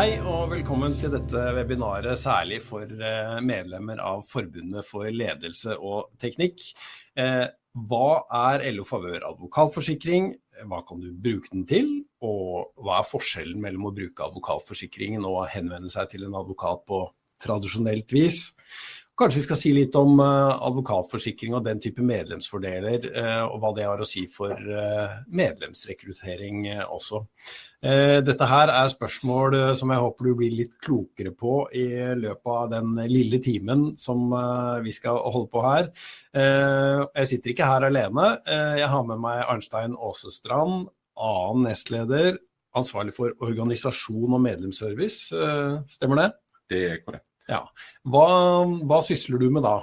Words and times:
Hei 0.00 0.14
og 0.24 0.46
velkommen 0.48 0.94
til 0.96 1.10
dette 1.12 1.40
webinaret, 1.52 2.16
særlig 2.16 2.62
for 2.64 2.88
eh, 2.88 3.34
medlemmer 3.44 3.98
av 4.00 4.22
Forbundet 4.24 4.86
for 4.88 5.04
ledelse 5.12 5.74
og 5.76 6.14
teknikk. 6.22 6.62
Eh, 7.20 7.44
hva 7.90 8.06
er 8.38 8.64
LO 8.72 8.86
Favør 8.88 9.26
advokatforsikring, 9.28 10.30
hva 10.70 10.80
kan 10.88 11.04
du 11.04 11.10
bruke 11.12 11.52
den 11.52 11.66
til, 11.68 11.90
og 12.24 12.72
hva 12.80 13.02
er 13.02 13.10
forskjellen 13.10 13.60
mellom 13.60 13.90
å 13.90 13.92
bruke 13.98 14.24
advokatforsikringen 14.24 15.26
og 15.28 15.50
henvende 15.52 15.92
seg 15.92 16.08
til 16.14 16.24
en 16.24 16.38
advokat 16.40 16.80
på 16.88 17.02
tradisjonelt 17.44 18.16
vis? 18.16 18.46
Kanskje 19.20 19.36
vi 19.36 19.44
skal 19.44 19.58
si 19.60 19.70
litt 19.76 19.96
om 20.00 20.14
uh, 20.16 20.56
advokatforsikring 20.64 21.52
og 21.52 21.66
den 21.66 21.80
type 21.82 22.00
medlemsfordeler, 22.00 23.02
uh, 23.12 23.50
og 23.50 23.58
hva 23.60 23.72
det 23.76 23.84
har 23.84 24.00
å 24.00 24.06
si 24.08 24.22
for 24.32 24.54
uh, 24.56 25.18
medlemsrekruttering 25.28 26.70
også. 26.86 27.26
Dette 27.80 28.44
her 28.44 28.68
er 28.68 28.90
spørsmål 28.92 29.54
som 29.78 29.88
jeg 29.88 30.02
håper 30.02 30.26
du 30.26 30.34
blir 30.36 30.52
litt 30.52 30.74
klokere 30.84 31.30
på 31.32 31.62
i 31.72 31.86
løpet 32.12 32.50
av 32.52 32.66
den 32.74 32.90
lille 33.08 33.38
timen 33.40 33.86
som 33.96 34.34
vi 34.84 34.92
skal 34.92 35.16
holde 35.32 35.48
på 35.48 35.62
her. 35.64 35.88
Jeg 36.36 37.30
sitter 37.30 37.54
ikke 37.54 37.70
her 37.70 37.86
alene. 37.88 38.26
Jeg 38.82 38.90
har 38.92 39.08
med 39.08 39.24
meg 39.24 39.40
Arnstein 39.46 39.96
Aasestrand, 39.96 40.90
annen 41.16 41.64
nestleder, 41.70 42.36
ansvarlig 42.76 43.16
for 43.16 43.32
organisasjon 43.48 44.36
og 44.36 44.44
medlemsservice. 44.44 45.32
Stemmer 45.96 46.26
det? 46.26 46.30
Det 46.68 46.84
er 46.90 47.00
korrekt. 47.00 47.29
Ja. 47.48 47.62
Hva, 48.02 48.26
hva, 48.84 49.00
sysler 49.04 49.40
du 49.40 49.48
med 49.50 49.64
da? 49.66 49.78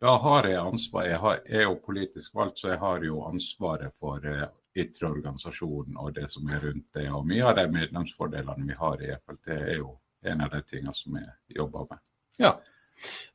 Da 0.00 0.16
har 0.22 0.48
jeg 0.48 0.60
ansvar. 0.60 1.06
Jeg, 1.08 1.20
har, 1.20 1.42
jeg 1.44 1.62
er 1.62 1.68
jo 1.68 1.76
politisk 1.84 2.34
valgt, 2.34 2.62
så 2.62 2.72
jeg 2.72 2.80
har 2.80 3.04
jo 3.04 3.22
ansvaret 3.28 3.92
for 4.00 4.24
eh, 4.26 4.46
ytre 4.80 5.10
organisasjon 5.10 5.98
og 6.00 6.14
det 6.16 6.28
som 6.32 6.48
er 6.48 6.62
rundt 6.64 6.88
det. 6.96 7.06
Og 7.12 7.26
mye 7.28 7.46
av 7.46 7.58
de 7.58 7.66
medlemsfordelene 7.72 8.68
vi 8.68 8.78
har 8.80 9.04
i 9.04 9.12
FLT, 9.18 9.50
er 9.56 9.74
jo 9.78 9.94
en 10.30 10.44
av 10.46 10.52
de 10.54 10.62
tingene 10.68 10.94
som 10.96 11.16
jeg 11.20 11.56
jobber 11.56 11.86
med. 11.90 12.02
Ja, 12.40 12.54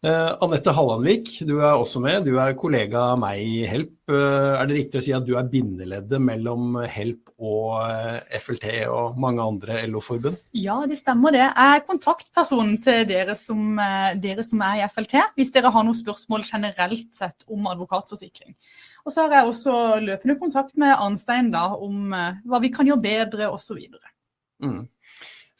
Uh, 0.06 0.36
Anette 0.44 0.74
Hallandvik, 0.76 1.32
du 1.48 1.56
er 1.58 1.74
også 1.74 2.02
med. 2.04 2.28
Du 2.28 2.38
er 2.42 2.54
kollega 2.60 3.02
av 3.14 3.20
meg 3.22 3.42
i 3.42 3.64
Help. 3.66 3.94
Uh, 4.12 4.54
er 4.60 4.68
det 4.70 4.78
riktig 4.78 5.00
å 5.00 5.04
si 5.06 5.14
at 5.18 5.26
du 5.26 5.34
er 5.40 5.48
bindeleddet 5.50 6.22
mellom 6.22 6.78
Help 6.92 7.32
og 7.36 7.80
uh, 7.82 8.20
eh, 8.22 8.38
FLT 8.38 8.68
og 8.94 9.18
mange 9.20 9.44
andre 9.44 9.80
LO-forbund? 9.90 10.38
Ja, 10.58 10.78
det 10.90 11.00
stemmer 11.02 11.34
det. 11.34 11.44
Jeg 11.48 11.80
er 11.80 11.86
kontaktpersonen 11.88 12.78
til 12.86 13.02
dere 13.10 13.38
som, 13.40 13.80
dere 14.22 14.46
som, 14.46 14.62
er 14.66 14.84
i 14.84 14.90
FLT, 14.94 15.18
hvis 15.40 15.54
dere 15.56 15.74
har 15.74 15.88
noen 15.88 15.98
spørsmål 15.98 16.46
generelt 16.48 17.10
sett 17.18 17.48
om 17.50 17.66
advokatforsikring. 17.74 18.54
Og 19.06 19.14
så 19.14 19.26
har 19.26 19.40
jeg 19.40 19.52
også 19.52 19.80
løpende 20.06 20.38
kontakt 20.42 20.78
med 20.82 20.94
Arnstein 20.94 21.52
da, 21.54 21.68
om 21.74 22.14
hva 22.14 22.62
vi 22.62 22.72
kan 22.74 22.88
gjøre 22.90 23.04
bedre 23.04 23.50
osv. 23.54 23.82
Mm. 24.64 24.86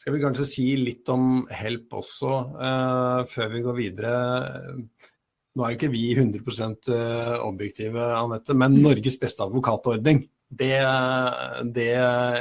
Skal 0.06 0.14
vi 0.14 0.22
kanskje 0.22 0.44
si 0.46 0.64
litt 0.78 1.08
om 1.10 1.40
Help 1.50 1.96
også, 1.98 2.28
uh, 2.54 3.24
før 3.26 3.48
vi 3.50 3.62
går 3.64 3.74
videre. 3.74 4.10
Nå 5.58 5.64
er 5.64 5.72
jo 5.72 5.78
ikke 5.80 5.88
vi 5.90 6.02
100 6.12 6.92
eh, 6.94 7.32
objektive, 7.42 8.04
Anette, 8.14 8.54
men 8.54 8.76
Norges 8.84 9.16
beste 9.18 9.42
advokatordning. 9.42 10.20
Det, 10.46 10.76
det, 11.74 11.88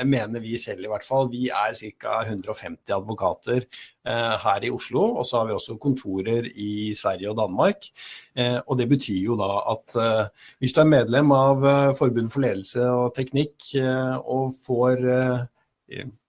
mener 0.05 0.43
vi 0.43 0.59
selv 0.61 0.85
i 0.85 0.91
hvert 0.91 1.07
fall. 1.07 1.31
Vi 1.31 1.47
er 1.49 1.73
ca. 1.97 2.19
150 2.27 2.93
advokater 2.93 3.63
eh, 3.63 4.35
her 4.43 4.67
i 4.67 4.69
Oslo. 4.69 5.07
Og 5.15 5.25
så 5.25 5.39
har 5.39 5.47
vi 5.49 5.55
også 5.55 5.79
kontorer 5.81 6.45
i 6.53 6.91
Sverige 6.93 7.31
og 7.31 7.39
Danmark. 7.39 7.87
Eh, 8.37 8.59
og 8.61 8.77
det 8.77 8.91
betyr 8.91 9.23
jo 9.23 9.39
da 9.41 9.49
at 9.73 9.97
eh, 9.97 10.51
hvis 10.59 10.77
du 10.77 10.83
er 10.83 10.91
medlem 10.91 11.33
av 11.33 11.65
Forbundet 11.97 12.35
for 12.35 12.45
ledelse 12.45 12.85
og 12.91 13.15
teknikk 13.17 13.71
og 13.79 14.53
får 14.67 15.01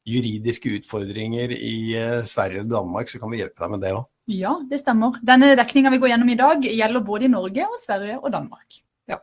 juridiske 0.06 0.70
utfordringer 0.78 1.52
i 1.56 1.76
eh, 1.98 2.24
Sverige 2.28 2.64
og 2.64 2.72
Danmark, 2.72 3.10
så 3.10 3.20
kan 3.22 3.32
vi 3.32 3.42
hjelpe 3.42 3.62
deg 3.62 3.74
med 3.74 3.84
det 3.84 3.94
òg. 3.96 4.04
Ja, 4.30 4.56
det 4.70 4.80
stemmer. 4.82 5.20
Denne 5.26 5.52
dekninga 5.58 5.92
vi 5.94 6.00
går 6.02 6.12
gjennom 6.12 6.32
i 6.32 6.38
dag, 6.38 6.66
gjelder 6.66 7.06
både 7.06 7.26
i 7.26 7.32
Norge 7.32 7.66
og 7.66 7.78
Sverige 7.82 8.18
og 8.20 8.32
Danmark. 8.34 8.80
Ja. 9.10 9.20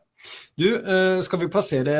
Du, 0.59 0.67
eh, 0.75 1.19
skal 1.23 1.41
vi 1.41 1.49
plassere 1.51 1.95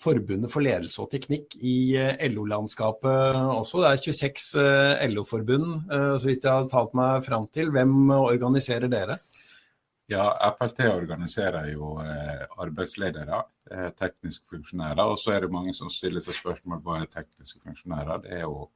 Forbundet 0.00 0.52
for 0.52 0.64
ledelse 0.64 1.02
og 1.04 1.10
teknikk 1.12 1.56
i 1.60 1.96
eh, 2.00 2.24
LO-landskapet 2.32 3.40
også? 3.56 3.84
Det 3.84 3.90
er 3.90 4.04
26 4.08 5.12
LO-forbund, 5.14 5.68
så 5.90 6.28
vidt 6.28 6.44
jeg 6.44 6.52
har 6.52 6.68
talt 6.72 6.96
meg 6.96 7.24
fram 7.24 7.48
til. 7.52 7.72
Hvem 7.72 8.12
organiserer 8.20 8.88
dere? 8.92 9.20
Ja, 10.10 10.26
FLT 10.58 10.88
organiserer 10.90 11.68
jo 11.70 11.94
arbeidsledere 12.00 13.44
tekniske 13.98 14.50
funksjonærer. 14.50 15.02
Og 15.06 15.18
så 15.18 15.34
er 15.34 15.44
det 15.44 15.54
mange 15.54 15.74
som 15.76 15.90
stiller 15.92 16.22
seg 16.24 16.36
spørsmål 16.38 16.82
hva 16.84 17.00
er 17.00 17.10
tekniske 17.10 17.62
funksjonærer. 17.64 18.22
Det 18.24 18.38
er 18.40 18.46
jo 18.46 18.68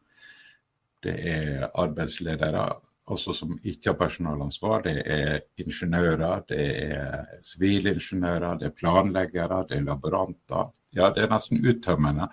det 1.05 1.15
er 1.29 1.65
arbeidsledere 1.77 2.65
også 3.13 3.35
som 3.37 3.57
ikke 3.61 3.91
har 3.91 3.99
personalansvar. 4.01 4.85
Det 4.87 5.03
er 5.05 5.43
ingeniører, 5.61 6.45
det 6.49 6.69
er 6.85 7.27
sivilingeniører, 7.45 8.61
det 8.61 8.71
er 8.71 8.79
planleggere, 8.79 9.65
det 9.69 9.79
er 9.79 9.89
laboranter. 9.91 10.71
Ja, 10.97 11.11
det 11.13 11.25
er 11.25 11.35
nesten 11.35 11.61
uttømmende 11.61 12.31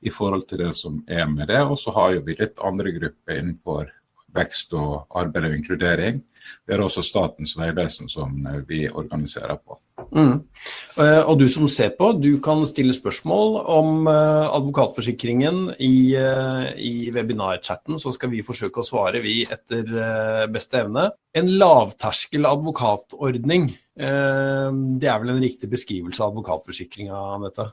i 0.00 0.12
forhold 0.12 0.46
til 0.48 0.64
det 0.64 0.74
som 0.76 1.00
er 1.08 1.26
med 1.30 1.48
det. 1.48 1.62
Og 1.64 1.78
så 1.80 1.94
har 1.96 2.18
vi 2.26 2.36
litt 2.36 2.60
andre 2.64 2.92
grupper 2.98 3.40
innenfor 3.40 3.88
vekst 4.36 4.74
og 4.78 5.06
arbeid 5.16 5.48
og 5.48 5.56
inkludering. 5.58 6.20
Vi 6.66 6.74
har 6.74 6.82
også 6.84 7.02
Statens 7.04 7.56
vegvesen 7.58 8.10
som 8.10 8.34
eh, 8.46 8.60
vi 8.68 8.84
organiserer 8.88 9.58
på. 9.58 9.78
Mm. 10.10 10.40
Eh, 10.98 11.20
og 11.20 11.38
du 11.40 11.46
som 11.52 11.68
ser 11.70 11.92
på, 11.98 12.12
du 12.18 12.40
kan 12.42 12.62
stille 12.68 12.94
spørsmål 12.96 13.58
om 13.70 14.08
eh, 14.10 14.46
advokatforsikringen 14.56 15.74
i, 15.78 16.14
i 16.14 16.94
webinarchatten, 17.14 17.98
så 18.00 18.12
skal 18.16 18.32
vi 18.32 18.44
forsøke 18.46 18.82
å 18.82 18.86
svare, 18.86 19.22
vi, 19.24 19.42
etter 19.50 20.48
beste 20.52 20.84
evne. 20.84 21.10
En 21.36 21.52
lavterskel 21.60 22.48
advokatordning, 22.48 23.70
det 24.00 25.08
er 25.12 25.18
vel 25.20 25.34
en 25.34 25.42
riktig 25.42 25.68
beskrivelse 25.70 26.22
av 26.24 26.32
advokatforsikringa, 26.32 27.18
Anette? 27.36 27.68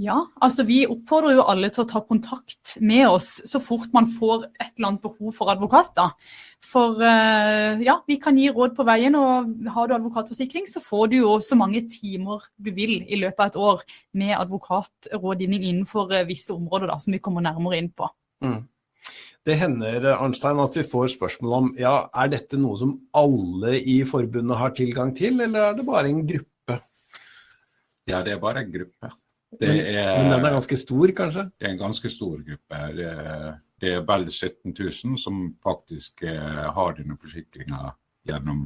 Ja, 0.00 0.16
altså 0.42 0.64
vi 0.66 0.80
oppfordrer 0.90 1.36
jo 1.36 1.44
alle 1.46 1.68
til 1.70 1.84
å 1.84 1.88
ta 1.88 2.00
kontakt 2.02 2.74
med 2.82 3.06
oss 3.06 3.36
så 3.46 3.60
fort 3.62 3.92
man 3.94 4.08
får 4.10 4.48
et 4.48 4.72
eller 4.72 4.88
annet 4.88 5.04
behov 5.04 5.36
for 5.36 5.52
advokater. 5.52 6.10
For 6.64 6.98
uh, 6.98 7.78
ja, 7.84 8.00
vi 8.08 8.16
kan 8.22 8.38
gi 8.40 8.48
råd 8.50 8.74
på 8.74 8.86
veien, 8.88 9.14
og 9.14 9.70
har 9.70 9.88
du 9.88 9.94
advokatforsikring, 9.94 10.66
så 10.70 10.82
får 10.82 11.12
du 11.12 11.18
jo 11.20 11.36
så 11.44 11.58
mange 11.60 11.84
timer 11.92 12.42
du 12.56 12.72
vil 12.74 12.96
i 13.04 13.20
løpet 13.20 13.44
av 13.44 13.50
et 13.52 13.58
år 13.68 13.84
med 14.18 14.36
advokatrådgivning 14.40 15.68
innenfor 15.70 16.10
uh, 16.10 16.24
visse 16.26 16.54
områder 16.56 16.90
da, 16.90 16.98
som 17.02 17.14
vi 17.14 17.22
kommer 17.22 17.44
nærmere 17.44 17.78
inn 17.78 17.92
på. 17.94 18.10
Mm. 18.44 18.62
Det 19.44 19.58
hender 19.60 20.06
Arnstein, 20.14 20.58
at 20.62 20.76
vi 20.78 20.86
får 20.88 21.12
spørsmål 21.18 21.58
om 21.58 21.66
ja, 21.76 21.98
er 22.16 22.30
dette 22.32 22.58
noe 22.58 22.80
som 22.80 22.96
alle 23.14 23.76
i 23.76 23.98
forbundet 24.08 24.58
har 24.58 24.72
tilgang 24.74 25.12
til, 25.16 25.36
eller 25.44 25.68
er 25.68 25.76
det 25.76 25.84
bare 25.86 26.08
en 26.08 26.24
gruppe? 26.24 26.78
Ja, 28.08 28.24
det 28.24 28.34
er 28.34 28.40
bare 28.40 28.64
en 28.64 28.72
gruppe. 28.72 29.12
Er, 29.62 30.18
men, 30.18 30.30
den 30.32 30.46
er 30.46 30.56
ganske 30.56 30.78
stor, 30.80 31.12
kanskje? 31.16 31.44
Det 31.58 31.68
er 31.68 31.74
en 31.74 31.82
ganske 31.82 32.10
stor 32.10 32.38
gruppe. 32.46 32.80
Det 32.96 33.08
er, 33.10 33.58
det 33.80 33.92
er 33.94 34.06
vel 34.08 34.28
17 34.30 34.72
000 34.72 35.18
som 35.20 35.44
faktisk 35.64 36.24
eh, 36.26 36.64
har 36.76 36.96
denne 36.98 37.18
forsikringa 37.20 37.92
gjennom, 38.28 38.64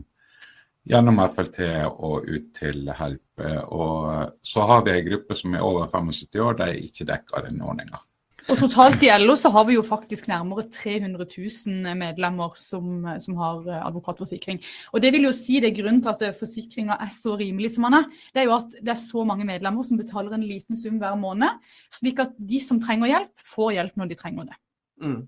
gjennom, 0.88 1.22
FLT 1.34 1.62
og 1.90 2.28
ut 2.28 2.52
til 2.56 2.92
Help. 2.98 3.46
Og 3.74 4.36
så 4.46 4.66
har 4.70 4.84
vi 4.86 4.94
en 4.96 5.08
gruppe 5.10 5.36
som 5.38 5.54
er 5.54 5.66
over 5.66 5.90
75 5.90 6.40
år, 6.44 6.60
de 6.60 6.68
er 6.68 6.86
ikke 6.86 7.08
dekka 7.08 7.40
av 7.40 7.48
denne 7.50 7.66
ordninga. 7.66 8.00
Og 8.48 8.56
totalt 8.56 9.02
i 9.04 9.10
LO 9.20 9.34
så 9.36 9.50
har 9.52 9.66
vi 9.68 9.74
jo 9.76 9.82
faktisk 9.84 10.28
nærmere 10.30 10.62
300 10.72 11.26
000 11.28 11.96
medlemmer 12.00 12.54
som, 12.56 13.04
som 13.20 13.36
har 13.36 13.66
eh, 13.68 13.82
advokatforsikring. 13.90 14.62
Og 14.96 15.02
det 15.04 15.10
vil 15.12 15.26
jo 15.28 15.32
si 15.36 15.58
det 15.60 15.68
er 15.68 15.76
grunnen 15.76 16.00
til 16.04 16.14
at 16.14 16.24
eh, 16.24 16.36
forsikringa 16.36 16.96
er 17.04 17.10
så 17.12 17.36
rimelig 17.36 17.74
som 17.74 17.84
den 17.84 17.98
er. 18.00 18.06
Det 18.32 18.40
er 18.40 18.48
jo 18.48 18.54
at 18.56 18.78
det 18.78 18.94
er 18.94 19.02
så 19.02 19.24
mange 19.28 19.44
medlemmer 19.48 19.84
som 19.84 20.00
betaler 20.00 20.32
en 20.32 20.46
liten 20.48 20.78
sum 20.80 20.96
hver 21.02 21.18
måned, 21.20 21.60
slik 21.92 22.24
at 22.24 22.32
de 22.40 22.62
som 22.64 22.80
trenger 22.80 23.12
hjelp, 23.12 23.44
får 23.52 23.74
hjelp 23.76 24.00
når 24.00 24.08
de 24.08 24.18
trenger 24.22 24.48
det. 24.48 24.58
Mm. 25.04 25.20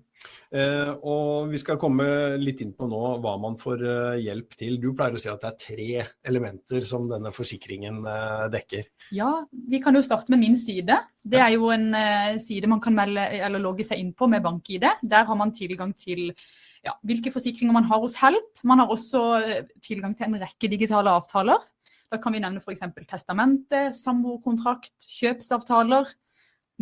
Eh, 0.51 0.89
og 1.07 1.47
Vi 1.51 1.59
skal 1.61 1.79
komme 1.79 2.05
litt 2.41 2.59
inn 2.63 2.73
på 2.75 2.87
nå 2.89 2.99
hva 3.23 3.37
man 3.39 3.55
får 3.59 3.83
eh, 3.87 4.21
hjelp 4.25 4.57
til. 4.59 4.77
Du 4.83 4.89
pleier 4.97 5.15
å 5.15 5.21
si 5.21 5.29
at 5.31 5.43
det 5.43 5.51
er 5.51 5.61
tre 5.63 5.87
elementer 6.27 6.83
som 6.87 7.07
denne 7.09 7.31
forsikringen 7.35 8.01
eh, 8.03 8.47
dekker. 8.53 8.89
Ja, 9.15 9.31
vi 9.51 9.79
kan 9.83 9.95
jo 9.95 10.03
starte 10.05 10.33
med 10.33 10.43
min 10.43 10.57
side. 10.59 10.97
Det 11.23 11.39
er 11.39 11.53
jo 11.55 11.71
en 11.73 11.91
side 12.41 12.69
man 12.69 12.81
kan 12.83 12.95
melde, 12.97 13.23
eller 13.47 13.63
logge 13.63 13.85
seg 13.87 14.01
inn 14.01 14.11
på 14.17 14.27
med 14.31 14.43
bank-ID. 14.43 14.87
Der 15.07 15.27
har 15.29 15.39
man 15.39 15.55
tilgang 15.55 15.95
til 15.95 16.29
ja, 16.83 16.95
hvilke 17.05 17.31
forsikringer 17.33 17.75
man 17.75 17.87
har 17.87 18.01
hos 18.03 18.17
Help. 18.19 18.63
Man 18.67 18.81
har 18.83 18.91
også 18.91 19.23
tilgang 19.85 20.17
til 20.17 20.27
en 20.27 20.41
rekke 20.41 20.71
digitale 20.71 21.13
avtaler. 21.15 21.63
Da 22.11 22.19
kan 22.19 22.35
vi 22.35 22.41
nevne 22.43 22.59
f.eks. 22.59 22.83
testamente, 23.07 23.85
samboerkontrakt, 23.95 24.97
kjøpsavtaler 25.07 26.09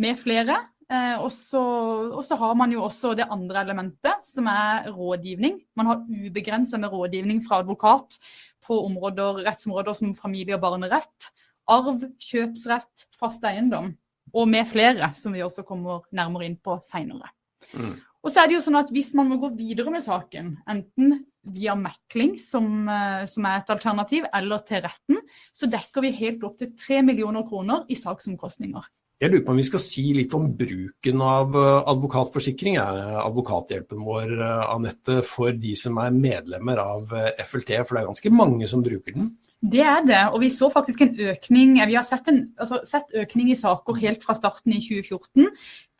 med 0.02 0.18
flere. 0.18 0.56
Eh, 0.90 1.16
og, 1.22 1.30
så, 1.30 2.36
har 2.40 2.56
man 2.58 2.72
jo 2.74 2.82
også 2.82 3.14
det 3.18 3.28
andre 3.30 3.62
elementet, 3.62 4.24
som 4.26 4.48
er 4.50 4.88
rådgivning. 4.90 5.60
Man 5.78 5.86
har 5.86 6.02
ubegrenset 6.02 6.82
med 6.82 6.90
rådgivning 6.90 7.44
fra 7.46 7.60
advokat 7.62 8.18
på 8.66 8.80
områder, 8.88 9.44
rettsområder 9.46 9.94
som 9.94 10.16
familie- 10.18 10.58
og 10.58 10.64
barnerett, 10.64 11.30
arv, 11.70 12.02
kjøpsrett, 12.18 13.06
fast 13.14 13.46
eiendom. 13.46 13.94
Og 14.34 14.46
med 14.50 14.66
flere, 14.66 15.12
som 15.14 15.34
vi 15.34 15.42
også 15.46 15.62
kommer 15.66 16.02
nærmere 16.14 16.48
inn 16.50 16.58
på 16.58 16.80
seinere. 16.86 17.30
Mm. 17.74 17.96
Og 18.20 18.32
så 18.32 18.42
er 18.42 18.50
det 18.50 18.58
jo 18.58 18.62
sånn 18.64 18.78
at 18.80 18.90
Hvis 18.92 19.14
man 19.16 19.28
må 19.30 19.38
gå 19.40 19.50
videre 19.54 19.92
med 19.94 20.04
saken, 20.04 20.56
enten 20.68 21.20
via 21.54 21.74
mekling, 21.78 22.34
som, 22.38 22.88
eh, 22.88 23.26
som, 23.30 23.46
er 23.46 23.62
et 23.62 23.70
alternativ, 23.70 24.26
eller 24.34 24.58
til 24.66 24.82
retten, 24.84 25.22
så 25.54 25.70
dekker 25.70 26.02
vi 26.04 26.16
helt 26.18 26.42
opp 26.44 26.58
til 26.58 26.74
3 26.76 27.04
millioner 27.06 27.46
kroner 27.46 27.86
i 27.88 27.96
saksomkostninger. 27.96 28.82
Jeg 29.20 29.34
lurer 29.34 29.42
på 29.44 29.52
om 29.52 29.58
vi 29.60 29.66
skal 29.68 29.82
si 29.84 30.02
litt 30.16 30.32
om 30.32 30.46
bruken 30.56 31.20
av 31.20 31.56
eh, 31.60 31.88
advokatforsikring. 31.92 32.78
Advokathjelpen 32.80 34.00
vår, 34.00 34.30
eh, 34.32 34.62
Anette, 34.72 35.18
for 35.28 35.52
de 35.52 35.74
som 35.76 35.98
er 36.00 36.14
medlemmer 36.14 36.80
av 36.80 37.12
FLT, 37.44 37.74
for 37.84 37.98
det 37.98 38.00
er 38.00 38.08
ganske 38.08 38.32
mange 38.32 38.68
som 38.70 38.80
bruker 38.84 39.18
den? 39.18 39.34
Det 39.60 39.82
er 39.84 40.06
det, 40.08 40.22
og 40.30 40.40
vi 40.40 40.48
så 40.54 40.70
faktisk 40.72 41.04
en 41.04 41.12
økning. 41.34 41.74
Vi 41.76 41.98
har 41.98 42.06
sett, 42.08 42.30
en, 42.32 42.46
altså, 42.56 42.80
sett 42.88 43.12
økning 43.12 43.50
i 43.52 43.58
saker 43.60 43.98
helt 44.00 44.24
fra 44.24 44.38
starten 44.38 44.72
i 44.72 44.80
2014 44.86 45.50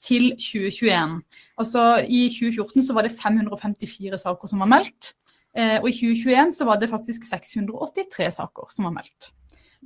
til 0.01 0.31
2021. 0.41 1.21
Altså 1.61 1.85
I 2.09 2.23
2014 2.33 2.89
så 2.89 2.97
var 2.97 3.05
det 3.05 3.13
554 3.19 4.23
saker 4.25 4.55
som 4.55 4.65
var 4.65 4.73
meldt. 4.79 5.13
Eh, 5.53 5.77
og 5.83 5.91
i 5.91 5.93
2021 5.93 6.57
så 6.57 6.65
var 6.65 6.81
det 6.81 6.89
faktisk 6.89 7.29
683 7.29 8.33
saker 8.41 8.73
som 8.73 8.89
var 8.89 8.97
meldt. 8.97 9.31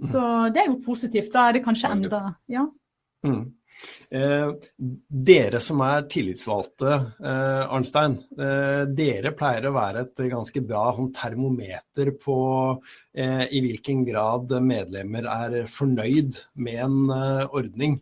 Så 0.07 0.23
det 0.55 0.63
er 0.63 0.71
jo 0.71 0.81
positivt. 0.87 1.35
Da 1.35 1.49
er 1.49 1.59
det 1.59 1.67
kanskje 1.67 1.91
enda 1.91 2.23
Ja. 2.51 2.69
Mm. 3.25 3.45
Eh, 4.11 4.51
dere 5.09 5.61
som 5.61 5.81
er 5.85 6.05
tillitsvalgte, 6.11 6.93
eh, 7.25 7.63
Arnstein. 7.75 8.19
Eh, 8.39 8.85
dere 8.95 9.33
pleier 9.37 9.69
å 9.69 9.75
være 9.75 10.05
et 10.05 10.23
ganske 10.31 10.63
bra 10.65 10.85
sånn 10.95 11.11
termometer 11.15 12.13
på 12.21 12.37
eh, 13.15 13.45
i 13.51 13.63
hvilken 13.65 14.05
grad 14.07 14.55
medlemmer 14.63 15.27
er 15.31 15.57
fornøyd 15.71 16.39
med 16.55 16.85
en 16.87 17.01
eh, 17.11 17.49
ordning. 17.51 18.01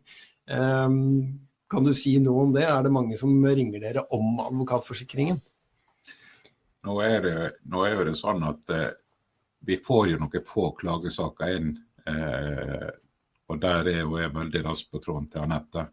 kan 1.72 1.84
du 1.86 1.94
si 1.96 2.18
noe 2.20 2.42
om 2.44 2.50
det? 2.52 2.66
Er 2.68 2.82
det 2.84 2.92
mange 2.92 3.16
som 3.16 3.30
ringer 3.46 3.80
dere 3.80 4.02
om 4.12 4.40
advokatforsikringen? 4.42 5.38
Nå 6.82 6.96
er, 7.00 7.20
det, 7.22 7.36
nå 7.70 7.84
er 7.86 8.02
det 8.04 8.16
sånn 8.18 8.42
at 8.44 8.74
eh, 8.74 8.90
vi 9.64 9.78
får 9.80 10.10
jo 10.10 10.18
noen 10.18 10.44
få 10.44 10.72
klagesaker 10.76 11.54
inn. 11.56 11.70
Eh, 13.52 13.56
og 13.56 13.60
der 13.60 13.90
er 13.90 14.00
jo 14.00 14.18
jeg 14.18 14.34
veldig 14.34 14.64
rask 14.64 14.90
på 14.90 15.00
tråden 15.02 15.28
til 15.28 15.42
Anette. 15.42 15.86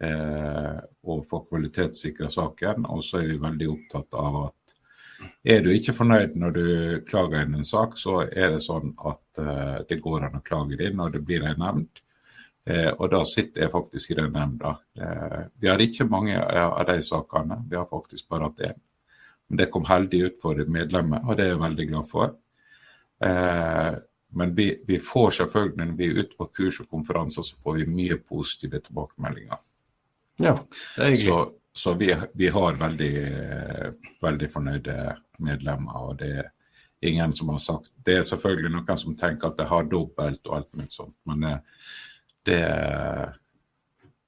Eh, 0.00 0.78
og 1.04 1.26
får 1.30 1.46
kvalitetssikra 1.48 2.28
saken. 2.30 2.86
Og 2.86 3.04
så 3.04 3.22
er 3.22 3.28
vi 3.32 3.38
veldig 3.42 3.68
opptatt 3.68 4.14
av 4.14 4.42
at 4.46 4.54
er 5.42 5.62
du 5.64 5.72
ikke 5.74 5.96
fornøyd 5.98 6.36
når 6.38 6.52
du 6.54 6.66
klager 7.08 7.42
inn 7.42 7.56
en 7.58 7.66
sak, 7.66 7.96
så 7.98 8.20
er 8.28 8.52
det 8.54 8.60
sånn 8.62 8.92
at 9.10 9.40
eh, 9.42 9.78
det 9.88 10.02
går 10.02 10.28
an 10.28 10.38
å 10.38 10.44
klage 10.44 10.78
inn 10.78 10.98
når 10.98 11.16
det 11.16 11.24
blir 11.26 11.46
en 11.46 11.58
nemnd. 11.58 12.02
Eh, 12.68 12.90
og 12.92 13.08
da 13.10 13.24
sitter 13.26 13.64
jeg 13.64 13.72
faktisk 13.72 14.12
i 14.12 14.18
den 14.20 14.30
nemnda. 14.36 14.76
Eh, 14.94 15.40
vi 15.58 15.70
har 15.72 15.82
ikke 15.82 16.06
mange 16.06 16.38
av 16.38 16.84
de 16.86 17.00
sakene, 17.02 17.64
vi 17.66 17.78
har 17.78 17.88
faktisk 17.90 18.28
bare 18.30 18.50
hatt 18.50 18.62
én. 18.68 18.78
Men 19.48 19.62
det 19.62 19.70
kom 19.72 19.88
heldig 19.88 20.20
ut 20.26 20.38
for 20.42 20.60
medlemmet, 20.68 21.24
og 21.24 21.34
det 21.38 21.46
er 21.46 21.54
jeg 21.54 21.64
veldig 21.64 21.88
glad 21.90 22.10
for. 22.12 22.36
Eh, 23.24 23.94
men 24.30 24.54
vi, 24.54 24.82
vi, 24.86 24.98
får 24.98 25.30
selvfølgelig, 25.30 25.76
når 25.76 25.94
vi 25.96 26.06
er 26.06 26.20
ute 26.20 26.36
på 26.36 26.46
kurs 26.56 26.80
og 26.80 26.88
konferanser, 26.90 27.42
så 27.42 27.56
får 27.62 27.78
vi 27.78 27.86
mye 27.92 28.18
positive 28.20 28.80
tilbakemeldinger. 28.84 29.62
Ja, 30.38 30.54
det 30.96 31.04
er 31.04 31.10
hyggelig. 31.14 31.32
Så, 31.32 31.38
så 31.72 31.94
vi, 31.94 32.12
vi, 32.34 32.50
har 32.52 32.78
veldig, 32.80 33.12
veldig 34.22 34.50
fornøyde 34.52 34.96
medlemmer. 35.38 35.96
og 35.96 36.18
det 36.18 36.32
er 36.38 36.50
ingen 37.00 37.32
som 37.32 37.48
har 37.48 37.58
sagt 37.62 37.92
Det 38.04 38.16
er 38.18 38.26
selvfølgelig 38.26 38.72
noen 38.74 38.98
som 38.98 39.16
tenker 39.16 39.48
at 39.48 39.58
det 39.58 39.68
har 39.70 39.86
dobbelt 39.86 40.46
og 40.46 40.56
alt 40.56 40.72
mulig 40.74 40.90
sånt, 40.92 41.16
men 41.24 41.44
det, 41.46 41.56
det, 42.48 42.62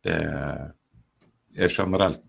det 0.07 1.65
er 1.67 1.75
generelt 1.75 2.23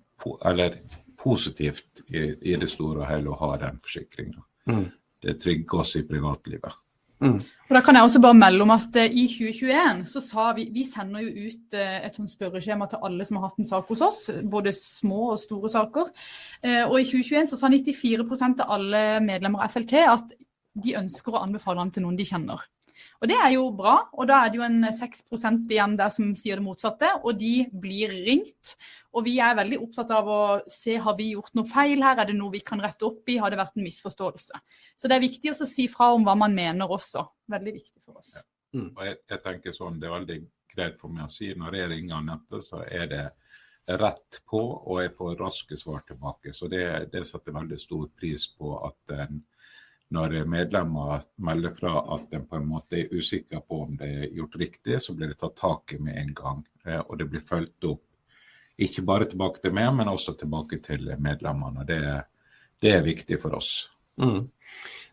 Eller 0.45 0.79
positivt 1.17 2.01
i, 2.07 2.19
i, 2.41 2.55
det 2.55 2.69
store 2.69 3.03
og 3.03 3.09
hele 3.09 3.29
å 3.29 3.37
ha 3.39 3.55
den 3.61 3.77
forsikringa. 3.81 4.41
Mm. 4.69 4.87
Det 5.21 5.35
trygger 5.41 5.83
oss 5.83 5.95
i 5.97 6.03
privatlivet. 6.05 6.77
Mm. 7.21 7.39
Og 7.69 7.75
da 7.77 7.81
kan 7.85 7.95
jeg 7.95 8.03
også 8.03 8.19
bare 8.19 8.35
melde 8.35 8.65
om 8.65 8.73
at 8.73 8.97
uh, 8.97 9.05
I 9.05 9.27
2021 9.31 10.01
så 10.09 10.21
sa 10.25 10.47
vi 10.57 10.65
vi 10.73 10.83
sender 10.89 11.23
jo 11.23 11.47
ut 11.47 11.77
uh, 11.77 11.97
et 12.01 12.17
sånt 12.17 12.31
spørreskjema 12.31 12.87
til 12.89 13.05
alle 13.07 13.27
som 13.27 13.37
har 13.37 13.47
hatt 13.47 13.61
en 13.61 13.69
sak 13.69 13.91
hos 13.93 14.01
oss, 14.03 14.21
både 14.43 14.73
små 14.75 15.31
og 15.35 15.39
store 15.39 15.71
saker. 15.71 16.09
Uh, 16.65 16.83
og 16.89 16.97
I 16.99 17.05
2021 17.07 17.53
så 17.53 17.61
sa 17.61 17.71
94% 17.71 18.65
av 18.65 18.75
alle 18.79 19.05
medlemmer 19.23 19.63
av 19.63 19.71
FLT 19.71 19.95
at 20.03 20.35
de 20.81 20.97
ønsker 20.99 21.35
å 21.35 21.45
anbefale 21.45 21.83
den 21.83 21.95
til 21.95 22.07
noen 22.07 22.19
de 22.19 22.27
kjenner. 22.27 22.65
Og 23.21 23.29
det 23.29 23.37
er 23.37 23.51
jo 23.53 23.67
bra, 23.77 23.99
og 24.17 24.25
da 24.31 24.39
er 24.41 24.49
det 24.49 24.57
jo 24.57 24.63
en 24.65 24.79
6% 24.97 25.69
igjen 25.69 25.93
der 25.99 26.09
som 26.09 26.31
sier 26.37 26.57
det 26.57 26.65
motsatte, 26.65 27.11
og 27.21 27.37
de 27.37 27.67
blir 27.83 28.09
ringt. 28.25 28.73
Og 29.13 29.27
vi 29.27 29.35
er 29.43 29.59
veldig 29.59 29.77
opptatt 29.83 30.13
av 30.17 30.31
å 30.31 30.41
se 30.73 30.95
har 30.97 31.17
vi 31.19 31.35
gjort 31.35 31.53
noe 31.57 31.69
feil 31.69 32.01
her, 32.01 32.17
er 32.17 32.31
det 32.31 32.37
noe 32.39 32.55
vi 32.55 32.63
kan 32.65 32.81
rette 32.81 33.05
opp 33.05 33.29
i, 33.29 33.37
har 33.37 33.53
det 33.53 33.59
vært 33.61 33.77
en 33.77 33.85
misforståelse. 33.85 34.63
Så 34.97 35.11
det 35.11 35.19
er 35.19 35.27
viktig 35.27 35.53
å 35.53 35.59
si 35.59 35.85
fra 35.91 36.09
om 36.15 36.25
hva 36.25 36.33
man 36.39 36.57
mener 36.57 36.89
også. 36.89 37.27
Veldig 37.53 37.75
viktig 37.77 38.01
for 38.01 38.17
oss. 38.23 38.39
Ja. 38.39 38.47
Mm. 38.71 38.89
Og 38.95 39.05
jeg, 39.05 39.19
jeg, 39.27 39.43
tenker 39.43 39.73
sånn, 39.75 39.99
Det 39.99 40.07
er 40.07 40.15
veldig 40.15 40.39
greit 40.71 40.97
for 40.97 41.13
meg 41.13 41.27
å 41.27 41.31
si 41.31 41.51
når 41.59 41.77
jeg 41.77 41.93
ringer 41.93 42.17
Anette, 42.21 42.61
så 42.63 42.81
er 42.87 43.09
det 43.11 43.23
rett 44.01 44.41
på, 44.49 44.61
og 44.61 45.01
jeg 45.01 45.13
får 45.17 45.37
raske 45.37 45.77
svar 45.77 46.01
tilbake. 46.07 46.53
Så 46.57 46.69
det, 46.71 46.85
det 47.13 47.25
setter 47.27 47.53
veldig 47.53 47.77
stor 47.81 48.07
pris 48.17 48.47
på 48.57 48.77
at 48.87 49.15
en 49.17 49.41
når 50.11 50.41
medlemmer 50.49 51.23
melder 51.39 51.73
fra 51.77 51.95
at 52.15 52.33
en 52.35 52.45
på 52.47 52.59
en 52.59 52.67
måte 52.67 52.99
er 52.99 53.13
usikker 53.15 53.63
på 53.63 53.83
om 53.85 53.97
det 53.99 54.09
er 54.11 54.31
gjort 54.35 54.57
riktig, 54.59 54.99
så 55.01 55.15
blir 55.15 55.31
det 55.31 55.39
tatt 55.39 55.55
tak 55.59 55.93
i 55.95 55.99
med 56.03 56.19
en 56.19 56.33
gang. 56.35 56.63
Eh, 56.85 56.99
og 56.99 57.17
det 57.19 57.29
blir 57.31 57.45
fulgt 57.47 57.87
opp 57.87 58.03
ikke 58.81 59.03
bare 59.05 59.27
tilbake 59.29 59.61
til 59.61 59.73
meg, 59.77 59.91
men 59.95 60.09
også 60.09 60.33
tilbake 60.39 60.79
til 60.83 61.11
medlemmene. 61.21 61.85
Det, 61.87 62.01
det 62.81 62.95
er 62.95 63.05
viktig 63.05 63.37
for 63.41 63.57
oss. 63.59 63.71
Mm. 64.21 64.47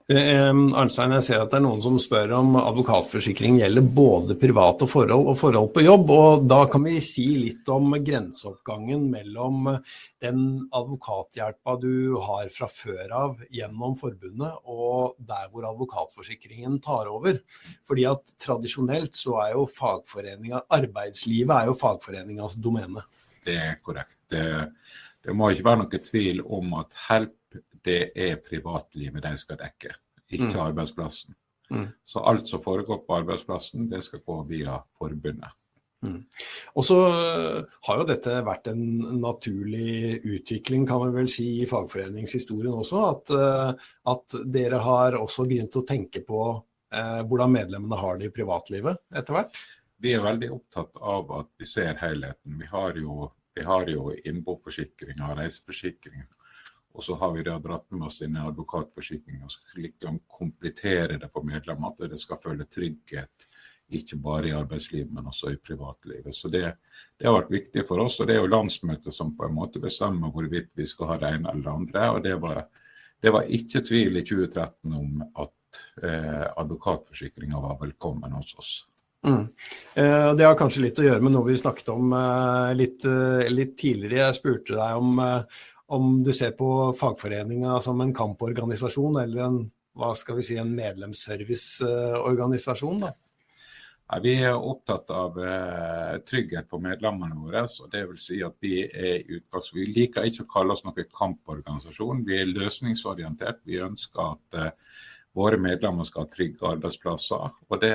Arnstein, 0.08 1.12
jeg 1.18 1.24
ser 1.26 1.42
at 1.42 1.50
det 1.52 1.58
er 1.58 1.64
noen 1.66 1.82
som 1.84 1.98
spør 2.00 2.30
om 2.38 2.54
advokatforsikring 2.56 3.58
gjelder 3.60 3.84
både 3.92 4.38
private 4.40 4.86
forhold 4.88 5.26
og 5.28 5.36
forhold 5.36 5.68
på 5.74 5.82
jobb. 5.84 6.12
og 6.14 6.46
Da 6.48 6.62
kan 6.72 6.86
vi 6.86 6.94
si 7.04 7.26
litt 7.36 7.68
om 7.68 7.92
grenseoppgangen 7.92 9.04
mellom 9.12 9.68
den 10.24 10.40
advokathjelpa 10.72 11.76
du 11.82 12.16
har 12.24 12.48
fra 12.54 12.70
før 12.72 13.12
av 13.18 13.42
gjennom 13.52 13.98
forbundet, 14.00 14.56
og 14.64 15.20
der 15.28 15.50
hvor 15.52 15.68
advokatforsikringen 15.74 16.80
tar 16.80 17.12
over. 17.12 17.42
Fordi 17.84 18.08
at 18.08 18.32
Tradisjonelt 18.40 19.12
så 19.12 19.36
er 19.44 19.58
jo 19.58 19.66
fagforeninga, 19.68 20.62
arbeidslivet 20.72 21.52
er 21.52 21.68
jo 21.68 21.76
fagforeningas 21.76 22.56
domene. 22.56 23.04
Det 23.44 23.60
er 23.60 23.76
korrekt. 23.84 24.16
Det, 24.32 24.72
det 25.20 25.36
må 25.36 25.52
ikke 25.52 25.68
være 25.68 25.82
noe 25.82 26.00
tvil 26.08 26.40
om 26.46 26.78
at 26.80 26.96
HELP 27.10 27.37
det 27.84 28.00
er 28.16 28.40
privatlivet 28.42 29.22
de 29.24 29.34
skal 29.40 29.60
dekke, 29.60 29.94
ikke 30.30 30.50
mm. 30.50 30.60
arbeidsplassen. 30.66 31.36
Mm. 31.70 31.88
Så 32.04 32.20
alt 32.24 32.48
som 32.48 32.62
foregår 32.64 33.02
på 33.04 33.16
arbeidsplassen, 33.20 33.88
det 33.90 34.02
skal 34.06 34.24
gå 34.24 34.42
via 34.48 34.78
forbundet. 34.98 35.56
Mm. 36.06 36.20
Og 36.78 36.84
så 36.86 36.96
øh, 37.10 37.64
har 37.88 38.00
jo 38.00 38.06
dette 38.06 38.36
vært 38.46 38.68
en 38.70 38.82
naturlig 39.18 40.20
utvikling, 40.22 40.86
kan 40.86 41.02
man 41.02 41.14
vel 41.16 41.30
si, 41.30 41.48
i 41.62 41.66
fagforeningshistorien 41.66 42.76
også. 42.78 43.02
At, 43.08 43.34
øh, 43.34 43.88
at 44.14 44.38
dere 44.46 44.78
har 44.84 45.18
også 45.18 45.48
begynt 45.48 45.76
å 45.80 45.84
tenke 45.88 46.22
på 46.26 46.42
eh, 46.94 47.20
hvordan 47.26 47.56
medlemmene 47.56 47.98
har 47.98 48.20
det 48.20 48.30
i 48.30 48.36
privatlivet 48.36 49.02
etter 49.10 49.38
hvert? 49.40 49.58
Vi 49.98 50.14
er 50.14 50.22
veldig 50.22 50.52
opptatt 50.54 51.02
av 51.02 51.34
at 51.40 51.50
vi 51.58 51.66
ser 51.66 51.98
helheten. 51.98 52.60
Vi 52.60 52.70
har 52.70 52.94
jo, 53.02 53.32
vi 53.58 53.66
har 53.66 53.90
jo 53.90 54.12
innboforsikringa, 54.22 55.34
reiseforsikringa 55.40 56.37
og 56.98 57.04
så 57.06 57.14
har 57.14 57.30
vi 57.36 57.44
da 57.46 57.54
dratt 57.62 57.86
med 57.94 58.08
oss 58.08 58.16
inn 58.26 58.34
en 58.34 58.48
advokatforsikring 58.48 59.44
og 59.46 59.52
slik 59.54 60.02
å 60.02 60.16
komplettere 60.34 61.20
det 61.22 61.28
for 61.30 61.46
medlemmer. 61.46 61.92
At 61.94 62.10
det 62.10 62.18
skal 62.18 62.40
føle 62.42 62.66
trygghet, 62.66 63.46
ikke 63.94 64.18
bare 64.20 64.50
i 64.50 64.56
arbeidslivet, 64.58 65.12
men 65.14 65.30
også 65.30 65.52
i 65.54 65.60
privatlivet. 65.62 66.34
Så 66.34 66.50
det, 66.50 66.64
det, 67.14 67.28
har 67.28 67.36
vært 67.38 67.54
viktig 67.54 67.86
for 67.86 68.02
oss. 68.02 68.18
Og 68.18 68.26
det 68.26 68.34
er 68.34 68.42
jo 68.42 68.50
landsmøtet 68.50 69.14
som 69.14 69.30
på 69.38 69.46
en 69.46 69.54
måte 69.60 69.78
bestemmer 69.80 70.34
hvorvidt 70.34 70.72
vi 70.74 70.88
skal 70.90 71.12
ha 71.12 71.20
det 71.22 71.32
ene 71.36 71.54
eller 71.54 71.68
det 71.68 71.76
andre. 71.76 72.10
Og 72.16 72.20
det 72.26 72.34
var, 72.42 72.64
det 73.22 73.34
var 73.38 73.54
ikke 73.60 73.86
tvil 73.86 74.18
i 74.18 74.26
2013 74.26 74.98
om 74.98 75.24
at 75.28 75.82
eh, 76.02 76.44
advokatforsikringa 76.50 77.62
var 77.62 77.78
velkommen 77.86 78.34
hos 78.40 78.56
oss. 78.58 78.74
Mm. 79.26 79.48
Eh, 79.94 80.34
det 80.34 80.46
har 80.46 80.58
kanskje 80.58 80.84
litt 80.84 80.98
å 81.00 81.06
gjøre 81.06 81.22
med 81.24 81.34
noe 81.34 81.48
vi 81.48 81.58
snakket 81.58 81.90
om 81.94 82.12
eh, 82.14 82.74
litt, 82.78 83.06
eh, 83.08 83.48
litt, 83.50 83.74
tidligere. 83.80 84.28
Jeg 84.28 84.38
spurte 84.38 84.78
deg 84.78 85.00
om, 85.00 85.18
om 85.88 86.24
du 86.24 86.32
ser 86.36 86.50
på 86.58 86.92
fagforeninga 86.98 87.80
som 87.80 88.00
en 88.04 88.14
kamporganisasjon 88.14 89.16
eller 89.22 89.44
en, 89.44 89.70
hva 89.98 90.14
skal 90.16 90.36
vi 90.38 90.42
si, 90.50 90.56
en 90.60 90.76
medlemsserviceorganisasjon? 90.76 92.98
da? 93.06 93.10
Ja, 94.08 94.16
vi 94.24 94.38
er 94.40 94.54
opptatt 94.56 95.10
av 95.12 95.36
eh, 95.40 96.18
trygghet 96.28 96.68
for 96.70 96.78
medlemmene 96.80 97.36
våre. 97.36 97.62
og 97.64 97.90
det 97.92 98.08
vil 98.08 98.18
si 98.20 98.42
at 98.44 98.54
Vi 98.60 98.82
er 98.84 99.22
utgangs... 99.26 99.74
Vi 99.74 99.86
liker 99.92 100.24
ikke 100.24 100.42
å 100.46 100.52
kalle 100.52 100.72
oss 100.72 100.84
noen 100.84 101.04
kamporganisasjon. 101.12 102.24
Vi 102.24 102.40
er 102.40 102.46
løsningsorientert. 102.48 103.60
Vi 103.68 103.82
ønsker 103.84 104.22
at 104.24 104.54
eh, 104.56 104.70
våre 105.36 105.58
medlemmer 105.60 106.04
skal 106.08 106.24
ha 106.24 106.30
trygge 106.32 106.68
arbeidsplasser. 106.68 107.50
og 107.68 107.80
det 107.80 107.94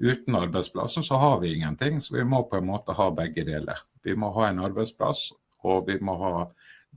Uten 0.00 0.36
arbeidsplassen 0.38 1.02
så 1.04 1.16
har 1.20 1.40
vi 1.42 1.54
ingenting, 1.54 2.00
så 2.00 2.14
vi 2.14 2.24
må 2.24 2.48
på 2.48 2.56
en 2.56 2.66
måte 2.70 2.92
ha 2.96 3.10
begge 3.12 3.44
deler. 3.44 3.76
Vi 4.02 4.14
må 4.16 4.30
ha 4.32 4.48
en 4.48 4.62
arbeidsplass, 4.64 5.34
og 5.68 5.84
vi 5.90 5.98
må 6.00 6.14
ha 6.16 6.46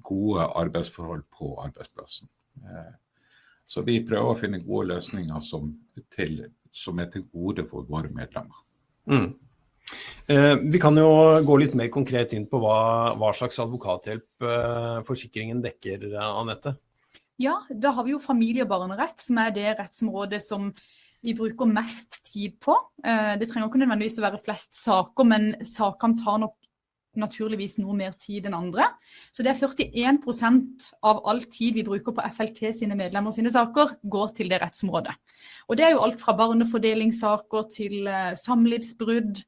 gode 0.02 0.48
arbeidsforhold 0.60 1.24
på 1.32 1.54
arbeidsplassen. 1.64 2.30
Så 3.66 3.84
vi 3.88 4.02
prøver 4.06 4.34
å 4.34 4.40
finne 4.40 4.62
gode 4.64 4.90
løsninger 4.92 5.40
som, 5.44 5.72
til, 6.12 6.42
som 6.74 7.00
er 7.00 7.10
til 7.14 7.26
gode 7.32 7.66
for 7.70 7.88
våre 7.88 8.12
medlemmer. 8.14 8.64
Mm. 9.10 9.30
Eh, 10.32 10.56
vi 10.72 10.80
kan 10.80 10.98
jo 10.98 11.08
gå 11.44 11.60
litt 11.60 11.76
mer 11.78 11.92
konkret 11.94 12.34
inn 12.36 12.48
på 12.50 12.60
hva, 12.64 13.14
hva 13.20 13.32
slags 13.36 13.60
advokathjelp 13.64 14.48
eh, 14.48 14.98
forsikringen 15.08 15.62
dekker, 15.64 16.10
Anette? 16.24 16.78
Ja, 17.42 17.58
da 17.70 17.92
har 17.96 18.06
vi 18.06 18.14
jo 18.14 18.22
familie- 18.24 18.64
og 18.64 18.72
barnerett, 18.72 19.20
som 19.20 19.40
er 19.42 19.52
det 19.56 19.68
rettsområdet 19.80 20.40
som 20.44 20.70
vi 21.24 21.34
bruker 21.36 21.68
mest 21.70 22.22
tid 22.28 22.56
på. 22.64 22.76
Eh, 23.04 23.36
det 23.40 23.50
trenger 23.50 23.70
ikke 23.70 23.84
nødvendigvis 23.84 24.20
å 24.20 24.28
være 24.28 24.42
flest 24.44 24.76
saker, 24.80 25.28
men 25.28 25.52
sakene 25.68 26.20
tar 26.20 26.40
nok 26.44 26.58
naturligvis 27.20 27.78
noe 27.82 27.96
mer 27.98 28.14
tid 28.22 28.48
enn 28.48 28.58
andre. 28.58 28.88
Så 29.34 29.46
det 29.46 29.54
er 29.54 29.60
41% 29.62 30.90
av 31.06 31.22
all 31.30 31.44
tid 31.52 31.78
vi 31.80 31.86
bruker 31.88 32.16
på 32.16 32.28
FLT 32.38 32.62
sine 32.80 32.98
medlemmer 33.00 33.36
sine 33.36 33.52
saker, 33.54 33.98
går 34.04 34.36
til 34.38 34.52
det 34.54 34.62
rettsområdet. 34.64 35.16
Og 35.68 35.80
det 35.80 35.88
er 35.88 35.96
jo 35.96 36.04
alt 36.06 36.22
fra 36.22 36.36
barnefordelingssaker 36.38 37.70
til 37.74 38.10
samlivsbrudd, 38.44 39.44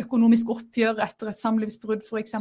økonomisk 0.00 0.48
oppgjør 0.56 1.02
etter 1.04 1.30
et 1.30 1.38
samlivsbrudd 1.38 2.06
f.eks. 2.08 2.34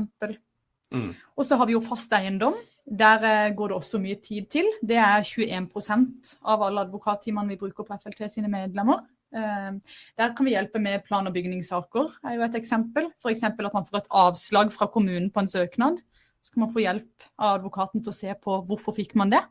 Mm. 0.95 1.13
Og 1.37 1.45
så 1.45 1.57
har 1.59 1.69
vi 1.69 1.75
jo 1.75 1.83
fast 1.85 2.13
eiendom. 2.17 2.57
Der 2.89 3.23
eh, 3.23 3.55
går 3.55 3.69
det 3.69 3.77
også 3.77 3.99
mye 4.01 4.17
tid 4.23 4.49
til. 4.49 4.65
Det 4.81 4.97
er 4.97 5.21
21% 5.21 6.35
av 6.41 6.63
alle 6.65 6.87
advokattimene 6.87 7.53
vi 7.53 7.59
bruker 7.61 7.85
på 7.85 7.97
FLT 8.01 8.25
sine 8.33 8.49
medlemmer. 8.49 9.03
Eh, 9.35 9.71
der 10.17 10.33
kan 10.35 10.47
vi 10.47 10.55
hjelpe 10.55 10.81
med 10.81 11.03
plan- 11.05 11.27
og 11.27 11.33
bygningssaker, 11.33 12.15
er 12.25 12.35
jo 12.37 12.45
et 12.47 12.57
eksempel. 12.59 13.11
F.eks. 13.21 13.43
at 13.43 13.73
man 13.73 13.85
får 13.85 14.01
et 14.01 14.11
avslag 14.11 14.73
fra 14.73 14.87
kommunen 14.87 15.29
på 15.31 15.43
en 15.43 15.51
søknad. 15.51 16.01
Så 16.41 16.53
kan 16.53 16.61
man 16.65 16.73
få 16.73 16.83
hjelp 16.83 17.29
av 17.37 17.59
advokaten 17.59 18.03
til 18.03 18.13
å 18.13 18.19
se 18.19 18.33
på 18.33 18.59
hvorfor 18.67 18.95
fikk 18.95 19.15
man 19.19 19.33
det. 19.33 19.41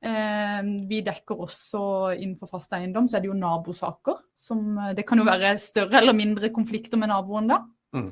Eh, 0.00 0.62
vi 0.88 1.02
dekker 1.04 1.40
også 1.44 1.82
innenfor 2.16 2.48
fast 2.48 2.72
eiendom, 2.72 3.08
så 3.08 3.18
er 3.18 3.24
det 3.24 3.32
jo 3.32 3.38
nabosaker. 3.40 4.20
Som, 4.36 4.78
det 4.96 5.06
kan 5.08 5.20
jo 5.20 5.28
være 5.28 5.56
større 5.58 6.00
eller 6.00 6.16
mindre 6.16 6.52
konflikter 6.54 7.00
med 7.00 7.12
naboen 7.12 7.50
da. 7.50 7.64
Mm. 7.96 8.10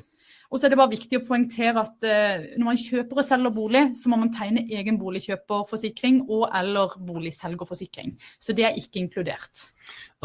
Og 0.49 0.57
så 0.57 0.65
er 0.65 0.73
det 0.73 0.79
bare 0.79 0.93
viktig 0.95 1.19
å 1.19 1.25
poengtere 1.27 1.77
at 1.77 2.05
uh, 2.05 2.45
når 2.57 2.65
man 2.71 2.79
kjøper 2.81 3.21
og 3.21 3.27
selger 3.27 3.53
bolig, 3.53 3.83
så 3.99 4.09
må 4.09 4.17
man 4.21 4.31
tegne 4.33 4.65
egen 4.65 4.97
boligkjøperforsikring 5.01 6.23
og 6.25 6.47
eller 6.57 6.95
boligselgerforsikring. 7.05 8.15
Så 8.41 8.55
det 8.57 8.65
er 8.65 8.79
ikke 8.79 9.03
inkludert. 9.03 9.67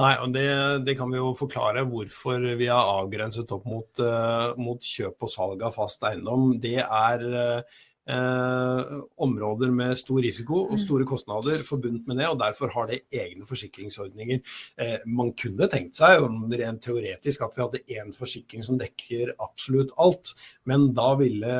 Nei, 0.00 0.14
og 0.24 0.32
det, 0.34 0.46
det, 0.88 0.96
kan 0.98 1.12
vi 1.12 1.20
jo 1.20 1.34
forklare 1.36 1.84
hvorfor 1.88 2.48
vi 2.56 2.70
har 2.72 2.88
avgrenset 3.02 3.52
opp 3.54 3.68
mot, 3.68 3.90
uh, 4.00 4.56
mot 4.60 4.80
kjøp 4.80 5.28
og 5.28 5.32
salg 5.32 5.64
av 5.66 5.76
fast 5.76 6.04
eiendom. 6.08 6.54
Det 6.62 6.78
er 6.80 7.28
uh, 7.28 7.82
Eh, 8.04 8.80
områder 9.16 9.70
med 9.72 9.96
stor 9.96 10.18
risiko 10.20 10.58
og 10.66 10.74
mm. 10.76 10.80
store 10.82 11.06
kostnader 11.08 11.62
forbundet 11.64 12.04
med 12.04 12.18
det, 12.20 12.26
og 12.28 12.36
derfor 12.42 12.68
har 12.74 12.90
det 12.90 12.98
egne 13.08 13.46
forsikringsordninger. 13.48 14.42
Eh, 14.76 14.98
man 15.08 15.30
kunne 15.32 15.70
tenkt 15.72 15.96
seg 15.96 16.20
rent 16.20 16.82
teoretisk 16.84 17.46
at 17.46 17.56
vi 17.56 17.64
hadde 17.64 17.96
én 17.96 18.12
forsikring 18.12 18.66
som 18.66 18.76
dekker 18.76 19.32
absolutt 19.40 19.96
alt, 19.96 20.34
men 20.68 20.90
da 20.92 21.14
ville 21.16 21.54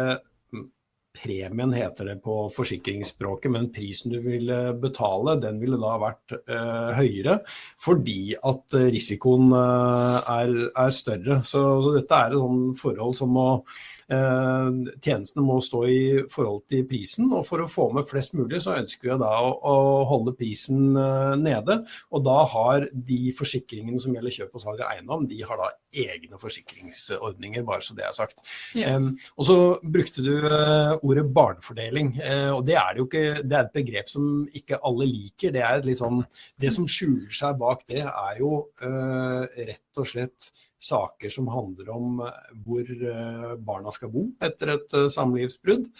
mm, 0.52 0.68
Premien 1.14 1.72
heter 1.72 2.10
det 2.10 2.18
på 2.20 2.36
forsikringsspråket, 2.52 3.48
men 3.54 3.72
prisen 3.72 4.12
du 4.12 4.20
ville 4.20 4.60
betale, 4.84 5.38
den 5.40 5.64
ville 5.64 5.80
da 5.80 5.96
vært 6.02 6.36
eh, 6.42 6.92
høyere 7.00 7.40
fordi 7.80 8.34
at 8.36 8.80
risikoen 8.92 9.48
uh, 9.54 10.20
er, 10.42 10.56
er, 10.74 10.92
større. 10.92 11.40
Så, 11.46 11.64
så, 11.86 11.96
dette 11.96 12.20
er 12.20 12.34
et 12.34 12.42
sånn 12.42 12.64
forhold 12.84 13.16
som 13.16 13.32
må 13.32 13.48
Eh, 13.58 13.93
tjenestene 14.08 15.44
må 15.44 15.61
stå 15.64 15.84
i 15.88 16.02
forhold 16.32 16.64
til 16.70 16.84
prisen, 16.88 17.30
og 17.32 17.46
for 17.49 17.64
å 17.64 17.70
få 17.70 17.88
med 17.96 18.08
flest 18.08 18.34
mulig 18.37 18.61
så 18.64 18.76
ønsker 18.78 19.11
vi 19.11 19.18
da 19.20 19.30
å, 19.44 19.75
holde 20.08 20.34
prisen 20.37 20.96
eh, 20.99 21.34
nede. 21.40 21.80
Og 22.14 22.25
da 22.26 22.37
har 22.50 22.88
de 22.92 23.20
forsikringene 23.37 24.00
som 24.02 24.14
gjelder 24.14 24.34
kjøp 24.38 24.58
og 24.58 24.64
salg 24.64 24.82
av 24.82 24.92
eiendom, 24.94 25.26
de 25.30 25.40
har 25.46 25.61
da 25.61 25.70
egne 26.04 26.38
forsikringsordninger, 26.40 27.64
bare 27.66 27.84
så 27.87 27.96
det 27.96 28.06
er 28.06 28.16
sagt. 28.16 28.42
Ja. 28.76 28.96
Og 29.38 29.46
så 29.46 29.56
brukte 29.80 30.25
du 30.25 30.32
uh, 30.42 30.96
ordet 31.06 31.25
barnefordeling, 31.34 32.14
og 32.54 32.64
det 32.66 32.75
er, 32.80 32.94
det, 32.94 33.00
jo 33.02 33.06
ikke, 33.06 33.44
det 33.44 33.58
er 33.58 33.68
et 33.68 33.76
begrep 33.76 34.11
som 34.11 34.26
ikke 34.50 34.80
alle 34.87 35.06
liker. 35.06 35.54
Det, 35.54 35.62
er 35.62 35.87
litt 35.87 36.00
sånn, 36.00 36.25
det 36.61 36.73
som 36.75 36.88
skjuler 36.90 37.30
seg 37.34 37.58
bak 37.61 37.84
det, 37.90 38.02
er 38.04 38.40
jo 38.42 38.64
rett 38.82 40.02
og 40.02 40.11
slett 40.11 40.50
saker 40.85 41.33
som 41.33 41.49
handler 41.53 41.91
om 41.95 42.21
eh, 42.25 42.53
hvor 42.67 42.85
eh, 42.85 43.57
barna 43.64 43.93
skal 43.95 44.12
bo 44.14 44.29
etter 44.45 44.76
et 44.76 44.97
eh, 44.97 45.11
samlivsbrudd. 45.12 45.91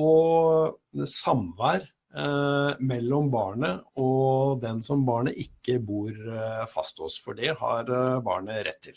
Og 0.00 1.06
samvær 1.10 1.86
mellom 2.80 3.26
barnet 3.28 3.82
og 4.00 4.62
den 4.62 4.78
som 4.84 5.02
barnet 5.04 5.36
ikke 5.36 5.76
bor 5.84 6.12
fast 6.72 7.02
hos. 7.02 7.18
For 7.20 7.36
det 7.36 7.52
har 7.60 7.90
barnet 8.24 8.62
rett 8.64 8.78
til 8.86 8.96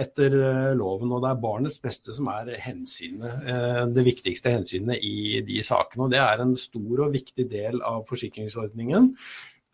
etter 0.00 0.36
loven. 0.78 1.12
Og 1.12 1.24
det 1.24 1.32
er 1.32 1.42
barnets 1.42 1.82
beste 1.82 2.14
som 2.16 2.30
er 2.32 2.54
hensynet, 2.64 3.44
det 3.92 4.06
viktigste 4.06 4.54
hensynet 4.54 5.04
i 5.04 5.42
de 5.44 5.60
sakene. 5.66 6.06
Og 6.06 6.14
det 6.14 6.22
er 6.22 6.44
en 6.44 6.56
stor 6.60 7.04
og 7.04 7.12
viktig 7.16 7.48
del 7.52 7.84
av 7.84 8.06
forsikringsordningen. 8.08 9.12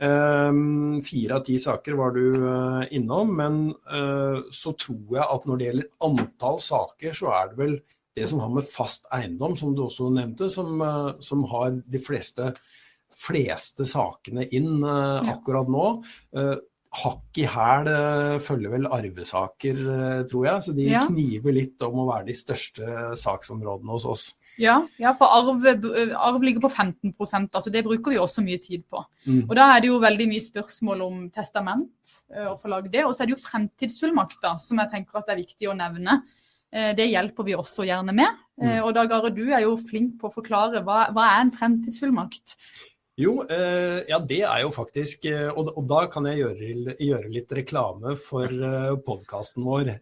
Ehm, 0.02 0.99
fire 1.06 1.38
av 1.38 1.44
ti 1.47 1.56
saker 1.62 1.94
var 1.99 2.14
du 2.16 2.25
eh, 2.35 2.87
innom, 2.97 3.30
men 3.38 3.59
eh, 3.71 4.40
så 4.50 4.75
tror 4.75 5.18
jeg 5.18 5.23
at 5.23 5.47
når 5.47 5.61
det 5.61 5.68
gjelder 5.68 5.90
antall 6.09 6.59
saker, 6.64 7.14
så 7.14 7.30
er 7.37 7.52
det 7.52 7.61
vel 7.61 7.76
det 8.18 8.26
som 8.28 8.42
har 8.42 8.50
med 8.52 8.66
fast 8.68 9.06
eiendom, 9.14 9.54
som 9.56 9.76
du 9.76 9.85
også 9.87 10.11
nevnte, 10.12 10.50
som, 10.52 10.75
eh, 10.82 11.12
som 11.23 11.47
har 11.52 11.78
de 11.94 12.02
fleste, 12.02 12.50
fleste 13.12 13.87
sakene 13.87 14.49
inn 14.56 14.82
akkurat 14.82 15.68
nå. 15.71 15.82
Hakk 17.02 17.38
i 17.40 17.44
hæl 17.49 17.90
følger 18.40 18.73
vel 18.73 18.88
arvesaker, 18.88 19.82
tror 20.30 20.47
jeg. 20.49 20.64
Så 20.64 20.73
de 20.76 20.87
ja. 20.88 21.02
kniver 21.04 21.52
litt 21.52 21.85
om 21.85 22.00
å 22.00 22.06
være 22.09 22.30
de 22.30 22.37
største 22.37 23.12
saksområdene 23.21 23.92
hos 23.92 24.09
oss. 24.09 24.25
Ja, 24.61 24.82
ja 25.00 25.14
for 25.16 25.32
arv, 25.32 25.64
arv, 25.64 26.42
ligger 26.44 26.64
på 26.64 26.71
15% 26.71 27.56
altså 27.56 27.73
det 27.73 27.85
bruker 27.87 28.12
vi 28.12 28.21
også 28.21 28.44
mye 28.44 28.61
tid 28.62 28.85
på. 28.90 29.00
Mm. 29.25 29.47
Og 29.49 29.56
Da 29.56 29.71
er 29.73 29.80
det 29.80 29.88
jo 29.92 30.02
veldig 30.02 30.28
mye 30.28 30.44
spørsmål 30.44 31.02
om 31.06 31.25
testament, 31.32 31.94
eh, 32.35 32.50
å 32.50 32.59
få 32.61 32.73
lagd 32.73 32.92
det. 32.92 33.06
Og 33.06 33.14
så 33.14 33.25
er 33.25 33.30
det 33.30 33.37
jo 33.37 33.47
fremtidsfullmakter, 33.47 34.61
som 34.61 34.82
jeg 34.82 34.92
tenker 34.92 35.23
at 35.23 35.32
er 35.32 35.40
viktig 35.40 35.71
å 35.71 35.76
nevne. 35.78 36.21
Eh, 36.73 36.92
det 36.99 37.11
hjelper 37.11 37.49
vi 37.49 37.56
også 37.56 37.88
gjerne 37.88 38.14
med. 38.16 38.40
Eh, 38.61 38.78
mm. 38.78 38.85
Og 38.85 38.94
Dag 38.97 39.12
Are, 39.12 39.32
du 39.32 39.44
er 39.50 39.64
jo 39.64 39.76
flink 39.80 40.18
på 40.21 40.28
å 40.28 40.37
forklare 40.37 40.85
hva, 40.85 41.06
hva 41.12 41.28
er 41.32 41.47
en 41.47 41.54
fremtidsfullmakt? 41.56 42.56
Jo, 43.21 43.42
eh, 43.44 44.00
ja 44.09 44.18
det 44.25 44.40
er 44.49 44.62
jo 44.64 44.71
faktisk 44.73 45.26
eh, 45.28 45.50
og, 45.50 45.75
og, 45.76 45.85
da 45.90 46.06
kan 46.12 46.25
jeg 46.30 46.40
gjøre, 46.40 46.94
gjøre 46.97 47.32
litt 47.35 47.52
reklame 47.52 48.16
for 48.16 48.49
eh, 48.49 48.94
podkasten 49.04 49.66
vår. 49.68 49.92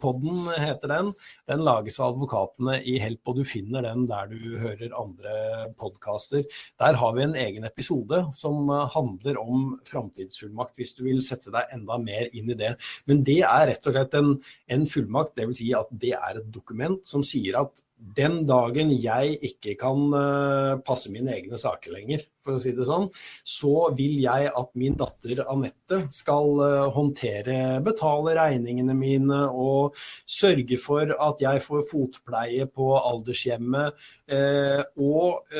Help-podden 0.00 0.48
heter 0.58 0.88
den. 0.88 1.12
Den 1.46 1.64
lages 1.64 1.98
av 2.00 2.14
advokatene 2.14 2.78
i 2.88 2.96
Help, 3.00 3.20
og 3.28 3.36
du 3.36 3.44
finner 3.44 3.84
den 3.84 4.06
der 4.08 4.30
du 4.30 4.56
hører 4.58 4.94
andre 4.96 5.34
podkaster. 5.78 6.46
Der 6.80 6.96
har 6.96 7.12
vi 7.16 7.22
en 7.22 7.36
egen 7.36 7.64
episode 7.68 8.22
som 8.34 8.70
eh, 8.70 8.88
handler 8.94 9.40
om 9.40 9.76
framtidsfullmakt, 9.88 10.78
hvis 10.80 10.94
du 10.96 11.04
vil 11.04 11.20
sette 11.24 11.52
deg 11.52 11.68
enda 11.76 11.98
mer 12.00 12.32
inn 12.32 12.50
i 12.50 12.56
det. 12.56 12.74
Men 13.06 13.22
det 13.26 13.42
er 13.42 13.68
rett 13.74 13.86
og 13.86 13.96
slett 13.96 14.16
en, 14.16 14.34
en 14.72 14.88
fullmakt, 14.88 15.36
dvs. 15.36 15.60
Si 15.60 15.70
at 15.76 15.92
det 15.92 16.14
er 16.16 16.40
et 16.40 16.50
dokument 16.52 17.00
som 17.04 17.24
sier 17.26 17.60
at 17.60 17.84
den 18.00 18.44
dagen 18.48 18.90
jeg 18.96 19.36
ikke 19.44 19.76
kan 19.80 20.06
uh, 20.14 20.80
passe 20.84 21.10
mine 21.12 21.34
egne 21.36 21.58
saker 21.60 21.92
lenger, 21.92 22.24
for 22.40 22.56
å 22.56 22.60
si 22.62 22.72
det 22.72 22.86
sånn, 22.88 23.10
så 23.44 23.90
vil 23.96 24.16
jeg 24.22 24.48
at 24.56 24.70
min 24.80 24.96
datter 24.98 25.42
Anette 25.44 26.00
skal 26.14 26.62
uh, 26.62 26.88
håndtere, 26.94 27.80
betale 27.84 28.34
regningene 28.38 28.96
mine 28.96 29.42
og 29.52 29.89
sørge 30.28 30.78
for 30.80 31.14
at 31.14 31.44
jeg 31.44 31.64
får 31.64 31.86
fotpleie 31.90 32.66
på 32.70 32.90
aldershjemmet. 32.98 33.96
Uh, 34.30 34.82
og 35.00 35.50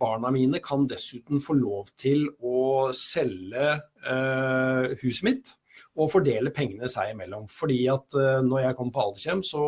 barna 0.00 0.30
mine 0.34 0.60
kan 0.64 0.86
dessuten 0.90 1.42
få 1.42 1.56
lov 1.58 1.92
til 2.00 2.26
å 2.42 2.90
selge 2.96 3.74
huset 5.00 5.24
mitt 5.24 5.54
og 5.94 6.10
fordele 6.12 6.52
pengene 6.54 6.88
seg 6.90 7.12
imellom. 7.12 7.46
Fordi 7.50 7.78
at 7.92 8.16
uh, 8.18 8.40
når 8.44 8.66
jeg 8.66 8.78
kommer 8.78 8.94
på 8.94 9.04
aldershjem, 9.06 9.44
så 9.46 9.62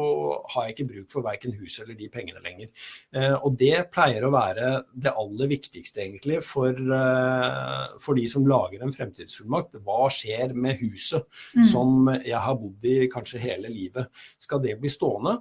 har 0.52 0.66
jeg 0.66 0.76
ikke 0.76 0.88
bruk 0.92 1.12
for 1.12 1.26
verken 1.26 1.56
huset 1.60 1.84
eller 1.84 1.98
de 1.98 2.10
pengene 2.12 2.42
lenger. 2.44 2.70
Uh, 3.14 3.36
og 3.36 3.56
det 3.60 3.86
pleier 3.94 4.26
å 4.26 4.32
være 4.34 4.72
det 4.92 5.14
aller 5.14 5.52
viktigste 5.52 6.04
egentlig 6.04 6.42
for, 6.46 6.74
uh, 6.74 7.96
for 8.02 8.18
de 8.18 8.26
som 8.30 8.46
lager 8.48 8.84
en 8.84 8.94
fremtidsfullmakt. 8.94 9.80
Hva 9.86 10.10
skjer 10.12 10.54
med 10.56 10.80
huset 10.82 11.26
mm. 11.56 11.66
som 11.72 12.12
jeg 12.16 12.42
har 12.42 12.60
bodd 12.60 12.86
i 12.88 12.98
kanskje 13.12 13.42
hele 13.42 13.72
livet? 13.72 14.10
Skal 14.42 14.62
det 14.64 14.78
bli 14.80 14.92
stående? 14.92 15.38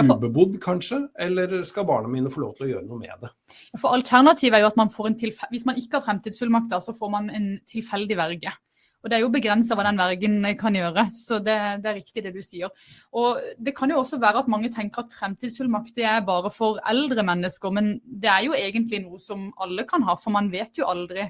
Ubebodd, 0.00 0.56
kanskje? 0.62 1.02
Eller 1.20 1.62
skal 1.68 1.84
barna 1.88 2.08
mine 2.08 2.30
få 2.32 2.40
lov 2.40 2.56
til 2.56 2.66
å 2.66 2.70
gjøre 2.70 2.86
noe 2.88 3.00
med 3.02 3.12
det? 3.20 3.32
For 3.76 3.92
Alternativet 3.92 4.56
er 4.56 4.64
jo 4.64 4.72
at 4.72 4.78
man 4.80 4.92
får 4.92 5.10
en 5.10 5.16
hvis 5.52 5.66
man 5.68 5.80
ikke 5.80 5.98
har 5.98 6.06
fremtidsfullmakter, 6.06 6.80
så 6.80 6.94
får 6.96 7.10
man 7.12 7.28
en 7.30 7.48
tilfeldig 7.68 8.16
verge. 8.16 8.54
Og 9.02 9.10
det 9.10 9.16
er 9.16 9.24
jo 9.24 9.32
begrensa 9.34 9.74
hva 9.74 9.84
den 9.88 9.98
vergen 9.98 10.36
kan 10.58 10.76
gjøre. 10.78 11.08
Så 11.18 11.40
det, 11.42 11.58
det, 11.82 11.90
er 11.90 11.98
riktig 11.98 12.22
det 12.24 12.32
du 12.36 12.40
sier. 12.44 12.70
Og 13.18 13.40
det 13.58 13.74
kan 13.76 13.90
jo 13.90 13.98
også 14.00 14.20
være 14.22 14.44
at 14.44 14.50
mange 14.52 14.70
tenker 14.72 15.04
at 15.04 15.16
fremtidsfullmakt 15.18 15.98
er 15.98 16.22
bare 16.26 16.52
for 16.54 16.78
eldre 16.88 17.24
mennesker. 17.26 17.74
Men 17.74 17.96
det 18.06 18.30
er 18.30 18.46
jo 18.46 18.56
egentlig 18.56 19.02
noe 19.02 19.18
som 19.20 19.50
alle 19.62 19.84
kan 19.90 20.06
ha, 20.06 20.14
for 20.16 20.34
man 20.34 20.52
vet 20.54 20.78
jo 20.78 20.88
aldri 20.88 21.26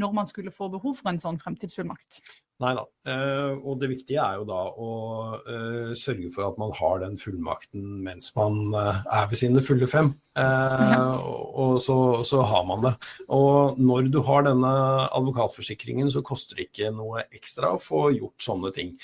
når 0.00 0.16
man 0.16 0.26
skulle 0.26 0.50
få 0.50 0.70
behov 0.72 0.96
for 0.98 1.12
en 1.12 1.20
sånn 1.22 1.38
fremtidsfullmakt. 1.38 2.22
Nei 2.62 2.74
da. 2.78 2.84
Eh, 3.04 3.52
og 3.60 3.82
det 3.82 3.90
viktige 3.90 4.22
er 4.22 4.38
jo 4.38 4.46
da 4.48 4.60
å 4.80 4.90
eh, 5.36 5.90
sørge 5.98 6.30
for 6.32 6.46
at 6.46 6.60
man 6.60 6.72
har 6.78 7.02
den 7.02 7.18
fullmakten 7.20 7.98
mens 8.04 8.30
man 8.36 8.72
eh, 8.72 9.02
er 9.12 9.26
ved 9.28 9.40
sine 9.42 9.64
fulle 9.64 9.88
fem. 9.90 10.14
Og 10.34 11.76
så, 11.78 11.96
så, 12.26 12.40
har 12.42 12.64
man 12.66 12.80
det. 12.82 12.90
Og 13.36 13.76
når 13.78 14.08
du 14.10 14.18
har 14.26 14.42
denne 14.42 14.72
advokatforsikringen, 15.14 16.08
så 16.10 16.24
koster 16.26 16.58
det 16.58 16.66
ikke 16.72 16.90
noe 16.90 17.22
ekstra 17.28 17.70
å 17.76 17.78
få 17.78 18.08
gjort 18.16 18.42
sånne 18.42 18.72
ting. 18.74 18.96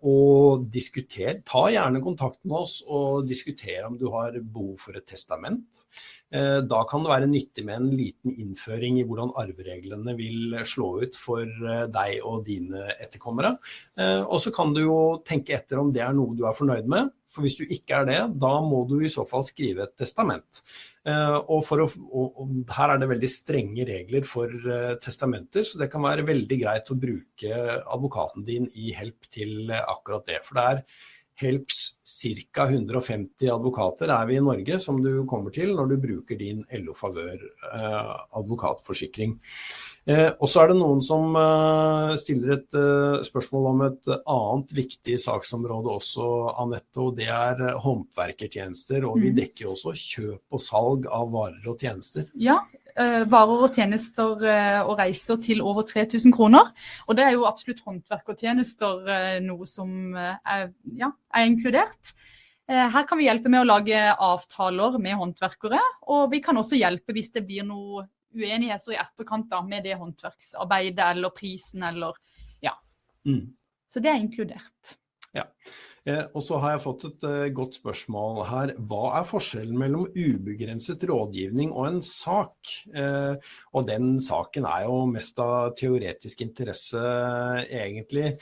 Og 0.00 0.64
diskuter. 0.72 1.42
Ta 1.44 1.66
gjerne 1.74 2.00
kontakt 2.00 2.40
med 2.46 2.56
oss 2.56 2.78
og 2.88 3.28
diskuter 3.28 3.84
om 3.84 3.98
du 4.00 4.06
har 4.14 4.38
behov 4.40 4.80
for 4.80 4.96
et 4.96 5.04
testament. 5.12 5.84
Da 6.30 6.80
kan 6.88 7.04
det 7.04 7.12
være 7.12 7.28
nyttig 7.28 7.66
med 7.68 7.76
en 7.76 7.92
liten 7.92 8.32
innføring 8.40 8.96
i 8.96 9.04
hvordan 9.04 9.36
arvereglene 9.44 10.16
vil 10.16 10.56
slå 10.64 11.02
ut 11.04 11.20
for 11.20 11.44
deg 11.92 12.16
og 12.24 12.46
dine 12.48 12.59
etterkommere. 13.00 13.54
Eh, 13.98 14.20
og 14.20 14.40
så 14.42 14.52
kan 14.54 14.74
du 14.76 14.82
jo 14.84 14.98
tenke 15.26 15.56
etter 15.56 15.80
om 15.80 15.92
det 15.94 16.04
er 16.04 16.14
noe 16.16 16.36
du 16.38 16.46
er 16.48 16.56
fornøyd 16.56 16.90
med. 16.90 17.12
For 17.30 17.46
hvis 17.46 17.60
du 17.60 17.62
ikke 17.62 18.00
er 18.00 18.08
det, 18.08 18.20
da 18.42 18.52
må 18.66 18.82
du 18.90 18.96
i 19.00 19.12
så 19.12 19.22
fall 19.28 19.44
skrive 19.46 19.84
et 19.84 19.92
testament. 20.00 20.64
Og, 21.06 21.62
å, 21.62 21.84
og, 21.86 22.40
her 22.74 22.90
er 22.90 22.98
det 22.98 23.08
veldig 23.12 23.30
strenge 23.30 23.86
regler 23.86 24.26
for 24.26 24.50
testamenter, 24.98 25.62
så 25.62 25.78
det 25.78 25.86
kan 25.92 26.02
være 26.02 26.26
veldig 26.26 26.58
greit 26.58 26.90
å 26.90 26.98
bruke 26.98 27.60
advokaten 27.78 28.42
din 28.48 28.66
i 28.74 28.90
help 28.98 29.30
til 29.30 29.70
akkurat 29.78 30.26
det. 30.26 30.40
For 30.42 30.58
det 30.58 30.66
er 30.72 30.82
Helps 31.40 31.94
ca. 32.52 32.66
150 32.68 33.48
advokater 33.48 34.10
er 34.12 34.26
vi 34.28 34.36
i 34.36 34.42
Norge 34.44 34.76
som 34.82 34.98
du 35.00 35.24
kommer 35.28 35.54
til 35.54 35.72
når 35.76 35.92
du 35.92 35.96
bruker 36.02 36.36
din 36.40 36.60
LO 36.82 36.92
Favør 36.96 37.40
eh, 37.40 38.10
advokatforsikring. 38.36 39.38
Eh, 40.10 40.30
og 40.40 40.50
så 40.50 40.64
er 40.64 40.72
det 40.72 40.78
noen 40.80 41.02
som 41.04 41.36
eh, 41.38 42.16
stiller 42.18 42.56
et 42.56 42.78
eh, 42.78 43.20
spørsmål 43.26 43.70
om 43.70 43.86
et 43.86 44.10
annet 44.18 44.74
viktig 44.80 45.18
saksområde 45.22 45.94
også, 45.94 46.26
Anette. 46.64 46.98
Og 47.04 47.14
det 47.20 47.30
er 47.30 47.62
eh, 47.68 47.78
håndverkertjenester. 47.84 49.06
Og 49.06 49.20
vi 49.20 49.30
dekker 49.30 49.50
dekker 49.50 49.72
også 49.72 49.94
kjøp 49.96 50.56
og 50.56 50.62
salg 50.62 51.08
av 51.10 51.30
varer 51.32 51.70
og 51.70 51.80
tjenester. 51.80 52.28
Ja, 52.38 52.60
Eh, 52.98 53.22
varer 53.30 53.64
og 53.64 53.76
tjenester 53.76 54.42
eh, 54.44 54.80
og 54.82 54.98
reiser 54.98 55.38
til 55.42 55.62
over 55.62 55.86
3000 55.86 56.34
kroner. 56.34 56.72
Og 57.06 57.16
det 57.16 57.26
er 57.26 57.36
jo 57.36 57.46
absolutt 57.48 57.82
håndverk 57.86 58.32
og 58.32 58.40
tjenester 58.42 59.40
noe 59.44 59.68
som 59.68 60.16
er, 60.18 60.70
ja, 60.98 61.12
er, 61.30 61.46
inkludert. 61.46 62.14
Her 62.70 63.02
kan 63.08 63.18
vi 63.18 63.26
hjelpe 63.26 63.50
med 63.50 63.64
å 63.64 63.66
lage 63.66 63.98
avtaler 64.14 64.98
med 65.02 65.16
håndverkere, 65.18 65.80
og 66.06 66.28
vi 66.30 66.38
kan 66.44 66.58
også 66.60 66.78
hjelpe 66.78 67.14
hvis 67.16 67.32
det 67.34 67.42
blir 67.48 67.64
noe 67.66 68.04
uenigheter 68.34 68.94
i 68.94 68.98
etterkant 69.00 69.50
da, 69.50 69.62
med 69.66 69.84
det 69.84 69.96
håndverksarbeidet 70.00 71.04
eller 71.14 71.34
prisen 71.34 71.82
eller 71.82 72.16
ja. 72.60 72.76
Mm. 73.26 73.56
Så 73.92 74.00
det 74.00 74.10
er 74.12 74.22
inkludert. 74.22 74.96
Ja. 75.32 75.46
Eh, 76.08 76.22
og 76.32 76.44
så 76.44 76.58
har 76.62 76.74
jeg 76.74 76.82
fått 76.84 77.02
et 77.10 77.24
eh, 77.28 77.50
godt 77.52 77.76
spørsmål 77.76 78.40
her. 78.48 78.72
Hva 78.88 79.02
er 79.18 79.26
forskjellen 79.28 79.76
mellom 79.80 80.06
ubegrenset 80.14 81.04
rådgivning 81.10 81.74
og 81.74 81.88
en 81.90 82.00
sak? 82.04 82.72
Eh, 82.88 83.50
og 83.76 83.88
den 83.88 84.14
saken 84.22 84.68
er 84.68 84.86
jo 84.86 85.02
mest 85.10 85.40
av 85.42 85.74
teoretisk 85.76 86.40
interesse, 86.44 87.00
egentlig. 87.70 88.32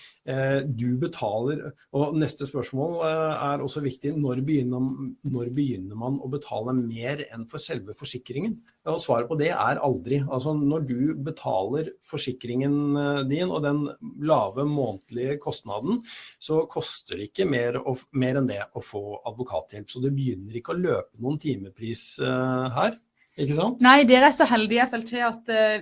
Du 0.79 0.97
betaler 1.01 1.61
Og 1.97 2.15
neste 2.19 2.47
spørsmål 2.47 3.01
er 3.07 3.63
også 3.63 3.81
viktig. 3.83 4.13
Når 4.19 4.43
begynner, 4.47 4.85
når 5.25 5.51
begynner 5.55 5.99
man 5.99 6.19
å 6.23 6.31
betale 6.31 6.75
mer 6.77 7.23
enn 7.33 7.47
for 7.51 7.63
selve 7.63 7.95
forsikringen? 7.97 8.59
Og 8.89 9.01
svaret 9.03 9.29
på 9.29 9.39
det 9.41 9.51
er 9.53 9.81
aldri. 9.85 10.21
Altså 10.25 10.55
når 10.57 10.87
du 10.89 11.01
betaler 11.25 11.91
forsikringen 12.07 13.29
din 13.29 13.51
og 13.51 13.65
den 13.67 13.83
lave 14.25 14.65
månedlige 14.69 15.39
kostnaden, 15.43 16.03
så 16.41 16.63
koster 16.71 17.19
det 17.19 17.31
ikke 17.31 17.48
mer, 17.51 17.79
å, 17.81 17.95
mer, 18.19 18.41
enn 18.41 18.49
det 18.49 18.63
å 18.77 18.83
få 18.85 19.21
advokathjelp. 19.29 19.89
Så 19.91 20.03
det 20.05 20.15
begynner 20.17 20.59
ikke 20.59 20.75
å 20.75 20.81
løpe 20.81 21.23
noen 21.23 21.39
timepris 21.43 22.11
uh, 22.23 22.69
her. 22.77 22.99
Ikke 23.39 23.57
sant? 23.57 23.81
Nei, 23.85 24.03
dere 24.09 24.31
er 24.31 24.37
så 24.37 24.49
heldige 24.51 24.83
i 24.83 24.91
FLT 24.91 25.13
at 25.27 25.53
uh, 25.55 25.77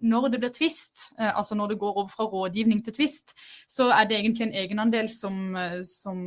når 0.00 0.30
det 0.32 0.40
blir 0.42 0.52
tvist, 0.56 1.10
uh, 1.20 1.30
altså 1.30 1.58
når 1.58 1.72
det 1.72 1.78
går 1.82 1.92
over 1.94 2.10
fra 2.10 2.26
rådgivning 2.30 2.82
til 2.86 2.96
tvist, 2.96 3.36
så 3.70 3.90
er 3.94 4.08
det 4.10 4.18
egentlig 4.18 4.48
en 4.48 4.58
egenandel 4.62 5.10
som, 5.12 5.54
som 5.86 6.24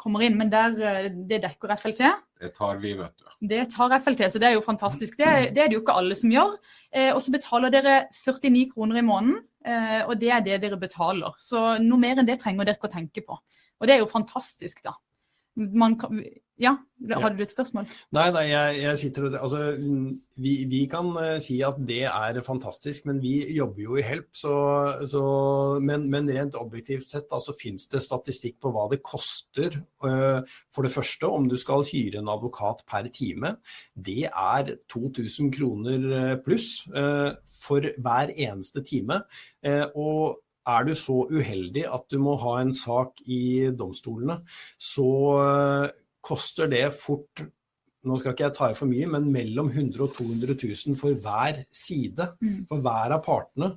kommer 0.00 0.26
inn. 0.26 0.38
Men 0.40 0.50
der, 0.52 1.08
det 1.12 1.42
dekker 1.44 1.76
FLT. 1.78 2.02
Det 2.42 2.52
tar 2.56 2.82
vi, 2.82 2.96
vet 2.98 3.14
du. 3.20 3.30
Det 3.52 3.62
tar 3.74 3.94
FLT, 4.00 4.26
så 4.32 4.42
det 4.42 4.50
er 4.50 4.56
jo 4.58 4.66
fantastisk. 4.66 5.16
Det, 5.20 5.54
det 5.54 5.64
er 5.64 5.70
det 5.70 5.78
jo 5.78 5.84
ikke 5.84 6.00
alle 6.00 6.18
som 6.18 6.32
gjør. 6.32 6.56
og 7.12 7.20
så 7.22 7.34
betaler 7.34 7.74
dere 7.74 7.96
49 8.16 8.68
kroner 8.74 8.98
i 8.98 9.06
måneden. 9.06 9.42
Og 9.62 10.14
det 10.20 10.30
er 10.34 10.44
det 10.44 10.60
dere 10.64 10.78
betaler. 10.80 11.34
Så 11.38 11.76
noe 11.82 12.00
mer 12.02 12.18
enn 12.18 12.28
det 12.28 12.40
trenger 12.42 12.66
dere 12.66 12.78
ikke 12.80 12.90
å 12.90 12.96
tenke 12.96 13.24
på. 13.26 13.38
Og 13.80 13.88
det 13.88 13.96
er 13.96 14.02
jo 14.02 14.10
fantastisk, 14.10 14.82
da. 14.86 14.94
Kan, 16.00 16.22
ja, 16.62 16.76
hadde 17.10 17.36
du 17.36 17.42
et 17.42 17.52
spørsmål? 17.52 17.88
Nei, 18.14 18.26
nei, 18.34 18.42
jeg, 18.50 18.76
jeg 18.82 18.98
sitter 19.00 19.24
og 19.26 19.36
Altså, 19.40 19.60
vi, 20.40 20.52
vi, 20.70 20.82
kan 20.90 21.08
uh, 21.16 21.38
si 21.42 21.58
at 21.64 21.80
det 21.88 22.04
er 22.08 22.38
fantastisk, 22.46 23.06
men 23.08 23.18
vi 23.22 23.32
jobber 23.56 23.82
jo 23.82 23.96
i 23.98 24.04
Help. 24.06 24.30
Så, 24.36 24.52
så, 25.10 25.22
men, 25.82 26.06
men, 26.12 26.30
rent 26.32 26.56
objektivt 26.60 27.08
sett 27.08 27.26
så 27.26 27.40
altså, 27.40 27.56
finnes 27.58 27.88
det 27.92 28.04
statistikk 28.04 28.60
på 28.62 28.72
hva 28.74 28.86
det 28.92 29.00
koster. 29.04 29.80
Uh, 30.04 30.44
for 30.72 30.86
det 30.86 30.94
første, 30.94 31.28
om 31.28 31.48
du 31.50 31.58
skal 31.60 31.86
hyre 31.88 32.22
en 32.22 32.30
advokat 32.32 32.84
per 32.88 33.10
time. 33.12 33.56
Det 33.92 34.28
er 34.28 34.76
2000 34.92 35.50
kroner 35.52 36.06
eh, 36.16 36.38
pluss 36.44 36.84
for 37.62 37.84
hver 38.04 38.32
eneste 38.32 38.82
time. 38.86 39.20
og 39.94 40.38
er 40.68 40.86
du 40.86 40.92
så 40.98 41.22
uheldig 41.30 41.86
at 41.90 42.06
du 42.12 42.20
må 42.22 42.36
ha 42.42 42.58
en 42.60 42.72
sak 42.76 43.22
i 43.26 43.70
domstolene, 43.76 44.40
så 44.78 45.10
eh, 45.40 45.90
koster 46.22 46.70
det 46.70 46.86
fort 46.94 47.44
nå 48.02 48.16
skal 48.18 48.34
ikke 48.34 48.48
jeg 48.48 48.54
ta 48.56 48.68
i 48.72 48.74
for 48.74 48.90
mye, 48.90 49.06
men 49.14 49.28
mellom 49.30 49.68
100 49.70 50.02
og 50.02 50.16
200 50.16 50.56
000 50.58 50.98
for 50.98 51.14
hver 51.22 51.60
side. 51.70 52.32
Mm. 52.42 52.64
For 52.66 52.82
hver 52.82 53.14
av 53.14 53.22
partene. 53.22 53.68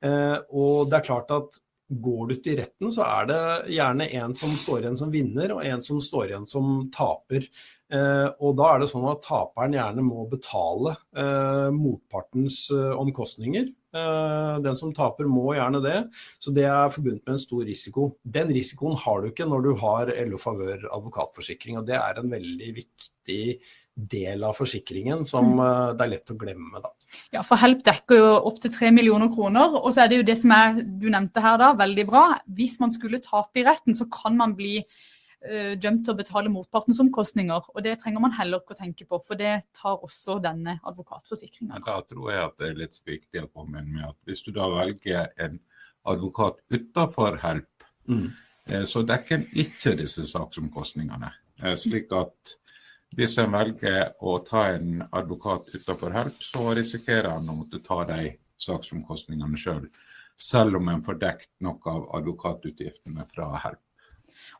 Eh, 0.00 0.38
og 0.56 0.88
det 0.88 0.96
er 0.96 1.04
klart 1.10 1.34
at 1.36 1.58
går 1.92 2.30
du 2.30 2.34
til 2.40 2.56
retten, 2.58 2.88
så 2.94 3.04
er 3.04 3.28
det 3.28 3.40
gjerne 3.76 4.08
en 4.16 4.34
som 4.38 4.54
står 4.56 4.84
igjen 4.84 4.98
som 4.98 5.12
vinner, 5.12 5.52
og 5.52 5.66
en 5.68 5.84
som 5.84 6.00
står 6.02 6.30
igjen 6.30 6.48
som 6.48 6.86
taper. 6.94 7.44
Eh, 7.92 8.28
og 8.40 8.56
da 8.58 8.70
er 8.72 8.82
det 8.82 8.90
sånn 8.90 9.06
at 9.10 9.22
taperen 9.26 9.76
gjerne 9.76 10.06
må 10.06 10.24
betale 10.32 10.96
eh, 11.12 11.68
motpartens 11.76 12.64
eh, 12.74 12.92
omkostninger. 12.96 13.68
Eh, 13.94 14.56
den 14.64 14.74
som 14.78 14.90
taper 14.94 15.28
må 15.30 15.52
gjerne 15.54 15.78
det, 15.84 15.98
så 16.42 16.50
det 16.54 16.66
er 16.66 16.90
forbundet 16.90 17.22
med 17.22 17.36
en 17.36 17.42
stor 17.42 17.62
risiko. 17.68 18.08
Den 18.26 18.50
risikoen 18.54 18.98
har 18.98 19.22
du 19.22 19.30
ikke 19.30 19.46
når 19.46 19.62
du 19.62 19.72
har 19.84 20.10
LO 20.26 20.40
Favør 20.42 20.88
advokatforsikring, 20.96 21.78
og 21.78 21.86
det 21.86 22.00
er 22.00 22.18
en 22.18 22.32
veldig 22.32 22.72
viktig 22.80 23.40
del 23.94 24.42
av 24.42 24.56
forsikringen 24.58 25.22
som 25.28 25.52
mm. 25.52 25.62
Eh, 25.64 25.92
det 25.94 26.04
er 26.04 26.12
lett 26.16 26.34
å 26.34 26.38
glemme. 26.40 26.82
Da. 26.82 26.90
Ja, 27.36 27.44
for 27.46 27.62
Help 27.62 27.84
dekker 27.86 28.18
jo 28.18 28.30
opptil 28.50 28.74
3 28.74 28.90
millioner 28.96 29.30
kroner. 29.30 29.78
Og 29.78 29.92
så 29.94 30.04
er 30.04 30.10
det 30.10 30.18
jo 30.20 30.28
det 30.32 30.40
som 30.42 30.54
er, 30.56 30.80
du 30.82 31.06
nevnte 31.06 31.44
her 31.44 31.60
da, 31.62 31.70
veldig 31.78 32.06
bra. 32.10 32.24
Hvis 32.58 32.80
man 32.82 32.94
skulle 32.94 33.22
tape 33.22 33.62
i 33.62 33.66
retten, 33.68 33.94
så 33.94 34.08
kan 34.10 34.34
man 34.40 34.56
bli 34.58 34.80
dømt 35.80 36.06
til 36.06 36.14
å 36.14 36.16
betale 36.16 36.52
motpartens 36.52 37.00
omkostninger. 37.02 37.68
Og 37.74 37.84
det 37.84 37.98
trenger 38.00 38.22
man 38.24 38.34
heller 38.36 38.62
ikke 38.62 38.76
å 38.76 38.78
tenke 38.78 39.06
på, 39.08 39.18
for 39.26 39.40
det 39.40 39.54
tar 39.76 40.02
også 40.04 40.38
denne 40.44 40.78
advokatforsikringa. 40.88 41.82
Da 41.84 41.98
tror 42.08 42.30
jeg 42.32 42.42
at 42.46 42.56
det 42.60 42.70
er 42.70 42.80
litt 42.80 42.98
viktig 43.04 43.44
å 43.44 43.50
komme 43.52 43.82
inn 43.82 43.92
med 43.96 44.08
at 44.08 44.18
hvis 44.28 44.44
du 44.46 44.52
da 44.56 44.70
velger 44.72 45.30
en 45.44 45.60
advokat 46.14 46.60
utenfor 46.72 47.38
Help, 47.44 47.88
mm. 48.08 48.26
eh, 48.70 48.84
så 48.88 49.04
dekker 49.04 49.40
en 49.40 49.46
ikke 49.64 49.94
disse 50.00 50.26
saksomkostningene. 50.32 51.32
Eh, 51.62 51.76
slik 51.80 52.12
at 52.16 52.56
hvis 53.14 53.36
en 53.38 53.52
velger 53.54 54.16
å 54.24 54.38
ta 54.46 54.66
en 54.72 55.04
advokat 55.12 55.70
utenfor 55.76 56.16
Help, 56.16 56.40
så 56.42 56.72
risikerer 56.74 57.30
han 57.36 57.52
å 57.52 57.60
måtte 57.60 57.84
ta 57.84 58.00
de 58.08 58.34
saksomkostningene 58.64 59.60
sjøl. 59.60 59.86
Selv, 59.86 60.10
selv 60.36 60.76
om 60.76 60.88
en 60.88 61.02
får 61.04 61.18
dekt 61.20 61.50
noe 61.64 61.90
av 61.90 62.08
advokatutgiftene 62.18 63.26
fra 63.30 63.52
Help. 63.62 63.82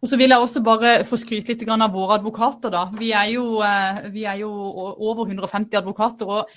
Og 0.02 0.10
så 0.10 0.18
vil 0.20 0.34
jeg 0.34 0.40
også 0.40 0.62
bare 0.64 0.94
få 1.06 1.18
skryte 1.20 1.54
litt 1.54 1.66
av 1.68 1.92
våre 1.92 2.18
advokater. 2.18 2.70
da. 2.70 2.84
Vi 2.98 3.12
er, 3.12 3.32
jo, 3.34 3.60
eh, 3.62 4.10
vi 4.10 4.24
er 4.24 4.40
jo 4.42 4.50
over 4.50 5.26
150 5.26 5.76
advokater. 5.76 6.26
og 6.26 6.48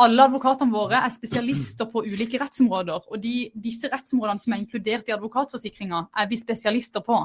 alle 0.00 0.24
advokatene 0.24 0.72
våre 0.72 1.02
er 1.04 1.12
spesialister 1.12 1.86
på 1.92 2.04
ulike 2.06 2.38
rettsområder. 2.40 3.04
Og 3.12 3.20
de, 3.20 3.50
disse 3.54 3.88
rettsområdene 3.92 4.40
som 4.40 4.54
er 4.54 4.62
inkludert 4.62 5.08
i 5.08 5.12
advokatforsikringa, 5.12 6.06
er 6.16 6.26
vi 6.30 6.36
spesialister 6.40 7.04
på. 7.04 7.20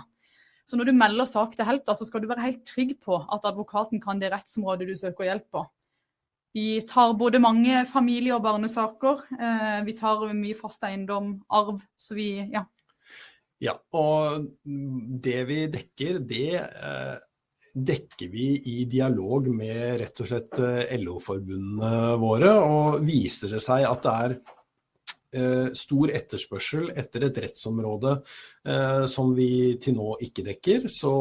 Så 0.68 0.76
når 0.76 0.90
du 0.90 0.98
melder 1.00 1.26
sak 1.26 1.56
til 1.56 1.66
Help, 1.66 1.86
da, 1.88 1.96
så 1.96 2.06
skal 2.06 2.22
du 2.22 2.28
være 2.28 2.44
helt 2.44 2.66
trygg 2.68 2.98
på 3.00 3.16
at 3.16 3.46
advokaten 3.48 4.02
kan 4.04 4.20
det 4.20 4.34
rettsområdet 4.34 4.90
du 4.90 4.96
søker 5.00 5.30
hjelp 5.30 5.48
på. 5.56 5.64
Vi 6.58 6.82
tar 6.90 7.14
både 7.14 7.40
mange 7.40 7.86
familie- 7.86 8.36
og 8.36 8.44
barnesaker. 8.44 9.24
Eh, 9.38 9.86
vi 9.86 9.94
tar 9.94 10.26
mye 10.34 10.56
fast 10.58 10.84
eiendom, 10.84 11.38
arv. 11.50 11.80
Så 11.98 12.16
vi, 12.18 12.32
ja. 12.52 12.66
Ja, 13.64 13.74
og 13.98 14.52
det 14.64 15.40
vi 15.50 15.64
dekker, 15.74 16.20
det 16.30 16.50
eh, 16.62 17.16
dekker 17.74 18.30
vi 18.30 18.52
i 18.70 18.84
dialog 18.90 19.50
med 19.54 19.98
rett 20.02 20.22
og 20.22 20.30
slett 20.30 20.60
eh, 20.62 20.94
LO-forbundene 21.02 22.18
våre. 22.22 22.54
Og 22.62 23.02
viser 23.06 23.56
det 23.56 23.64
seg 23.64 23.88
at 23.90 24.06
det 24.06 24.16
er 24.28 24.38
stor 25.78 26.12
etterspørsel 26.16 26.92
etter 26.98 27.28
et 27.28 27.40
rettsområde 27.44 28.14
eh, 28.68 29.04
som 29.10 29.34
vi 29.36 29.78
til 29.82 29.98
nå 29.98 30.16
ikke 30.26 30.46
dekker, 30.48 30.88
så 30.92 31.14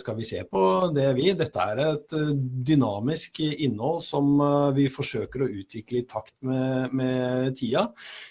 skal 0.00 0.18
vi 0.18 0.26
se 0.28 0.42
på 0.48 0.62
det, 0.94 1.08
vi. 1.18 1.30
Dette 1.38 1.66
er 1.72 1.82
et 1.84 2.16
eh, 2.18 2.32
dynamisk 2.70 3.42
innhold 3.46 4.02
som 4.06 4.34
eh, 4.44 4.70
vi 4.78 4.88
forsøker 4.92 5.44
å 5.44 5.50
utvikle 5.62 6.02
i 6.02 6.06
takt 6.08 6.36
med, 6.46 6.94
med 6.96 7.56
tida. 7.58 7.88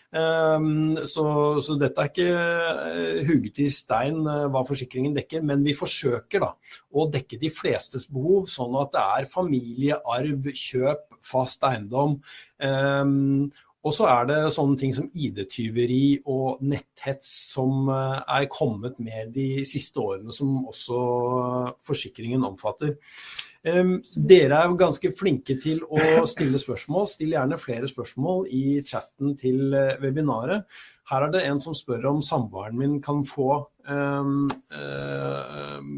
Så, 0.08 1.23
så, 1.62 1.76
dette 1.78 2.02
er 2.02 2.08
ikke 2.10 3.26
hugget 3.28 3.60
i 3.62 3.67
stein 3.69 4.21
hva 4.23 4.63
forsikringen 4.65 5.13
dekker, 5.13 5.43
men 5.45 5.62
vi 5.65 5.76
forsøker 5.78 6.41
da 6.41 6.54
å 6.95 7.06
dekke 7.12 7.38
de 7.41 7.52
flestes 7.54 8.08
behov, 8.10 8.47
sånn 8.50 8.80
at 8.82 8.95
det 8.95 9.04
er 9.19 9.30
familie, 9.30 10.00
arv, 10.08 10.47
kjøp, 10.56 11.19
fast 11.28 11.65
eiendom. 11.67 12.17
Um, 12.58 13.52
og 13.88 13.93
så 13.95 14.08
er 14.12 14.28
det 14.28 14.38
sånne 14.56 14.78
ting 14.80 14.93
som 14.95 15.08
ID-tyveri 15.08 16.19
og 16.28 16.63
netthets 16.67 17.30
som 17.54 17.88
uh, 17.88 18.19
er 18.19 18.50
kommet 18.52 18.97
med 19.00 19.32
de 19.36 19.63
siste 19.67 20.02
årene, 20.04 20.34
som 20.36 20.65
også 20.67 20.97
forsikringen 21.88 22.43
omfatter. 22.47 22.97
Um, 23.67 23.97
dere 24.30 24.60
er 24.60 24.76
ganske 24.80 25.12
flinke 25.17 25.58
til 25.63 25.82
å 25.88 26.26
stille 26.30 26.60
spørsmål. 26.62 27.08
Still 27.12 27.34
gjerne 27.36 27.60
flere 27.62 27.88
spørsmål 27.89 28.45
i 28.52 28.82
chatten 28.88 29.36
til 29.39 29.71
uh, 29.76 29.95
webinaret. 30.04 30.67
Her 31.08 31.28
er 31.28 31.34
det 31.34 31.45
en 31.47 31.63
som 31.63 31.76
spør 31.78 32.10
om 32.12 32.21
samboeren 32.26 32.76
min 32.76 33.00
kan 33.04 33.23
få 33.28 33.62
um, 33.88 34.50
um, 34.76 35.91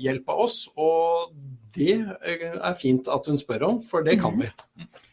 hjelp 0.00 0.32
av 0.32 0.44
oss. 0.46 0.62
Og 0.80 1.34
det 1.76 1.98
er 2.24 2.80
fint 2.80 3.08
at 3.12 3.28
hun 3.28 3.40
spør 3.40 3.68
om, 3.68 3.82
for 3.84 4.04
det 4.06 4.16
kan 4.22 4.40
vi. 4.40 4.48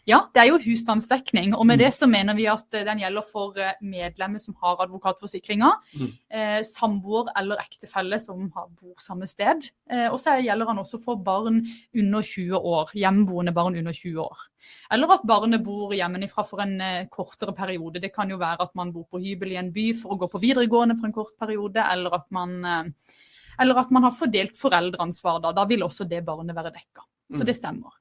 Ja, 0.10 0.24
det 0.34 0.42
er 0.42 0.48
jo 0.50 0.58
husstandsdekning. 0.64 1.52
Og 1.54 1.68
med 1.70 1.82
det 1.84 1.92
så 1.94 2.08
mener 2.10 2.34
vi 2.38 2.48
at 2.50 2.66
den 2.74 3.02
gjelder 3.04 3.26
for 3.30 3.58
medlemmer 3.86 4.42
som 4.42 4.56
har 4.64 4.82
advokatforsikringer. 4.88 5.76
Mm. 6.00 6.08
Eh, 6.34 6.56
samboer 6.66 7.30
eller 7.38 7.62
ektefelle 7.62 8.18
som 8.22 8.48
har, 8.56 8.72
bor 8.80 8.96
samme 9.04 9.30
sted. 9.30 9.68
Eh, 9.92 10.08
og 10.10 10.18
så 10.22 10.40
gjelder 10.42 10.72
den 10.72 10.82
også 10.82 11.02
for 11.04 11.22
barn 11.22 11.62
under 11.94 12.26
20 12.26 12.58
år. 12.58 12.96
Hjemmeboende 12.98 13.54
barn 13.54 13.78
under 13.78 13.94
20 13.94 14.24
år. 14.24 14.48
Eller 14.92 15.14
at 15.14 15.30
barnet 15.30 15.64
bor 15.66 15.94
hjemmefra 15.94 16.46
for 16.48 16.66
en 16.66 16.76
eh, 16.82 17.06
kortere 17.14 17.54
periode. 17.54 18.02
Det 18.02 18.14
kan 18.16 18.34
jo 18.34 18.42
være 18.42 18.66
at 18.66 18.74
man 18.80 18.94
bor 18.96 19.06
på 19.12 19.22
hybel 19.22 19.54
i 19.54 19.62
en 19.62 19.74
by 19.76 19.92
for 20.00 20.16
å 20.16 20.22
gå 20.24 20.32
på 20.34 20.42
videregående 20.42 20.98
for 20.98 21.12
en 21.12 21.16
kort 21.16 21.38
periode, 21.40 21.86
eller 21.86 22.18
at 22.18 22.28
man, 22.34 22.60
eh, 22.66 23.16
eller 23.62 23.86
at 23.86 23.94
man 23.94 24.10
har 24.10 24.18
fordelt 24.18 24.58
foreldreansvar. 24.58 25.42
Da, 25.46 25.54
da 25.54 25.70
vil 25.70 25.86
også 25.86 26.10
det 26.10 26.26
barnet 26.26 26.58
være 26.58 26.74
dekka. 26.74 27.06
Så 27.30 27.46
det 27.46 27.60
stemmer. 27.60 27.94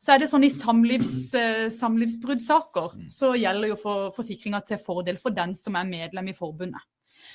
Så 0.00 0.14
er 0.14 0.22
det 0.22 0.30
sånn 0.30 0.44
I 0.46 0.52
samlivs, 0.52 1.34
eh, 1.38 1.68
samlivsbruddsaker 1.74 2.96
så 3.12 3.32
gjelder 3.38 3.72
jo 3.72 3.78
for, 3.80 4.10
forsikringa 4.16 4.62
til 4.66 4.80
fordel 4.82 5.20
for 5.20 5.34
den 5.36 5.54
som 5.58 5.78
er 5.78 5.88
medlem 5.88 6.30
i 6.32 6.36
forbundet. 6.36 6.82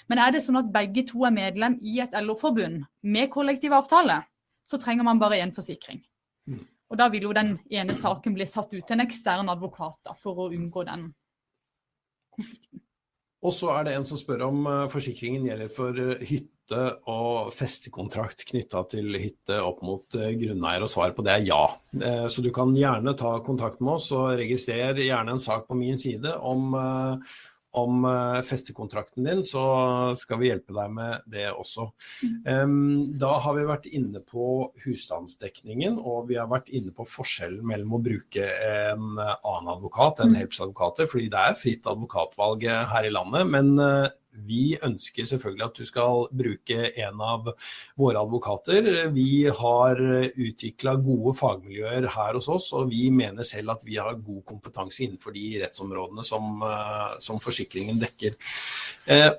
Men 0.10 0.22
er 0.22 0.34
det 0.34 0.44
sånn 0.46 0.60
at 0.60 0.72
begge 0.74 1.06
to 1.10 1.26
er 1.28 1.34
medlem 1.36 1.78
i 1.82 2.00
et 2.04 2.16
LO-forbund 2.18 2.86
med 3.04 3.32
kollektiv 3.34 3.76
avtale, 3.78 4.24
så 4.66 4.80
trenger 4.82 5.06
man 5.06 5.22
bare 5.22 5.42
én 5.44 5.54
forsikring. 5.54 6.02
Mm. 6.50 6.64
Og 6.90 6.98
Da 6.98 7.10
vil 7.10 7.24
jo 7.28 7.34
den 7.34 7.60
ene 7.70 7.94
saken 7.98 8.34
bli 8.34 8.46
satt 8.46 8.74
ut 8.74 8.86
til 8.86 8.98
en 8.98 9.06
ekstern 9.06 9.50
advokat 9.50 9.98
da, 10.06 10.14
for 10.14 10.38
å 10.38 10.50
unngå 10.54 10.86
den 10.86 11.08
konflikten. 12.36 12.82
Og 13.46 13.54
så 13.54 13.72
er 13.76 13.86
det 13.86 13.96
en 13.96 14.08
som 14.08 14.20
spør 14.20 14.48
om 14.48 14.66
eh, 14.70 14.84
forsikringen 14.92 15.46
gjelder 15.50 15.72
for 15.74 16.02
eh, 16.02 16.22
hytte 16.26 16.52
og 17.12 17.52
festekontrakt 17.54 18.42
knytta 18.50 18.82
til 18.90 19.20
hytte 19.22 19.60
opp 19.62 19.84
mot 19.86 20.18
eh, 20.18 20.34
grunneier, 20.40 20.86
og 20.86 20.90
svaret 20.90 21.18
på 21.18 21.26
det 21.26 21.36
er 21.36 21.44
ja. 21.46 21.64
Så 22.32 22.42
du 22.42 22.50
kan 22.56 22.74
gjerne 22.76 23.14
ta 23.18 23.36
kontakt 23.46 23.84
med 23.84 24.00
oss 24.00 24.10
og 24.16 24.34
registrer 24.40 24.98
gjerne 24.98 25.36
en 25.36 25.44
sak 25.44 25.68
på 25.70 25.78
min 25.78 26.02
side 26.02 26.34
om, 26.42 26.74
om 27.76 28.06
eh, 28.10 28.40
festekontrakten 28.48 29.28
din, 29.28 29.44
så 29.46 29.64
skal 30.20 30.42
vi 30.42 30.50
hjelpe 30.50 30.76
deg 30.76 30.92
med 30.96 31.26
det 31.32 31.48
også. 31.52 31.90
Em, 32.48 33.14
Da 33.20 33.36
har 33.44 33.56
vi 33.58 33.68
vært 33.68 33.88
inne 33.92 34.22
på 34.26 34.72
husstandsdekningen, 34.86 36.00
og 36.00 36.30
vi 36.30 36.40
har 36.40 36.50
vært 36.52 36.72
inne 36.76 36.94
på 36.96 37.08
forskjellen 37.08 37.66
mellom 37.66 37.98
å 37.98 38.04
bruke 38.04 38.46
en 38.46 39.16
annen 39.20 39.72
advokat 39.72 40.22
enn 40.24 40.36
Helps-advokater, 40.38 41.10
fordi 41.12 41.30
det 41.34 41.42
er 41.42 41.60
fritt 41.60 41.90
advokatvalg 41.90 42.68
her 42.92 43.08
i 43.08 43.14
landet. 43.14 43.48
men 43.50 43.76
eh, 43.80 44.08
vi 44.46 44.76
ønsker 44.84 45.28
selvfølgelig 45.30 45.66
at 45.66 45.80
du 45.80 45.88
skal 45.88 46.26
bruke 46.36 46.90
en 47.06 47.22
av 47.24 47.52
våre 48.00 48.22
advokater. 48.22 48.90
Vi 49.16 49.46
har 49.48 50.02
utvikla 50.02 50.96
gode 51.04 51.36
fagmiljøer 51.40 52.10
her 52.16 52.38
hos 52.38 52.50
oss, 52.52 52.72
og 52.76 52.90
vi 52.92 53.08
mener 53.14 53.48
selv 53.48 53.76
at 53.76 53.86
vi 53.88 54.00
har 54.02 54.20
god 54.20 54.44
kompetanse 54.48 55.06
innenfor 55.06 55.36
de 55.36 55.62
rettsområdene 55.64 56.26
som, 56.26 56.62
eh, 56.62 57.20
som 57.20 57.40
forsikringen 57.40 58.00
dekker. 58.02 58.36
Eh, 59.08 59.32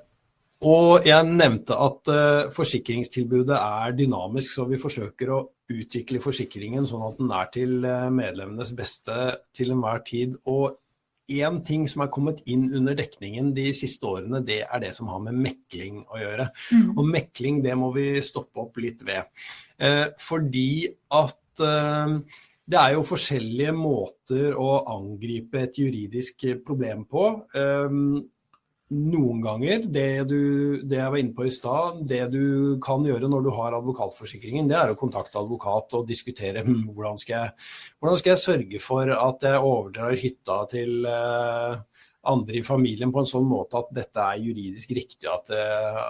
og 0.67 1.05
jeg 1.05 1.27
nevnte 1.29 1.77
at 1.77 2.09
eh, 2.09 2.51
forsikringstilbudet 2.55 3.57
er 3.59 3.93
dynamisk, 3.99 4.55
så 4.55 4.65
vi 4.69 4.81
forsøker 4.81 5.33
å 5.35 5.43
utvikle 5.69 6.23
forsikringen 6.23 6.87
sånn 6.87 7.05
at 7.09 7.21
den 7.21 7.33
er 7.35 7.49
til 7.53 7.81
medlemmenes 8.15 8.73
beste 8.79 9.17
til 9.57 9.75
enhver 9.75 10.05
tid. 10.07 10.37
Og 10.47 10.77
én 11.29 11.61
ting 11.67 11.87
som 11.91 12.05
er 12.05 12.11
kommet 12.13 12.43
inn 12.51 12.69
under 12.77 12.97
dekningen 12.99 13.53
de 13.57 13.69
siste 13.77 14.07
årene, 14.07 14.43
det 14.47 14.61
er 14.65 14.83
det 14.83 14.93
som 14.97 15.11
har 15.11 15.23
med 15.25 15.39
mekling 15.47 16.03
å 16.05 16.21
gjøre. 16.21 16.49
Og 16.95 17.07
mekling, 17.09 17.63
det 17.65 17.75
må 17.79 17.91
vi 17.97 18.09
stoppe 18.25 18.63
opp 18.63 18.79
litt 18.83 19.03
ved. 19.07 19.27
Eh, 19.79 20.07
fordi 20.23 20.87
at 21.19 21.65
eh, 21.65 22.15
det 22.67 22.79
er 22.81 22.95
jo 22.97 23.07
forskjellige 23.07 23.75
måter 23.77 24.57
å 24.59 24.71
angripe 24.97 25.67
et 25.67 25.79
juridisk 25.79 26.49
problem 26.67 27.05
på. 27.11 27.29
Eh, 27.55 28.01
noen 28.95 29.41
ganger, 29.43 29.89
det, 29.91 30.09
du, 30.31 30.41
det 30.87 31.01
jeg 31.01 31.11
var 31.11 31.19
inne 31.19 31.35
på 31.35 31.47
i 31.49 31.51
stad, 31.51 32.05
det 32.07 32.21
du 32.31 32.77
kan 32.83 33.03
gjøre 33.07 33.27
når 33.31 33.43
du 33.43 33.51
har 33.57 33.75
advokatforsikringen, 33.81 34.69
det 34.71 34.79
er 34.79 34.93
å 34.93 34.99
kontakte 34.99 35.41
advokat 35.41 35.97
og 35.99 36.07
diskutere 36.07 36.63
hm, 36.63 36.85
hvordan 36.95 37.19
skal 37.19 37.35
jeg, 37.35 37.67
hvordan 37.99 38.21
skal 38.21 38.33
jeg 38.33 38.45
sørge 38.45 38.83
for 38.85 39.11
at 39.17 39.47
jeg 39.49 39.67
overdrar 39.73 40.15
hytta 40.21 40.61
til 40.71 41.09
eh, 41.11 41.75
andre 42.31 42.61
i 42.61 42.65
familien 42.67 43.11
på 43.15 43.23
en 43.23 43.29
sånn 43.29 43.47
måte 43.47 43.81
at 43.81 43.91
dette 43.95 44.23
er 44.23 44.45
juridisk 44.45 44.95
riktig, 44.95 45.27
at, 45.31 45.51
eh, 45.51 46.01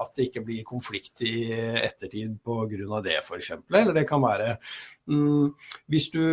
at 0.00 0.16
det 0.16 0.30
ikke 0.30 0.44
blir 0.48 0.64
konflikt 0.68 1.20
i 1.26 1.50
ettertid 1.52 2.38
pga. 2.40 3.02
det 3.04 3.20
f.eks. 3.20 3.52
Eller 3.68 3.92
det 3.96 4.06
kan 4.08 4.24
være 4.24 4.56
mm, 5.12 5.52
hvis 5.92 6.08
du 6.16 6.24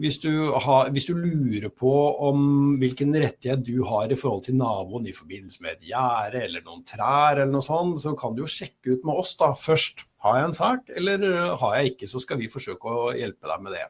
hvis 0.00 0.18
du, 0.22 0.32
har, 0.64 0.90
hvis 0.94 1.06
du, 1.10 1.14
lurer 1.18 1.68
på 1.68 1.92
om 2.26 2.42
hvilken 2.80 3.12
rettighet 3.14 3.62
du 3.66 3.82
har 3.88 4.10
i 4.10 4.18
forhold 4.18 4.46
til 4.46 4.56
naboen 4.56 5.08
i 5.10 5.14
forbindelse 5.16 5.62
med 5.64 5.76
et 5.76 5.90
gjerde 5.90 6.44
eller 6.46 6.64
noen 6.64 6.84
trær, 6.88 7.36
eller 7.36 7.52
noe 7.52 7.64
sånt, 7.64 8.00
så 8.02 8.14
kan 8.18 8.36
du 8.36 8.44
jo 8.44 8.50
sjekke 8.50 8.96
ut 8.96 9.04
med 9.08 9.20
oss 9.20 9.36
da 9.40 9.52
først. 9.56 10.06
Har 10.24 10.36
jeg 10.36 10.48
en 10.50 10.56
sak, 10.56 10.90
eller 11.00 11.22
har 11.60 11.78
jeg 11.78 11.94
ikke? 11.94 12.08
Så 12.10 12.20
skal 12.20 12.40
vi 12.40 12.50
forsøke 12.52 12.92
å 12.92 13.12
hjelpe 13.16 13.48
deg 13.48 13.62
med 13.64 13.76
det. 13.76 13.86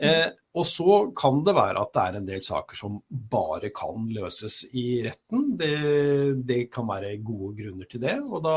Eh, 0.00 0.28
og 0.58 0.66
så 0.66 0.94
kan 1.14 1.44
det 1.46 1.52
være 1.54 1.78
at 1.84 1.92
det 1.94 2.02
er 2.02 2.16
en 2.18 2.26
del 2.26 2.40
saker 2.42 2.78
som 2.78 2.96
bare 3.10 3.70
kan 3.74 4.08
løses 4.10 4.64
i 4.74 5.02
retten. 5.04 5.52
Det, 5.60 5.74
det 6.48 6.64
kan 6.74 6.88
være 6.88 7.12
gode 7.22 7.52
grunner 7.60 7.90
til 7.90 8.02
det, 8.02 8.16
og 8.24 8.42
da 8.46 8.56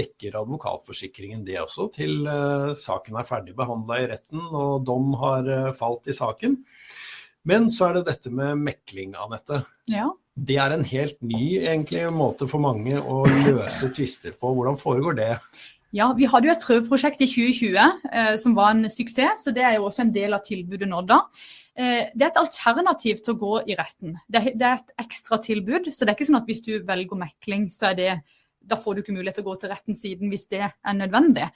dekker 0.00 0.38
advokatforsikringen 0.40 1.44
det 1.44 1.58
også 1.60 1.90
til 1.96 2.24
eh, 2.24 2.72
saken 2.80 3.20
er 3.20 3.28
ferdig 3.28 3.56
behandla 3.58 4.00
i 4.00 4.08
retten 4.14 4.46
og 4.48 4.86
dom 4.88 5.12
har 5.20 5.50
eh, 5.58 5.72
falt 5.76 6.08
i 6.08 6.16
saken. 6.16 6.56
Men 7.50 7.68
så 7.72 7.88
er 7.88 7.98
det 7.98 8.08
dette 8.08 8.32
med 8.32 8.58
mekling, 8.60 9.14
Anette. 9.16 9.62
Ja. 9.90 10.08
Det 10.40 10.56
er 10.60 10.72
en 10.72 10.86
helt 10.88 11.18
ny 11.24 11.58
egentlig, 11.58 12.06
måte 12.12 12.48
for 12.48 12.62
mange 12.62 12.96
å 13.00 13.22
løse 13.48 13.90
tvister 13.96 14.32
på. 14.36 14.54
Hvordan 14.56 14.80
foregår 14.80 15.16
det? 15.18 15.30
Ja, 15.90 16.12
Vi 16.14 16.28
hadde 16.30 16.46
jo 16.46 16.54
et 16.54 16.62
prøveprosjekt 16.62 17.22
i 17.24 17.26
2020 17.26 17.78
eh, 18.12 18.34
som 18.38 18.54
var 18.54 18.76
en 18.76 18.86
suksess, 18.90 19.42
så 19.42 19.54
det 19.54 19.64
er 19.66 19.78
jo 19.78 19.88
også 19.88 20.04
en 20.04 20.12
del 20.14 20.36
av 20.36 20.44
tilbudet 20.46 20.86
nå 20.86 21.00
da. 21.02 21.24
Eh, 21.74 22.10
det 22.14 22.26
er 22.26 22.30
et 22.30 22.38
alternativ 22.38 23.22
til 23.24 23.34
å 23.34 23.40
gå 23.40 23.54
i 23.72 23.78
retten. 23.78 24.14
Det 24.30 24.44
er, 24.54 24.76
et 24.76 24.92
ekstra 25.02 25.40
tilbud, 25.42 25.90
så 25.90 26.04
det 26.04 26.12
er 26.12 26.18
ikke 26.18 26.28
sånn 26.28 26.38
at 26.38 26.46
hvis 26.50 26.62
du 26.62 26.76
velger 26.86 27.18
mekling, 27.18 27.66
så 27.74 27.90
er 27.90 27.98
det 27.98 28.12
da 28.70 28.76
får 28.76 28.94
du 28.94 29.02
ikke 29.02 29.16
mulighet 29.16 29.38
til 29.40 29.46
å 29.46 29.48
gå 29.48 29.56
til 29.58 29.70
retten 29.72 29.96
siden 29.96 30.30
hvis 30.30 30.46
det 30.52 30.62
er 30.62 30.94
nødvendig. 30.94 31.48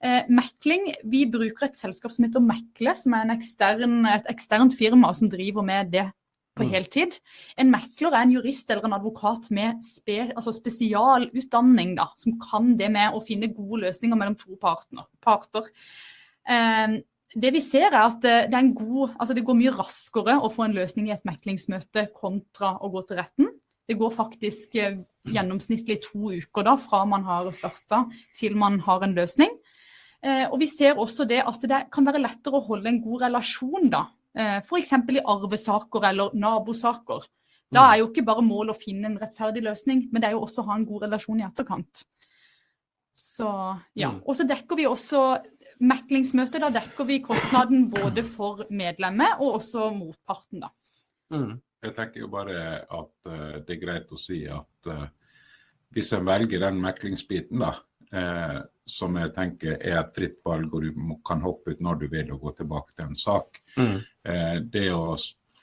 Eh, 0.00 0.28
mekling, 0.30 0.92
Vi 1.04 1.26
bruker 1.26 1.66
et 1.66 1.76
selskap 1.76 2.14
som 2.14 2.24
heter 2.24 2.40
Mekle, 2.40 2.94
som 2.96 3.16
er 3.18 3.34
ekstern, 3.34 4.06
et 4.08 4.30
eksternt 4.30 4.76
firma 4.78 5.12
som 5.12 5.28
driver 5.28 5.66
med 5.66 5.92
det 5.92 6.06
på 6.58 6.66
heltid. 6.68 7.16
En 7.60 7.70
mekler 7.72 8.12
er 8.12 8.26
en 8.26 8.34
jurist 8.34 8.70
eller 8.70 8.88
en 8.88 8.96
advokat 8.98 9.48
med 9.54 9.80
spe, 9.86 10.18
altså 10.34 10.52
spesialutdanning, 10.56 11.94
da, 11.98 12.10
som 12.18 12.36
kan 12.42 12.74
det 12.80 12.90
med 12.92 13.16
å 13.16 13.22
finne 13.24 13.52
gode 13.54 13.86
løsninger 13.86 14.18
mellom 14.18 14.36
to 14.40 14.58
partner, 14.60 15.08
parter. 15.24 15.70
Eh, 16.48 17.00
det 17.32 17.52
vi 17.54 17.62
ser 17.64 17.88
er 17.88 18.02
at 18.02 18.20
det, 18.22 18.52
er 18.52 18.74
god, 18.76 19.16
altså 19.16 19.34
det 19.36 19.44
går 19.46 19.56
mye 19.56 19.74
raskere 19.74 20.36
å 20.36 20.50
få 20.52 20.66
en 20.66 20.76
løsning 20.76 21.08
i 21.08 21.14
et 21.14 21.24
meklingsmøte 21.28 22.10
kontra 22.16 22.74
å 22.84 22.92
gå 22.92 23.04
til 23.08 23.22
retten. 23.22 23.52
Det 23.88 23.96
går 23.98 24.12
faktisk 24.14 24.76
eh, 24.80 25.00
gjennomsnittlig 25.32 26.02
to 26.04 26.32
uker 26.32 26.66
da, 26.66 26.76
fra 26.80 27.04
man 27.08 27.24
har 27.26 27.48
starta 27.56 28.04
til 28.38 28.58
man 28.60 28.78
har 28.84 29.04
en 29.06 29.16
løsning. 29.16 29.54
Eh, 30.22 30.44
og 30.46 30.60
vi 30.62 30.68
ser 30.70 31.00
også 31.00 31.26
det 31.28 31.40
at 31.42 31.64
det 31.66 31.86
kan 31.92 32.06
være 32.06 32.22
lettere 32.22 32.60
å 32.60 32.66
holde 32.68 32.92
en 32.92 33.00
god 33.02 33.26
relasjon 33.26 33.90
da. 33.92 34.06
Eh, 34.38 34.58
F.eks. 34.62 34.92
i 35.12 35.22
arvesaker 35.34 36.08
eller 36.08 36.34
nabosaker. 36.38 37.28
Da 37.72 37.86
er 37.88 38.02
jo 38.02 38.10
ikke 38.10 38.24
bare 38.26 38.44
målet 38.44 38.74
å 38.74 38.80
finne 38.80 39.08
en 39.08 39.20
rettferdig 39.20 39.62
løsning, 39.64 40.06
men 40.12 40.20
det 40.20 40.28
er 40.28 40.34
jo 40.36 40.42
også 40.44 40.60
å 40.60 40.68
ha 40.68 40.76
en 40.76 40.88
god 40.88 41.06
relasjon 41.06 41.40
i 41.40 41.46
etterkant. 41.46 42.04
Så 43.16 43.48
ja. 43.96 44.10
Mm. 44.12 44.20
Og 44.24 44.36
så 44.36 44.44
dekker 44.48 44.78
vi 44.78 44.88
også 44.88 45.22
meklingsmøtet. 45.84 46.60
Da 46.64 46.70
dekker 46.72 47.08
vi 47.08 47.20
kostnaden 47.24 47.88
både 47.92 48.24
for 48.28 48.64
medlemmet 48.72 49.40
og 49.40 49.58
også 49.60 49.90
motparten, 49.96 50.64
da. 50.64 50.72
Mm. 51.32 51.60
Jeg 51.82 51.96
tenker 51.96 52.22
jo 52.22 52.28
bare 52.30 52.58
at 52.84 53.30
eh, 53.32 53.56
det 53.66 53.76
er 53.76 53.82
greit 53.82 54.12
å 54.14 54.20
si 54.20 54.44
at 54.46 54.90
eh, 54.92 55.08
hvis 55.92 56.12
en 56.16 56.28
velger 56.28 56.62
den 56.62 56.78
meklingsbiten, 56.80 57.60
da, 57.60 57.72
eh, 58.12 58.58
som 58.86 59.14
jeg 59.16 59.32
tenker 59.34 59.76
er 59.78 59.98
et 60.00 60.14
fritt 60.14 60.40
valg, 60.44 60.72
og 60.74 60.82
du 60.82 61.16
kan 61.24 61.40
hoppe 61.44 61.72
ut 61.72 61.80
når 61.80 62.00
du 62.00 62.08
vil 62.12 62.32
og 62.34 62.40
gå 62.46 62.52
tilbake 62.60 62.96
til 62.96 63.06
en 63.08 63.14
sak, 63.18 63.60
Mm. 63.76 63.98
eh, 64.24 64.56
det 64.60 64.88
å, 64.92 65.16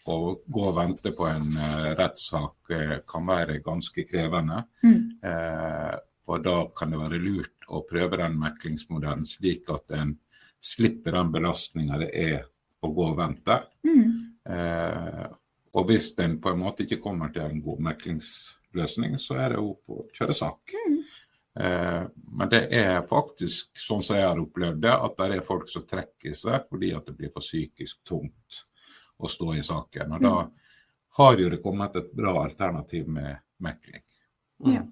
å 0.10 0.16
gå 0.48 0.64
og 0.70 0.76
vente 0.76 1.12
på 1.14 1.28
en 1.30 1.58
eh, 1.58 1.90
rettssak 2.00 2.72
eh, 2.72 2.96
kan 3.08 3.28
være 3.28 3.60
ganske 3.62 4.06
krevende. 4.10 4.64
Mm. 4.84 5.20
Eh, 5.24 5.98
og 6.30 6.44
da 6.46 6.56
kan 6.78 6.92
det 6.92 7.00
være 7.02 7.20
lurt 7.22 7.68
å 7.70 7.84
prøve 7.90 8.18
den 8.18 8.38
meklingsmodellen 8.40 9.26
slik 9.26 9.70
at 9.74 9.92
en 9.98 10.16
slipper 10.62 11.12
den 11.18 11.32
belastninga 11.32 11.98
det 12.02 12.10
er 12.14 12.44
å 12.82 12.90
gå 12.94 13.06
og 13.12 13.18
vente. 13.20 13.60
Mm. 13.86 14.36
Eh, 14.50 15.28
og 15.78 15.86
hvis 15.90 16.12
en 16.20 16.40
på 16.42 16.50
en 16.54 16.60
måte 16.64 16.86
ikke 16.86 17.02
kommer 17.04 17.30
til 17.34 17.44
en 17.46 17.62
god 17.62 17.82
meklingsløsning, 17.92 19.18
så 19.22 19.38
er 19.38 19.50
det 19.54 19.60
jo 19.62 19.74
på 19.86 20.00
å 20.02 20.08
kjøre 20.18 20.34
sak. 20.38 20.74
Eh, 21.60 22.04
men 22.40 22.50
det 22.52 22.62
er 22.72 23.02
faktisk, 23.08 23.74
sånn 23.76 24.04
som 24.06 24.16
jeg 24.16 24.28
har 24.28 24.40
opplevd 24.40 24.80
det, 24.86 24.94
at 24.96 25.18
det 25.20 25.40
er 25.40 25.46
folk 25.48 25.68
som 25.68 25.84
trekker 25.88 26.36
seg 26.38 26.70
fordi 26.70 26.94
at 26.96 27.10
det 27.10 27.18
blir 27.18 27.34
for 27.34 27.44
psykisk 27.44 28.00
tungt 28.08 28.62
å 29.20 29.28
stå 29.28 29.50
i 29.58 29.64
saken. 29.66 30.16
Og 30.16 30.24
da 30.24 30.36
har 31.20 31.42
jo 31.44 31.50
det 31.52 31.60
kommet 31.60 31.98
et 32.00 32.14
bra 32.16 32.38
alternativ 32.46 33.10
med 33.12 33.42
mekling. 33.60 34.06
Ja. 34.72 34.86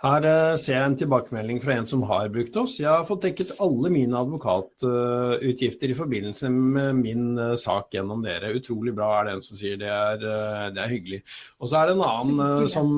Her 0.00 0.24
eh, 0.24 0.54
ser 0.56 0.78
jeg 0.78 0.88
en 0.88 0.94
tilbakemelding 0.96 1.58
fra 1.60 1.74
en 1.76 1.88
som 1.88 2.06
har 2.08 2.30
brukt 2.32 2.54
oss. 2.56 2.78
Jeg 2.80 2.88
har 2.88 3.04
fått 3.04 3.26
dekket 3.26 3.52
alle 3.60 3.90
mine 3.92 4.16
advokatutgifter 4.16 5.92
i 5.92 5.96
forbindelse 5.98 6.48
med 6.48 7.02
min 7.02 7.26
eh, 7.36 7.52
sak 7.60 7.92
gjennom 7.92 8.24
dere. 8.24 8.54
Utrolig 8.56 8.94
bra 8.96 9.10
er 9.18 9.28
det 9.28 9.34
en 9.36 9.44
som 9.44 9.60
sier. 9.60 9.76
Det 9.80 9.90
er, 9.92 10.24
eh, 10.24 10.66
det 10.72 10.80
er 10.80 10.94
hyggelig. 10.94 11.20
Og 11.60 11.68
så 11.68 11.82
er 11.82 11.90
det 11.90 11.98
en 11.98 12.06
annen 12.08 12.72
som, 12.72 12.94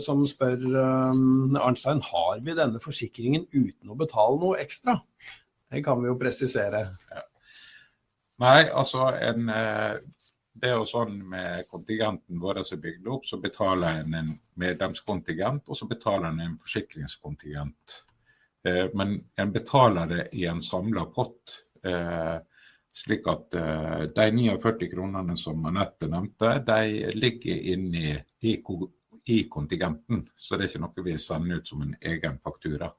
som 0.00 0.24
spør 0.28 0.64
Arnstein 0.80 2.00
har 2.08 2.40
vi 2.40 2.56
denne 2.56 2.80
forsikringen 2.80 3.44
uten 3.52 3.92
å 3.92 3.98
betale 4.00 4.40
noe 4.40 4.62
ekstra. 4.64 4.96
Det 5.70 5.84
kan 5.84 6.00
vi 6.00 6.08
jo 6.08 6.16
presisere. 6.18 6.86
Nei, 8.40 8.60
altså 8.72 9.10
en, 9.20 9.48
eh, 9.52 9.98
det 10.52 10.68
er 10.68 10.76
jo 10.78 10.84
sånn 10.88 11.16
med 11.30 11.68
kontingenten 11.70 12.40
vår 12.42 12.62
som 12.66 12.78
er 12.78 12.82
bygd 12.82 13.06
opp, 13.08 13.26
så 13.26 13.38
betaler 13.40 14.00
en 14.02 14.14
en 14.14 14.30
medlemskontingent, 14.60 15.68
og 15.68 15.76
så 15.76 15.86
betaler 15.88 16.28
en 16.28 16.40
en 16.40 16.58
forsikringskontingent. 16.58 18.04
Eh, 18.64 18.88
Men 18.94 19.24
en 19.36 19.52
betaler 19.52 20.06
det 20.06 20.28
i 20.32 20.46
en 20.46 20.60
samla 20.60 21.04
pott. 21.14 21.64
eh, 21.84 22.38
Slik 22.92 23.26
at 23.30 23.54
eh, 23.54 24.00
de 24.14 24.32
49 24.32 24.88
kronene 24.90 25.36
som 25.36 25.64
Anette 25.66 26.08
nevnte, 26.10 26.58
de 26.66 27.12
ligger 27.14 27.60
inni 27.72 28.16
i, 28.40 28.56
i 29.26 29.44
kontingenten. 29.48 30.26
Så 30.34 30.56
det 30.56 30.64
er 30.64 30.68
ikke 30.68 30.80
noe 30.82 31.04
vi 31.06 31.14
sender 31.18 31.60
ut 31.60 31.68
som 31.68 31.82
en 31.82 31.94
egen 32.00 32.38
faktura. 32.42 32.90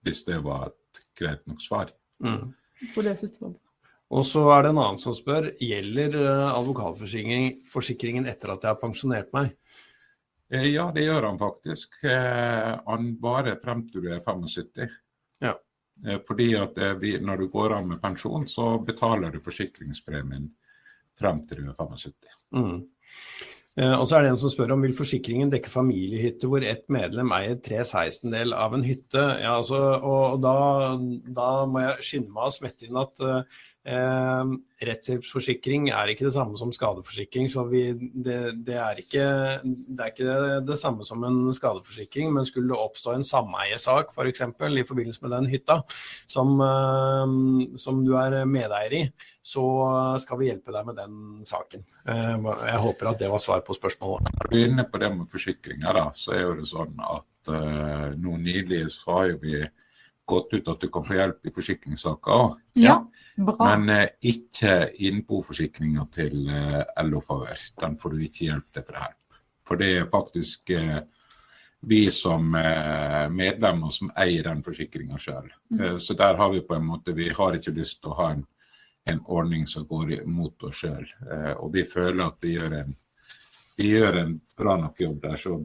Hvis 0.00 0.24
det 0.24 0.38
var 0.44 0.68
et 0.68 1.00
greit 1.18 1.42
nok 1.46 1.60
svar. 1.60 1.90
Mm. 2.22 2.54
For 2.94 3.02
det 3.02 3.18
synes 3.18 3.32
jeg 3.32 3.42
var 3.42 3.50
bra. 3.50 3.63
Og 4.14 4.22
så 4.28 4.44
er 4.54 4.62
det 4.62 4.70
en 4.70 4.78
annen 4.78 5.00
som 5.02 5.14
spør 5.16 5.50
gjelder 5.58 6.14
advokatforsikringen 6.54 8.28
etter 8.30 8.52
at 8.54 8.62
jeg 8.62 8.70
har 8.70 8.80
pensjonert 8.82 9.32
meg. 9.34 9.54
Eh, 10.52 10.68
Ja, 10.74 10.90
det 10.94 11.06
gjør 11.06 11.30
han 11.30 11.38
faktisk. 11.40 11.98
Eh, 12.04 12.78
Han 12.86 13.16
bare 13.20 13.56
frem 13.62 13.86
til 13.88 14.04
du 14.04 14.12
er 14.12 14.20
75. 14.20 14.90
Ja. 15.42 15.54
Eh, 16.06 16.20
Fordi 16.26 16.54
at 16.58 16.78
eh, 16.78 17.18
når 17.20 17.42
du 17.42 17.48
går 17.48 17.74
av 17.78 17.86
med 17.86 18.02
pensjon, 18.02 18.46
så 18.46 18.78
betaler 18.84 19.32
du 19.32 19.40
forsikringspremien 19.40 20.50
frem 21.18 21.46
til 21.48 21.64
du 21.64 21.70
er 21.70 21.74
75. 21.74 22.38
Mm. 22.54 22.84
Eh, 23.76 23.94
og 23.98 24.06
så 24.06 24.16
er 24.16 24.22
det 24.22 24.30
en 24.30 24.38
som 24.38 24.50
spør 24.52 24.76
om 24.76 24.82
vil 24.86 24.94
forsikringen 24.94 25.50
dekke 25.50 25.70
familiehytte 25.70 26.46
hvor 26.46 26.62
ett 26.62 26.86
medlem 26.92 27.32
eier 27.34 27.58
tre 27.58 27.82
sekstendel 27.82 28.54
av 28.54 28.74
en 28.76 28.86
hytte. 28.86 29.24
Ja, 29.42 29.56
altså, 29.58 29.80
og, 29.98 30.36
og 30.36 30.42
da, 30.44 30.56
da 31.26 31.48
må 31.66 31.82
jeg 31.82 32.06
skynde 32.06 32.34
meg 32.34 32.46
å 32.46 32.54
smette 32.54 32.86
inn 32.86 33.00
at 33.02 33.24
eh, 33.26 33.64
eh, 33.84 34.52
rettshjelpsforsikring 34.84 35.88
er 35.92 36.12
ikke 36.12 36.26
det 36.28 36.34
samme 36.36 36.58
som 36.60 36.72
skadeforsikring. 36.74 37.48
Så 37.52 37.66
vi, 37.70 37.84
det, 37.94 38.38
det, 38.66 38.78
er 38.80 39.02
ikke, 39.02 39.26
det 39.64 40.00
er 40.06 40.12
ikke 40.12 40.38
det 40.68 40.78
samme 40.80 41.06
som 41.06 41.24
en 41.26 41.52
skadeforsikring. 41.54 42.32
Men 42.34 42.48
skulle 42.48 42.72
det 42.72 42.80
oppstå 42.80 43.14
en 43.14 43.26
sameiesak 43.26 44.12
f.eks. 44.14 44.44
For 44.58 44.80
i 44.80 44.86
forbindelse 44.86 45.24
med 45.24 45.36
den 45.36 45.50
hytta 45.52 45.80
som, 46.30 46.56
eh, 46.64 47.78
som 47.80 48.02
du 48.06 48.14
er 48.20 48.42
medeier 48.48 48.98
i, 48.98 49.04
så 49.44 49.62
skal 50.22 50.40
vi 50.40 50.48
hjelpe 50.48 50.72
deg 50.72 50.86
med 50.88 50.96
den 50.96 51.16
saken. 51.44 51.84
Eh, 52.08 52.50
Jeg 52.64 52.80
håper 52.80 53.10
at 53.12 53.20
det 53.20 53.30
var 53.30 53.42
svar 53.42 53.64
på 53.66 53.76
spørsmålet. 53.76 54.32
Når 54.40 54.50
du 54.50 54.56
er 54.56 54.68
inne 54.70 54.86
på 54.88 55.00
det 55.02 55.10
med 55.12 55.30
forsikringer, 55.32 55.92
da, 56.00 56.06
så 56.16 56.36
er 56.36 56.46
jo 56.46 56.54
det 56.60 56.68
sånn 56.70 56.96
at 57.04 57.52
eh, 57.52 58.06
nå 58.16 58.38
nylig 58.40 58.86
så 58.94 59.18
har 59.18 59.32
jo 59.34 59.40
vi 59.42 59.58
gått 60.26 60.54
ut 60.54 60.68
at 60.72 60.80
du 60.80 60.88
kan 60.92 61.04
få 61.06 61.18
hjelp 61.18 61.46
i 61.46 61.52
forsikringssaker 61.54 62.36
òg. 62.36 62.54
Ja, 62.80 62.98
bra. 63.36 63.56
Men 63.60 63.90
eh, 63.92 64.06
ikke 64.30 64.76
innboforsikringa 65.06 66.06
til 66.14 66.48
eh, 66.48 66.80
LO 67.04 67.20
Favør. 67.24 67.66
Den 67.80 67.98
får 68.00 68.14
du 68.14 68.24
ikke 68.24 68.48
hjelp 68.48 68.70
til 68.72 68.86
for 68.86 69.00
hjelp. 69.00 69.42
For 69.64 69.80
det 69.80 69.90
er 69.98 70.08
faktisk 70.12 70.74
eh, 70.76 70.98
vi 71.84 72.00
som 72.10 72.54
eh, 72.56 73.28
medlemmer 73.30 73.92
som 73.92 74.10
eier 74.16 74.48
den 74.48 74.64
forsikringa 74.64 75.20
sjøl. 75.20 75.52
Eh, 75.78 75.96
så 76.00 76.16
der 76.18 76.40
har 76.40 76.52
vi 76.52 76.64
på 76.64 76.76
en 76.76 76.86
måte 76.88 77.12
Vi 77.12 77.30
har 77.32 77.56
ikke 77.56 77.76
lyst 77.76 78.00
til 78.02 78.12
å 78.12 78.18
ha 78.22 78.32
en, 78.34 78.44
en 79.04 79.24
ordning 79.24 79.66
som 79.66 79.86
går 79.88 80.22
mot 80.26 80.68
oss 80.68 80.84
sjøl. 80.84 81.08
Eh, 81.30 81.52
og 81.58 81.72
vi 81.76 81.84
føler 81.84 82.26
at 82.26 82.38
vi 82.40 82.56
gjør 82.58 82.78
en 82.82 82.94
vi 83.76 83.90
gjør 83.90 84.20
en 84.20 84.36
bra 84.58 84.76
nok 84.78 85.00
jobb 85.00 85.22
der. 85.22 85.36
Så 85.40 85.56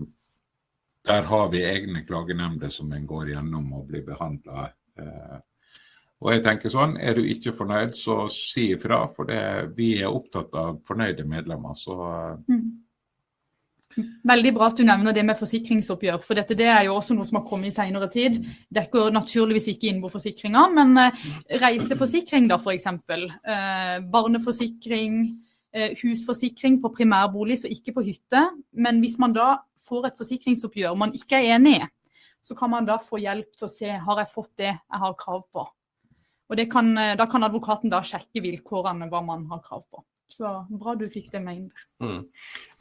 der 1.09 1.25
har 1.25 1.47
vi 1.49 1.63
egne 1.65 2.03
klagenemnder 2.05 2.69
som 2.69 2.91
en 2.93 3.07
går 3.09 3.33
gjennom 3.33 3.71
og 3.79 3.87
blir 3.89 4.03
behandla. 4.05 4.67
Eh, 4.99 5.39
og 6.19 6.33
jeg 6.33 6.43
tenker 6.43 6.69
sånn, 6.73 6.97
Er 6.99 7.15
du 7.15 7.23
ikke 7.23 7.55
fornøyd, 7.55 7.95
så 7.95 8.27
si 8.29 8.73
ifra. 8.75 9.07
For 9.15 9.25
det, 9.25 9.73
vi 9.77 10.01
er 10.01 10.11
opptatt 10.11 10.53
av 10.59 10.81
fornøyde 10.85 11.25
medlemmer. 11.25 11.73
Så 11.75 11.97
eh, 11.97 12.61
Mm. 13.97 14.05
Veldig 14.21 14.51
bra 14.53 14.67
at 14.69 14.77
du 14.77 14.83
nevner 14.85 15.15
det 15.17 15.23
med 15.25 15.37
forsikringsoppgjør. 15.39 16.19
For 16.21 16.37
dette 16.37 16.53
det 16.53 16.67
er 16.69 16.83
jo 16.85 16.93
også 16.93 17.15
noe 17.17 17.25
som 17.25 17.39
har 17.39 17.47
kommet 17.49 17.71
i 17.71 17.73
senere 17.73 18.05
tid. 18.13 18.37
Dekker 18.69 19.09
naturligvis 19.09 19.65
ikke 19.71 19.89
innboforsikringa, 19.89 20.67
men 20.75 20.93
eh, 21.01 21.23
reiseforsikring 21.57 22.45
da 22.51 22.59
f.eks. 22.61 22.85
Eh, 22.85 23.95
barneforsikring, 24.13 25.23
husforsikring 25.73 26.79
på 26.81 26.89
primærbolig, 26.93 27.59
så 27.61 27.69
ikke 27.69 27.95
på 27.97 28.05
hytte. 28.05 28.43
Men 28.73 29.01
hvis 29.01 29.17
man 29.21 29.33
da 29.33 29.55
får 29.89 30.09
et 30.09 30.19
forsikringsoppgjør 30.19 30.97
man 30.99 31.15
ikke 31.17 31.41
er 31.41 31.57
enig 31.57 31.79
i, 31.79 31.89
så 32.45 32.55
kan 32.55 32.71
man 32.71 32.87
da 32.87 32.99
få 33.01 33.19
hjelp 33.19 33.51
til 33.57 33.67
å 33.67 33.71
se 33.71 33.89
har 34.05 34.21
jeg 34.21 34.31
fått 34.31 34.53
det 34.61 34.71
jeg 34.71 35.01
har 35.03 35.17
krav 35.19 35.43
på. 35.51 35.65
Og 36.49 36.57
det 36.57 36.69
kan, 36.71 36.97
eh, 36.97 37.15
Da 37.15 37.25
kan 37.27 37.43
advokaten 37.43 37.89
da 37.89 38.01
sjekke 38.01 38.41
vilkårene 38.41 39.09
hva 39.09 39.21
man 39.25 39.45
har 39.51 39.59
krav 39.59 39.83
på. 39.91 40.03
Så 40.29 40.49
bra 40.69 40.93
du 40.97 41.05
fikk 41.09 41.31
det 41.33 41.41
med 41.41 41.57
inn. 41.57 41.69
Mm. 41.99 42.19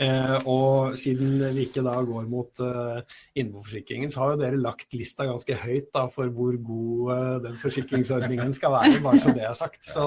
Eh, 0.04 0.34
og 0.46 0.96
siden 1.00 1.40
vi 1.56 1.64
ikke 1.64 1.82
da 1.87 1.94
går 2.06 2.26
mot 2.30 2.61
eh, 2.62 3.00
innboforsikringen, 3.40 4.11
så 4.12 4.20
har 4.22 4.34
jo 4.34 4.40
dere 4.42 4.61
lagt 4.61 4.92
lista 4.94 5.26
ganske 5.26 5.56
høyt 5.58 5.88
da, 5.96 6.04
for 6.12 6.30
hvor 6.34 6.58
god 6.68 7.14
eh, 7.14 7.32
den 7.48 7.56
forsikringsordningen 7.62 8.52
skal 8.56 8.76
være, 8.76 9.00
bare 9.04 9.22
så 9.24 9.34
det 9.34 9.46
er 9.48 9.56
sagt. 9.58 9.80
Så, 9.88 10.04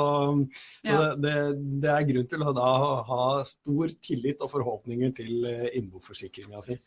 så 0.86 0.92
Ja. 0.92 1.02
det, 1.18 1.36
det, 1.82 1.90
er 1.92 2.08
grunn 2.12 2.30
til 2.30 2.46
å 2.46 2.54
da 2.56 2.70
ha 3.10 3.26
stor 3.48 3.92
tillit 4.06 4.42
og 4.42 4.54
forhåpninger 4.54 5.18
til 5.18 5.50
eh, 5.50 5.68
innboforsikringa 5.82 6.62
si. 6.66 6.78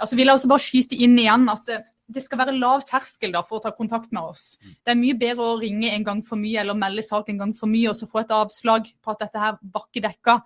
Altså 0.00 0.18
vil 0.18 0.28
jeg 0.28 0.40
også 0.40 0.50
bare 0.50 0.66
skyte 0.66 0.98
inn 0.98 1.16
igjen 1.20 1.48
at 1.54 1.72
eh, 1.72 1.86
det 2.10 2.24
skal 2.24 2.40
være 2.42 2.56
lav 2.58 2.84
terskel 2.88 3.34
da 3.34 3.42
for 3.46 3.60
å 3.60 3.64
ta 3.64 3.72
kontakt 3.76 4.10
med 4.14 4.32
oss. 4.32 4.56
Det 4.60 4.94
er 4.94 4.98
mye 4.98 5.18
bedre 5.18 5.52
å 5.52 5.60
ringe 5.60 5.92
en 5.92 6.06
gang 6.06 6.22
for 6.26 6.40
mye 6.40 6.62
eller 6.62 6.78
melde 6.78 7.04
sak 7.06 7.30
en 7.30 7.38
gang 7.44 7.54
for 7.56 7.70
mye 7.70 7.92
og 7.92 7.98
så 7.98 8.08
få 8.10 8.24
et 8.24 8.34
avslag 8.34 8.90
på 9.00 9.14
at 9.14 9.22
dette 9.26 9.44
her 9.44 9.60
var 9.62 9.86
ikke 9.86 10.04
dekka. 10.08 10.40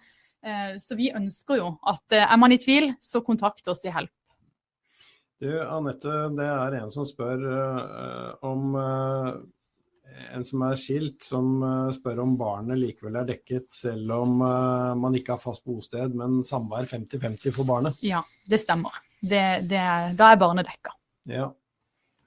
Eh, 0.44 0.77
Så 0.79 0.96
vi 0.98 1.11
ønsker 1.14 1.62
jo 1.62 1.72
at 1.88 2.05
eh, 2.12 2.27
er 2.27 2.37
man 2.40 2.53
i 2.53 2.61
tvil, 2.61 2.92
så 3.00 3.24
kontakt 3.24 3.68
oss 3.68 3.85
i 3.88 3.94
help. 3.94 4.12
Du, 5.40 5.50
Anette, 5.61 6.12
det 6.37 6.46
er 6.46 6.79
en 6.79 6.92
som 6.94 7.05
spør 7.05 7.42
uh, 7.42 8.29
om 8.46 8.77
uh, 8.79 9.35
en 10.33 10.44
som 10.46 10.62
er 10.68 10.79
skilt, 10.79 11.24
som 11.27 11.59
uh, 11.61 11.90
spør 11.92 12.22
om 12.22 12.37
barnet 12.40 12.79
likevel 12.81 13.18
er 13.20 13.27
dekket 13.29 13.66
selv 13.74 14.14
om 14.14 14.38
uh, 14.44 14.94
man 14.96 15.16
ikke 15.18 15.35
har 15.35 15.42
fast 15.42 15.66
bosted, 15.66 16.14
men 16.16 16.38
samvær 16.46 16.87
50-50 16.88 17.57
for 17.57 17.68
barnet. 17.68 17.98
Ja, 18.07 18.22
det 18.48 18.62
stemmer. 18.62 19.03
Det, 19.20 19.42
det 19.68 19.81
er, 19.81 20.14
da 20.16 20.31
er 20.31 20.40
barnet 20.40 20.70
dekka. 20.70 20.94
Ja. 21.31 21.53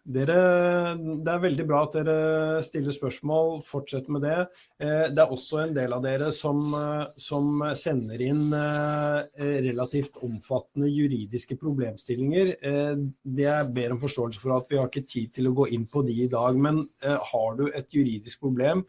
Dere, 0.08 0.96
det 0.96 1.32
er 1.34 1.42
veldig 1.44 1.64
bra 1.68 1.82
at 1.84 1.96
dere 1.98 2.62
stiller 2.64 2.96
spørsmål. 2.96 3.58
Fortsett 3.68 4.08
med 4.14 4.24
det. 4.24 4.38
Eh, 4.80 5.10
det 5.12 5.20
er 5.20 5.34
også 5.36 5.60
en 5.66 5.74
del 5.76 5.96
av 5.98 6.06
dere 6.06 6.30
som, 6.32 6.62
eh, 6.78 7.04
som 7.20 7.60
sender 7.76 8.24
inn 8.24 8.46
eh, 8.56 9.44
relativt 9.68 10.16
omfattende 10.24 10.88
juridiske 10.88 11.60
problemstillinger. 11.60 12.54
Det 13.20 13.48
jeg 13.50 13.74
ber 13.76 13.98
om 13.98 14.00
forståelse 14.00 14.40
for 14.40 14.56
at 14.56 14.72
vi 14.72 14.80
har 14.80 14.88
ikke 14.88 15.08
tid 15.12 15.36
til 15.36 15.52
å 15.52 15.56
gå 15.60 15.68
inn 15.76 15.86
på 15.92 16.06
de 16.08 16.16
i 16.24 16.32
dag. 16.32 16.56
Men 16.56 16.86
har 17.04 17.60
du 17.60 17.68
et 17.68 17.92
juridisk 17.92 18.48
problem, 18.48 18.86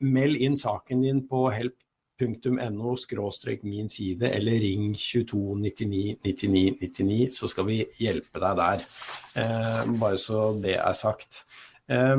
meld 0.00 0.42
inn 0.42 0.58
saken 0.58 1.06
din 1.06 1.22
på 1.30 1.46
help 1.54 1.78
.no 2.20 2.94
min 3.62 3.88
side 3.88 4.30
eller 4.30 4.60
ring 4.60 4.94
22 4.94 5.56
99 5.60 6.16
99 6.24 6.76
99, 6.80 7.30
så 7.32 7.48
skal 7.48 7.66
vi 7.66 7.84
hjelpe 7.98 8.40
deg 8.40 8.56
der. 8.56 8.86
Eh, 9.36 9.82
bare 10.00 10.18
så 10.18 10.52
det 10.62 10.78
er 10.78 10.92
sagt. 10.92 11.44
Eh, 11.88 12.16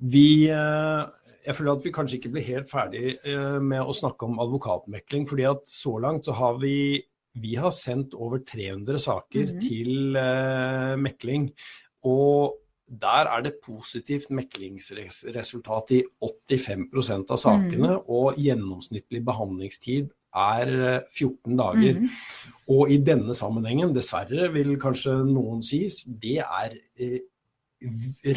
vi 0.00 0.48
eh, 0.48 1.04
jeg 1.46 1.56
føler 1.56 1.72
at 1.72 1.84
vi 1.84 1.92
kanskje 1.94 2.18
ikke 2.18 2.32
blir 2.34 2.46
helt 2.46 2.70
ferdig 2.70 3.04
eh, 3.26 3.58
med 3.64 3.82
å 3.82 3.96
snakke 3.96 4.28
om 4.28 4.40
advokatmekling. 4.42 5.26
fordi 5.28 5.46
at 5.48 5.68
så 5.68 5.96
langt 6.02 6.28
så 6.28 6.36
har 6.36 6.58
vi, 6.60 7.00
vi 7.40 7.54
har 7.56 7.72
sendt 7.74 8.14
over 8.14 8.42
300 8.44 8.98
saker 8.98 9.46
mm 9.46 9.52
-hmm. 9.52 9.68
til 9.68 10.16
eh, 10.16 10.96
mekling. 10.96 11.50
Og 12.04 12.56
der 12.90 13.28
er 13.30 13.42
det 13.44 13.60
positivt 13.62 14.30
meklingsresultat 14.34 15.92
i 15.94 16.00
85% 16.18 17.30
av 17.30 17.38
sakene, 17.38 17.92
mm. 18.00 18.08
og 18.10 18.40
gjennomsnittlig 18.40 19.22
behandlingstid 19.26 20.10
er 20.34 20.72
14 21.10 21.52
eh, 21.52 21.56
dager. 21.58 22.00
Mm. 22.00 22.08
Og 22.74 22.90
i 22.90 22.98
denne 23.06 23.34
sammenhengen, 23.38 23.94
dessverre 23.94 24.50
vil 24.54 24.74
kanskje 24.82 25.20
noen 25.28 25.62
sies, 25.66 26.02
det 26.06 26.40
er 26.42 26.74
eh, 26.98 27.20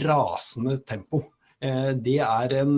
rasende 0.06 0.80
tempo. 0.88 1.24
Eh, 1.58 1.94
det 1.98 2.20
er 2.22 2.58
en 2.62 2.78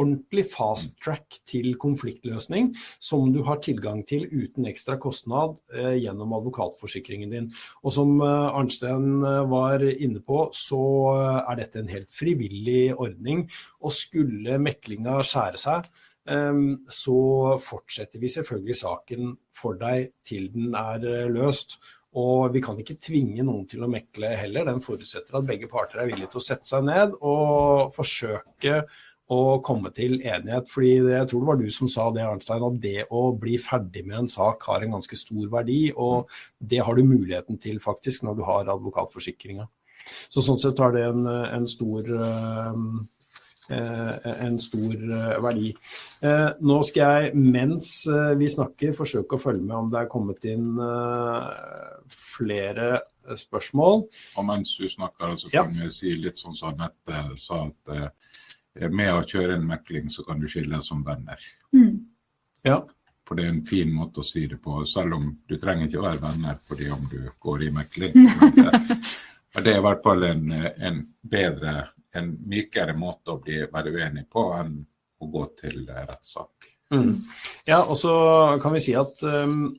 ordentlig 0.00 0.46
fast 0.52 0.96
track 1.04 1.40
til 1.48 1.74
konfliktløsning 1.80 2.70
som 3.02 3.30
du 3.34 3.42
har 3.46 3.60
tilgang 3.64 4.02
til 4.08 4.26
uten 4.30 4.68
ekstra 4.70 4.96
kostnad 5.00 5.58
eh, 5.74 5.96
gjennom 6.00 6.34
advokatforsikringen 6.38 7.34
din. 7.34 7.50
Og 7.84 7.94
som 7.96 8.16
eh, 8.24 8.58
Arnstein 8.60 9.20
eh, 9.20 9.42
var 9.50 9.84
inne 9.90 10.22
på, 10.24 10.46
så 10.56 10.82
eh, 11.14 11.38
er 11.52 11.60
dette 11.62 11.82
en 11.82 11.92
helt 11.92 12.10
frivillig 12.14 12.94
ordning. 12.96 13.46
Og 13.84 13.94
skulle 13.96 14.60
meklinga 14.62 15.20
skjære 15.26 15.60
seg, 15.60 15.88
eh, 16.30 16.66
så 17.02 17.20
fortsetter 17.62 18.22
vi 18.22 18.32
selvfølgelig 18.32 18.80
saken 18.82 19.32
for 19.56 19.80
deg 19.80 20.12
til 20.26 20.50
den 20.54 20.76
er 20.78 21.04
eh, 21.04 21.30
løst. 21.32 21.78
Og 22.18 22.50
vi 22.50 22.58
kan 22.64 22.78
ikke 22.82 22.98
tvinge 22.98 23.44
noen 23.46 23.68
til 23.70 23.84
å 23.86 23.90
mekle 23.90 24.32
heller. 24.34 24.66
Den 24.66 24.82
forutsetter 24.82 25.36
at 25.38 25.46
begge 25.46 25.68
parter 25.70 26.02
er 26.02 26.08
villige 26.10 26.32
til 26.32 26.40
å 26.40 26.42
sette 26.42 26.66
seg 26.66 26.88
ned 26.88 27.14
og 27.20 27.92
forsøke 27.94 28.80
å 29.30 29.60
komme 29.62 29.92
til 29.94 30.18
enighet. 30.18 30.70
fordi 30.70 30.90
Jeg 30.96 31.28
tror 31.30 31.42
det 31.42 31.50
var 31.50 31.60
du 31.60 31.70
som 31.70 31.88
sa 31.88 32.08
det, 32.10 32.24
Arnstein, 32.26 32.66
at 32.66 32.80
det 32.82 33.06
å 33.10 33.30
bli 33.38 33.58
ferdig 33.62 34.02
med 34.06 34.18
en 34.24 34.28
sak 34.28 34.66
har 34.66 34.82
en 34.82 34.96
ganske 34.98 35.16
stor 35.16 35.46
verdi. 35.52 35.92
Og 35.94 36.28
det 36.58 36.82
har 36.82 36.94
du 36.94 37.04
muligheten 37.06 37.58
til 37.58 37.78
faktisk 37.80 38.26
når 38.26 38.40
du 38.40 38.42
har 38.48 38.74
advokatforsikringa. 38.74 39.68
Så 40.32 40.42
sånn 40.42 40.58
sett 40.58 40.78
har 40.82 40.94
det 40.96 41.06
en, 41.12 41.26
en 41.28 41.66
stor 41.68 42.10
uh, 42.10 43.00
en 43.70 44.56
stor 44.58 44.94
verdi. 45.44 45.68
Nå 46.66 46.78
skal 46.88 47.22
jeg, 47.22 47.34
mens 47.38 47.92
vi 48.40 48.48
snakker, 48.50 48.96
forsøke 48.98 49.36
å 49.36 49.42
følge 49.44 49.62
med 49.62 49.76
om 49.76 49.92
det 49.92 50.00
er 50.00 50.08
kommet 50.10 50.46
inn 50.50 50.72
flere 52.10 52.88
spørsmål. 53.38 54.02
Og 54.10 54.48
mens 54.48 54.74
du 54.74 54.88
snakker, 54.90 55.36
så 55.38 55.52
kan 55.52 55.70
ja. 55.70 55.84
vi 55.84 55.92
si 55.94 56.16
litt 56.18 56.40
sånn 56.40 56.58
som 56.58 56.72
Anette 56.74 57.38
sa, 57.38 57.62
at 57.68 58.10
med 58.88 59.12
å 59.12 59.26
kjøre 59.26 59.58
en 59.58 59.66
mekling, 59.68 60.08
så 60.10 60.24
kan 60.24 60.40
du 60.40 60.48
skilles 60.48 60.88
som 60.88 61.04
venner. 61.04 61.42
Mm. 61.76 61.98
Ja. 62.64 62.80
For 63.28 63.38
det 63.38 63.44
er 63.44 63.52
en 63.52 63.66
fin 63.66 63.92
måte 63.94 64.24
å 64.24 64.26
si 64.26 64.46
det 64.50 64.58
på, 64.62 64.80
selv 64.88 65.14
om 65.18 65.28
du 65.46 65.56
trenger 65.60 65.86
ikke 65.86 66.00
å 66.00 66.06
være 66.08 66.24
venner 66.24 66.56
fordi 66.66 66.88
om 66.90 67.04
du 67.10 67.20
går 67.38 67.66
i 67.68 67.70
mekling. 67.74 68.16
Men 69.54 69.66
det 69.66 69.74
er 69.74 69.78
i 69.78 69.84
hvert 69.84 70.02
fall 70.02 70.24
en, 70.26 70.50
en 70.50 70.98
bedre, 71.20 71.74
en 72.16 72.32
mykere 72.50 72.94
måte 72.98 73.34
å 73.34 73.42
bli, 73.42 73.60
være 73.70 73.92
uenig 73.94 74.26
på 74.30 74.44
enn 74.58 74.74
å 75.20 75.28
gå 75.30 75.44
til 75.60 75.84
rettssak. 75.90 76.70
Mm. 76.94 77.14
Ja, 77.68 77.84
og 77.84 77.94
så 78.00 78.12
kan 78.62 78.74
vi 78.74 78.82
si 78.82 78.96
at 78.98 79.22
um, 79.22 79.72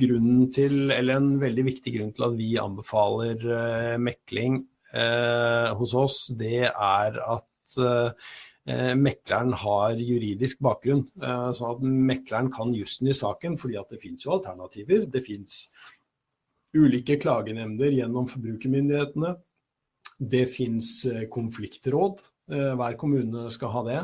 grunnen 0.00 0.48
til, 0.54 0.90
eller 0.94 1.20
en 1.20 1.32
veldig 1.40 1.64
viktig 1.68 1.96
grunn 1.96 2.12
til 2.16 2.28
at 2.28 2.36
vi 2.38 2.50
anbefaler 2.60 3.46
uh, 3.48 3.96
mekling 4.00 4.62
uh, 4.94 5.72
hos 5.76 5.92
oss, 5.98 6.22
det 6.38 6.70
er 6.70 7.20
at 7.20 7.48
eh, 7.80 8.92
mekleren 8.98 9.54
har 9.62 9.96
juridisk 10.00 10.60
bakgrunn. 10.64 11.06
Eh, 11.22 11.48
sånn 11.56 11.76
at 11.76 11.86
mekleren 12.12 12.52
kan 12.52 12.74
jussen 12.76 13.10
i 13.10 13.16
saken, 13.16 13.58
fordi 13.60 13.80
at 13.80 13.94
det 13.94 14.02
finnes 14.02 14.26
jo 14.26 14.36
alternativer. 14.36 15.06
Det 15.10 15.24
finnes 15.24 15.64
ulike 16.76 17.18
klagenemnder 17.20 17.92
gjennom 17.92 18.28
forbrukermyndighetene. 18.30 19.36
Det 20.22 20.44
finnes 20.52 20.90
eh, 21.10 21.24
konfliktråd. 21.32 22.20
Eh, 22.52 22.72
hver 22.78 22.96
kommune 23.00 23.48
skal 23.54 23.72
ha 23.74 23.82
det. 23.86 24.00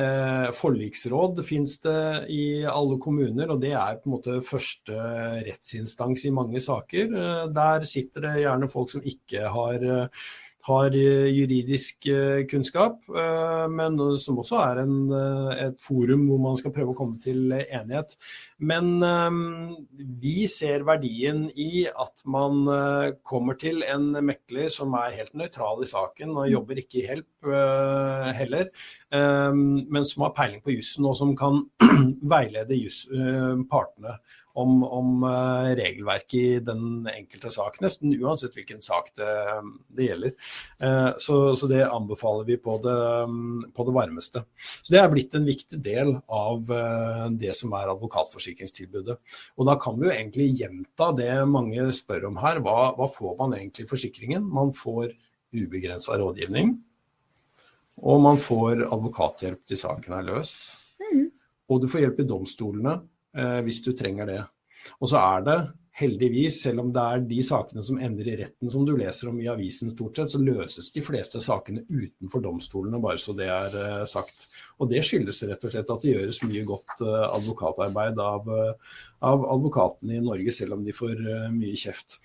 Eh, 0.00 0.48
forliksråd 0.56 1.42
finnes 1.46 1.76
det 1.84 2.02
i 2.32 2.44
alle 2.68 2.98
kommuner, 3.02 3.50
og 3.50 3.60
det 3.62 3.74
er 3.74 3.98
på 4.00 4.08
en 4.08 4.16
måte 4.16 4.38
første 4.46 4.96
rettsinstans 5.46 6.24
i 6.28 6.34
mange 6.34 6.62
saker. 6.62 7.12
Der 7.54 7.88
sitter 7.88 8.28
det 8.28 8.36
gjerne 8.44 8.70
folk 8.72 8.94
som 8.94 9.04
ikke 9.04 9.50
har 9.52 9.84
har 10.68 10.94
eh, 10.96 11.28
juridisk 11.32 12.06
eh, 12.10 12.44
kunnskap, 12.50 13.00
eh, 13.08 13.66
men 13.72 13.96
som 14.20 14.40
også 14.42 14.58
er 14.60 14.82
en, 14.82 14.96
et 15.54 15.78
forum 15.82 16.26
hvor 16.28 16.40
man 16.42 16.58
skal 16.58 16.74
prøve 16.74 16.92
å 16.92 16.98
komme 16.98 17.20
til 17.22 17.54
enighet. 17.56 18.16
Men 18.60 19.00
vi 20.20 20.44
ser 20.50 20.84
verdien 20.84 21.46
i 21.56 21.86
at 21.88 22.24
man 22.28 22.66
kommer 23.26 23.56
til 23.60 23.80
en 23.88 24.10
mekler 24.26 24.68
som 24.72 24.92
er 24.98 25.16
helt 25.16 25.32
nøytral 25.38 25.80
i 25.84 25.88
saken 25.88 26.34
og 26.36 26.50
jobber 26.50 26.82
ikke 26.82 27.00
i 27.00 27.06
help 27.08 27.50
heller, 28.36 28.68
men 29.10 30.06
som 30.06 30.26
har 30.26 30.34
peiling 30.36 30.60
på 30.64 30.74
jussen 30.74 31.08
og 31.08 31.16
som 31.16 31.32
kan 31.38 31.62
veilede 32.34 32.76
partene 33.72 34.18
om, 34.52 34.82
om 34.84 35.22
uh, 35.22 35.70
regelverket 35.76 36.34
i 36.34 36.58
den 36.64 37.06
enkelte 37.10 37.50
sak, 37.54 37.78
nesten 37.82 38.14
uansett 38.18 38.56
hvilken 38.56 38.82
sak 38.82 39.12
det, 39.18 39.30
det 39.94 40.08
gjelder. 40.08 40.34
Uh, 40.82 41.12
så, 41.22 41.38
så, 41.58 41.68
det 41.70 41.84
anbefaler 41.86 42.48
vi 42.48 42.58
på 42.60 42.76
det, 42.82 42.96
um, 43.24 43.62
på 43.74 43.86
det, 43.86 43.94
varmeste. 43.94 44.44
Så 44.82 44.94
Det 44.94 45.00
er 45.00 45.12
blitt 45.12 45.36
en 45.38 45.46
viktig 45.46 45.80
del 45.84 46.16
av 46.26 46.70
uh, 46.72 47.26
det 47.30 47.54
som 47.58 47.74
er 47.78 47.92
advokatforsikringstilbudet. 47.94 49.18
Og 49.56 49.70
Da 49.70 49.78
kan 49.80 49.98
vi 50.00 50.08
jo 50.08 50.14
egentlig 50.14 50.50
gjenta 50.58 51.12
det 51.16 51.32
mange 51.50 51.86
spør 51.94 52.30
om 52.32 52.40
her. 52.42 52.62
Hva, 52.64 52.92
hva 52.98 53.10
får 53.10 53.36
man 53.38 53.58
egentlig 53.58 53.86
i 53.86 53.92
forsikringen? 53.92 54.46
Man 54.50 54.74
får 54.76 55.12
ubegrensa 55.54 56.18
rådgivning. 56.18 56.74
Og 58.00 58.20
man 58.24 58.38
får 58.40 58.86
advokathjelp 58.88 59.62
til 59.68 59.78
saken 59.78 60.14
er 60.16 60.28
løst. 60.30 60.70
Mm. 61.02 61.26
Og 61.70 61.82
du 61.82 61.88
får 61.90 62.06
hjelp 62.06 62.22
i 62.22 62.28
domstolene 62.30 62.94
Eh, 63.00 63.08
hvis 63.34 63.82
du 63.84 63.92
trenger 63.96 64.26
det. 64.26 64.40
Og 64.98 65.10
så 65.10 65.20
er 65.20 65.44
det 65.46 65.58
heldigvis, 66.00 66.60
selv 66.64 66.84
om 66.84 66.90
det 66.94 67.02
er 67.02 67.24
de 67.28 67.38
sakene 67.44 67.82
som 67.84 67.98
ender 68.00 68.28
i 68.30 68.36
retten 68.40 68.70
som 68.72 68.84
du 68.86 68.92
leser 68.96 69.30
om 69.30 69.38
i 69.40 69.48
avisen 69.50 69.92
stort 69.92 70.16
sett, 70.16 70.32
så 70.32 70.40
løses 70.40 70.90
de 70.94 71.02
fleste 71.04 71.42
sakene 71.44 71.82
utenfor 71.88 72.42
domstolene, 72.44 73.00
bare 73.02 73.20
så 73.20 73.34
det 73.36 73.48
er 73.52 73.76
uh, 73.76 74.04
sagt. 74.08 74.46
Og 74.80 74.88
det 74.90 75.02
skyldes 75.06 75.42
rett 75.48 75.66
og 75.66 75.74
slett 75.74 75.92
at 75.92 76.04
det 76.04 76.14
gjøres 76.14 76.40
mye 76.46 76.64
godt 76.68 77.02
uh, 77.04 77.26
advokatarbeid 77.28 78.22
av, 78.24 78.48
av, 78.52 79.44
advokatene 79.56 80.16
i 80.16 80.22
Norge, 80.24 80.54
selv 80.56 80.78
om 80.78 80.86
de 80.86 80.94
får 80.96 81.18
mye 81.52 81.76
kjeft. 81.76 82.16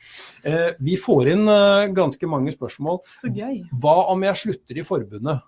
vi 0.80 0.96
får 1.00 1.34
inn 1.34 1.50
ganske 1.96 2.30
mange 2.30 2.54
spørsmål. 2.56 3.02
Så 3.18 3.32
gøy. 3.34 3.66
Hva 3.82 3.98
om 4.14 4.24
jeg 4.24 4.42
slutter 4.46 4.80
i 4.80 4.88
forbundet? 4.88 5.44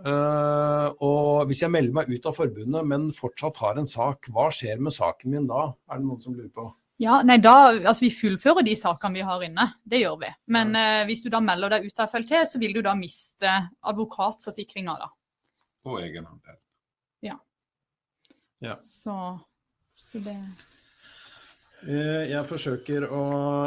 Uh, 0.00 0.88
og 1.04 1.48
hvis 1.50 1.60
jeg 1.60 1.72
melder 1.72 1.92
meg 1.98 2.08
ut 2.08 2.26
av 2.28 2.36
forbundet, 2.36 2.86
men 2.88 3.10
fortsatt 3.12 3.58
har 3.60 3.80
en 3.80 3.88
sak, 3.88 4.30
hva 4.32 4.46
skjer 4.54 4.80
med 4.80 4.94
saken 4.96 5.34
min 5.34 5.48
da? 5.50 5.66
Er 5.90 6.00
det 6.00 6.08
noen 6.08 6.22
som 6.22 6.36
lurer 6.36 6.52
på? 6.54 6.70
Ja, 7.00 7.18
nei, 7.24 7.38
da, 7.40 7.72
altså 7.72 8.04
Vi 8.04 8.10
fullfører 8.12 8.64
de 8.64 8.74
sakene 8.76 9.20
vi 9.20 9.24
har 9.24 9.44
inne, 9.44 9.66
det 9.88 10.02
gjør 10.02 10.18
vi. 10.22 10.32
Men 10.56 10.72
uh, 10.76 11.02
hvis 11.08 11.20
du 11.24 11.28
da 11.32 11.42
melder 11.44 11.76
deg 11.76 11.90
ut 11.90 12.00
av 12.00 12.12
FLT, 12.12 12.32
så 12.48 12.60
vil 12.62 12.76
du 12.76 12.80
da 12.86 12.96
miste 12.96 13.54
advokatforsikringa. 13.92 14.96
da. 15.04 15.12
Og 15.88 16.00
egenandel. 16.00 16.56
Ja. 17.24 17.36
ja. 18.64 18.76
Så, 18.80 19.16
så 20.00 20.24
det 20.24 20.36
uh, 21.84 22.24
Jeg 22.28 22.44
forsøker 22.48 23.08
å 23.08 23.22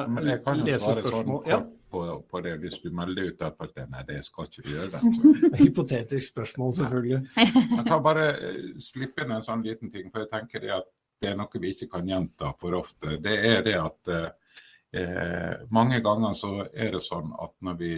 lese 0.09 0.97
spørsmål. 0.97 1.41
Sånn, 1.45 1.49
ja. 1.53 1.61
På, 1.93 2.01
på, 2.29 2.41
det 2.41 2.55
hvis 2.63 2.79
du 2.81 2.89
melder 2.95 3.29
ut 3.29 3.43
FLT. 3.45 3.83
Nei, 3.91 4.03
det 4.07 4.19
skal 4.25 4.49
ikke 4.49 4.65
gjøre. 4.71 5.01
Hypotetisk 5.61 6.33
spørsmål, 6.33 6.73
selvfølgelig. 6.79 7.21
Jeg 7.77 7.85
kan 7.87 8.03
bare 8.05 8.27
eh, 8.33 8.61
slippe 8.81 9.25
inn 9.25 9.35
en 9.37 9.45
sånn 9.45 9.65
liten 9.65 9.93
ting, 9.93 10.09
for 10.09 10.25
jeg 10.25 10.31
tenker 10.31 10.63
det 10.63 10.73
at 10.79 10.89
det 11.21 11.31
er 11.31 11.37
noe 11.39 11.61
vi 11.61 11.71
ikke 11.71 11.91
kan 11.91 12.07
gjenta 12.09 12.51
for 12.59 12.75
ofte. 12.75 13.17
Det 13.23 13.35
er 13.47 13.61
det 13.65 13.75
at 13.79 14.13
eh, 14.17 15.61
mange 15.73 16.01
ganger 16.03 16.33
så 16.37 16.55
er 16.65 16.95
det 16.95 17.03
sånn 17.03 17.31
at 17.39 17.53
når 17.63 17.77
vi, 17.79 17.93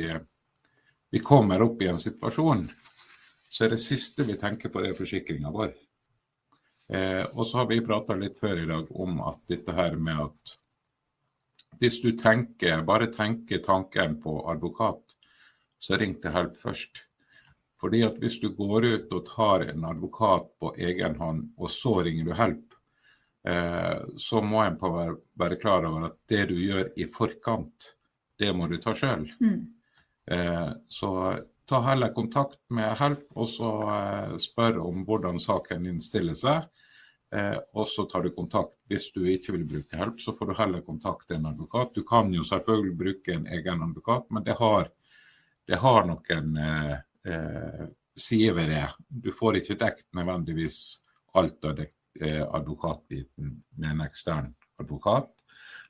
vi 1.15 1.23
kommer 1.23 1.63
opp 1.65 1.81
i 1.81 1.89
en 1.89 2.01
situasjon, 2.01 2.67
så 3.49 3.65
er 3.65 3.73
det 3.73 3.81
siste 3.81 4.27
vi 4.27 4.35
tenker 4.39 4.69
på, 4.69 4.83
det 4.83 4.91
er 4.91 4.99
forsikringa 4.99 5.53
vår. 5.55 5.73
Eh, 6.93 7.23
og 7.33 7.47
så 7.47 7.61
har 7.61 7.71
vi 7.71 7.81
prata 7.85 8.17
litt 8.19 8.37
før 8.41 8.61
i 8.61 8.69
dag 8.69 8.91
om 8.91 9.17
at 9.25 9.41
dette 9.49 9.73
her 9.73 9.97
med 9.97 10.27
at 10.27 10.55
hvis 11.79 11.99
du 12.03 12.11
tenker, 12.17 12.83
bare 12.87 13.09
tenker 13.13 13.63
tanken 13.65 14.19
på 14.21 14.39
advokat, 14.51 15.15
så 15.79 15.99
ring 15.99 16.15
til 16.21 16.33
Help 16.35 16.57
først. 16.57 17.03
Fordi 17.81 18.01
at 18.07 18.17
hvis 18.21 18.39
du 18.41 18.49
går 18.55 18.87
ut 18.87 19.11
og 19.13 19.25
tar 19.27 19.67
en 19.69 19.85
advokat 19.85 20.47
på 20.59 20.71
egen 20.79 21.17
hånd, 21.19 21.49
og 21.57 21.71
så 21.71 21.99
ringer 22.05 22.29
du 22.29 22.33
Help, 22.37 22.77
eh, 23.47 24.05
så 24.17 24.41
må 24.41 24.63
en 24.63 24.79
være, 24.81 25.59
klar 25.61 25.85
over 25.85 26.07
at 26.09 26.17
det 26.31 26.47
du 26.49 26.55
gjør 26.57 26.93
i 26.95 27.09
forkant, 27.11 27.91
det 28.39 28.53
må 28.55 28.67
du 28.71 28.77
ta 28.81 28.95
sjøl. 28.97 29.27
Mm. 29.39 29.59
Eh, 30.31 30.71
så 30.89 31.11
ta 31.69 31.81
heller 31.85 32.13
kontakt 32.15 32.61
med 32.73 32.95
Help, 32.99 33.27
og 33.35 33.51
så 33.51 33.71
eh, 33.91 34.33
spør 34.41 34.81
om 34.85 35.03
hvordan 35.05 35.39
saken 35.41 35.85
din 35.89 36.01
stiller 36.01 36.37
seg. 36.37 36.65
Eh, 37.35 37.57
og 37.73 37.87
så 37.89 38.05
tar 38.05 38.23
du 38.23 38.31
kontakt. 38.31 38.77
Hvis 38.87 39.09
du 39.11 39.25
ikke 39.27 39.57
vil 39.57 39.65
bruke 39.67 39.97
hjelp, 39.97 40.21
så 40.23 40.33
får 40.37 40.51
du 40.51 40.55
heller 40.59 40.85
kontakte 40.85 41.35
en 41.35 41.49
advokat. 41.49 41.91
Du 41.95 42.05
kan 42.07 42.31
jo 42.33 42.45
selvfølgelig 42.47 42.97
bruke 42.99 43.35
en 43.35 43.47
egen 43.51 43.83
advokat, 43.83 44.29
men 44.31 44.45
det 44.45 44.55
har, 44.59 44.89
det 45.67 45.79
har 45.81 46.07
noen 46.07 46.59
eh, 46.61 46.93
eh, 47.27 47.85
sider 48.15 48.55
ved 48.59 48.71
det. 48.71 48.85
Du 49.09 49.31
får 49.35 49.59
ikke 49.59 49.79
dekt 49.81 50.07
nødvendigvis 50.15 50.79
alt 51.35 51.67
av 51.67 51.81
eh, 51.83 52.43
advokatbiten 52.45 53.57
med 53.75 53.89
en 53.91 54.05
ekstern 54.05 54.53
advokat. 54.79 55.31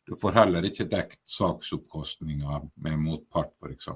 Du 0.06 0.16
får 0.22 0.38
heller 0.40 0.66
ikke 0.66 0.88
dekt 0.90 1.22
saksoppkostninger 1.30 2.70
med 2.86 3.02
motpart, 3.02 3.54
f.eks. 3.62 3.90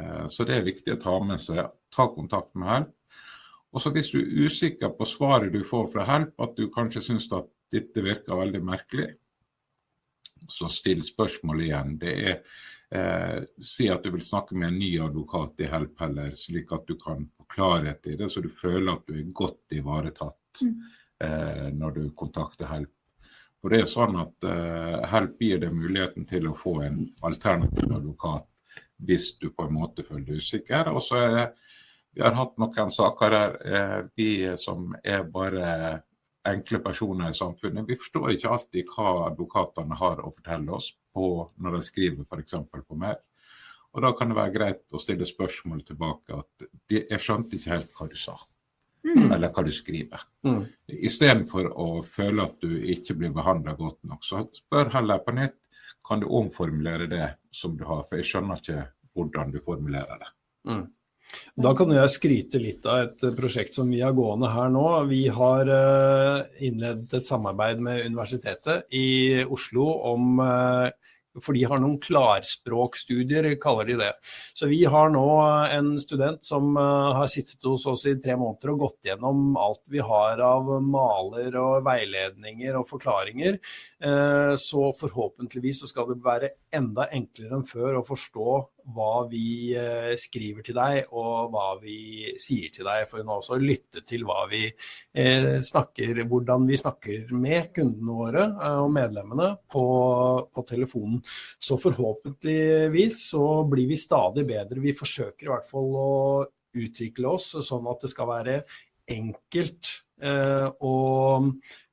Eh, 0.00 0.26
så 0.26 0.46
det 0.46 0.58
er 0.58 0.66
viktig 0.66 0.96
å 0.96 1.02
ta 1.02 1.18
med 1.22 1.42
seg. 1.42 1.66
Ta 1.94 2.10
kontakt 2.14 2.54
med 2.58 2.72
hjelp. 2.72 2.95
Og 3.76 3.82
så 3.82 3.90
Hvis 3.92 4.08
du 4.14 4.22
er 4.22 4.46
usikker 4.46 4.94
på 4.96 5.04
svaret 5.04 5.52
du 5.52 5.60
får 5.64 5.90
fra 5.92 6.06
Help, 6.08 6.32
at 6.40 6.56
du 6.56 6.70
kanskje 6.72 7.02
syns 7.04 7.28
at 7.36 7.50
dette 7.72 8.00
virker 8.00 8.38
veldig 8.38 8.62
merkelig, 8.64 9.10
så 10.48 10.70
still 10.72 11.02
spørsmål 11.04 11.60
igjen. 11.66 11.98
Det 12.00 12.14
er 12.30 12.38
eh, 12.88 13.42
Si 13.60 13.90
at 13.92 14.04
du 14.04 14.14
vil 14.14 14.24
snakke 14.24 14.56
med 14.56 14.70
en 14.70 14.78
ny 14.80 14.94
advokat 15.04 15.60
i 15.60 15.68
Help 15.68 16.00
heller, 16.00 16.32
slik 16.32 16.72
at 16.72 16.88
du 16.88 16.96
kan 16.96 17.26
få 17.36 17.48
klarhet 17.52 18.08
i 18.08 18.16
det, 18.16 18.30
så 18.32 18.40
du 18.40 18.48
føler 18.48 18.94
at 18.94 19.04
du 19.10 19.18
er 19.18 19.28
godt 19.44 19.76
ivaretatt 19.76 20.62
mm. 20.62 20.74
eh, 21.28 21.68
når 21.76 21.98
du 21.98 22.02
kontakter 22.16 22.72
Help. 22.72 22.94
For 23.60 23.74
det 23.74 23.82
er 23.82 23.92
sånn 23.92 24.16
at 24.22 24.48
eh, 24.48 24.98
Help 25.12 25.42
gir 25.42 25.60
deg 25.60 25.76
muligheten 25.76 26.24
til 26.24 26.48
å 26.48 26.56
få 26.56 26.78
en 26.86 27.02
alternativ 27.28 27.92
advokat 27.92 28.48
hvis 29.04 29.34
du 29.36 29.50
på 29.52 29.66
en 29.66 29.76
måte 29.76 30.00
føler 30.06 30.30
deg 30.30 30.40
usikker. 30.40 30.88
Og 30.96 31.02
så 31.04 31.20
er 31.20 31.40
vi 32.16 32.24
har 32.24 32.32
hatt 32.38 32.56
noen 32.56 32.90
saker 32.92 33.34
der 33.34 33.56
eh, 33.68 33.98
vi 34.16 34.30
som 34.56 34.94
er 35.04 35.26
bare 35.28 35.66
enkle 36.46 36.80
personer 36.80 37.30
i 37.30 37.36
samfunnet, 37.36 37.84
vi 37.88 37.98
forstår 37.98 38.32
ikke 38.32 38.52
alltid 38.54 38.92
hva 38.94 39.12
advokatene 39.26 39.98
har 40.00 40.22
å 40.22 40.32
fortelle 40.32 40.72
oss 40.78 40.92
på, 41.12 41.26
når 41.60 41.76
de 41.76 41.80
skriver 41.84 42.24
f.eks. 42.24 42.56
på 42.72 42.98
mer. 42.98 43.18
Og 43.96 44.02
Da 44.04 44.12
kan 44.16 44.30
det 44.30 44.36
være 44.36 44.54
greit 44.54 44.96
å 44.96 45.00
stille 45.00 45.28
spørsmål 45.28 45.84
tilbake 45.88 46.36
at 46.36 46.66
de, 46.88 47.02
jeg 47.02 47.22
skjønte 47.22 47.56
ikke 47.56 47.74
helt 47.74 47.94
hva 47.96 48.08
du 48.12 48.16
sa. 48.20 48.36
Mm. 49.06 49.30
Eller 49.36 49.52
hva 49.54 49.62
du 49.64 49.70
skriver. 49.72 50.24
Mm. 50.46 50.64
Istedenfor 51.08 51.70
å 51.72 51.88
føle 52.02 52.48
at 52.48 52.58
du 52.64 52.74
ikke 52.92 53.16
blir 53.16 53.32
behandla 53.36 53.76
godt 53.78 54.02
nok, 54.08 54.24
så 54.26 54.42
spør 54.56 54.92
heller 54.96 55.22
på 55.24 55.36
nytt 55.36 55.60
kan 56.06 56.20
du 56.22 56.28
omformulere 56.28 57.08
det 57.10 57.28
som 57.54 57.76
du 57.76 57.84
har. 57.88 58.04
For 58.08 58.20
jeg 58.20 58.28
skjønner 58.30 58.60
ikke 58.62 58.86
hvordan 59.16 59.52
du 59.54 59.60
formulerer 59.64 60.20
det. 60.22 60.30
Mm. 60.68 60.84
Da 61.56 61.72
kan 61.76 61.90
jeg 61.94 62.12
skryte 62.12 62.60
litt 62.60 62.86
av 62.88 63.06
et 63.06 63.24
prosjekt 63.38 63.76
som 63.76 63.88
vi 63.90 64.02
har 64.04 64.14
gående 64.16 64.50
her 64.52 64.70
nå. 64.72 64.84
Vi 65.10 65.24
har 65.32 65.70
eh, 65.72 66.62
innledet 66.68 67.20
et 67.20 67.28
samarbeid 67.28 67.80
med 67.82 68.04
Universitetet 68.04 68.86
i 68.94 69.42
Oslo 69.42 69.88
om 70.12 70.40
eh, 70.44 70.90
for 71.42 71.52
de 71.52 71.66
har 71.68 71.80
noen 71.82 71.98
klarspråkstudier, 72.00 73.48
kaller 73.60 73.88
de 73.88 73.96
det. 74.00 74.12
Så 74.56 74.68
vi 74.70 74.78
har 74.88 75.10
nå 75.12 75.24
en 75.68 75.90
student 76.00 76.40
som 76.44 76.78
har 76.80 77.28
sittet 77.28 77.64
hos 77.68 77.84
oss 77.90 78.06
i 78.08 78.14
tre 78.16 78.38
måneder 78.40 78.72
og 78.72 78.86
gått 78.86 79.10
gjennom 79.10 79.58
alt 79.60 79.82
vi 79.92 80.00
har 80.00 80.40
av 80.40 80.70
maler 80.80 81.58
og 81.60 81.84
veiledninger 81.84 82.78
og 82.80 82.88
forklaringer. 82.88 83.58
Så 84.56 84.86
forhåpentligvis 84.96 85.82
så 85.82 85.90
skal 85.92 86.08
det 86.08 86.22
være 86.24 86.54
enda 86.72 87.10
enklere 87.12 87.58
enn 87.58 87.68
før 87.68 88.00
å 88.00 88.06
forstå 88.08 88.56
hva 88.94 89.26
vi 89.30 89.74
uh, 89.74 90.12
skriver 90.20 90.66
til 90.66 90.76
deg 90.78 91.10
og 91.10 91.52
hva 91.54 91.68
vi 91.80 92.32
sier 92.42 92.70
til 92.74 92.86
deg, 92.86 93.06
for 93.10 93.20
hun 93.20 93.32
har 93.32 93.40
også 93.40 93.58
lytte 93.60 94.04
til 94.06 94.26
hva 94.28 94.44
vi 94.50 94.64
snakker, 95.66 96.20
hvordan 96.28 96.66
vi 96.68 96.78
snakker 96.78 97.30
med 97.34 97.70
kundene 97.74 98.16
våre 98.18 98.44
og 98.82 98.90
medlemmene 98.92 99.48
på, 99.72 99.84
på 100.52 100.64
telefonen. 100.68 101.22
Så 101.58 101.78
forhåpentligvis 101.80 103.22
så 103.32 103.46
blir 103.70 103.88
vi 103.90 103.98
stadig 103.98 104.46
bedre. 104.48 104.82
Vi 104.84 104.94
forsøker 104.96 105.48
i 105.48 105.52
hvert 105.54 105.68
fall 105.68 105.96
å 105.96 106.10
utvikle 106.76 107.32
oss 107.36 107.54
sånn 107.64 107.88
at 107.90 108.04
det 108.04 108.12
skal 108.12 108.30
være 108.30 108.60
enkelt 109.16 109.92
eh, 110.22 110.66
å 110.66 110.94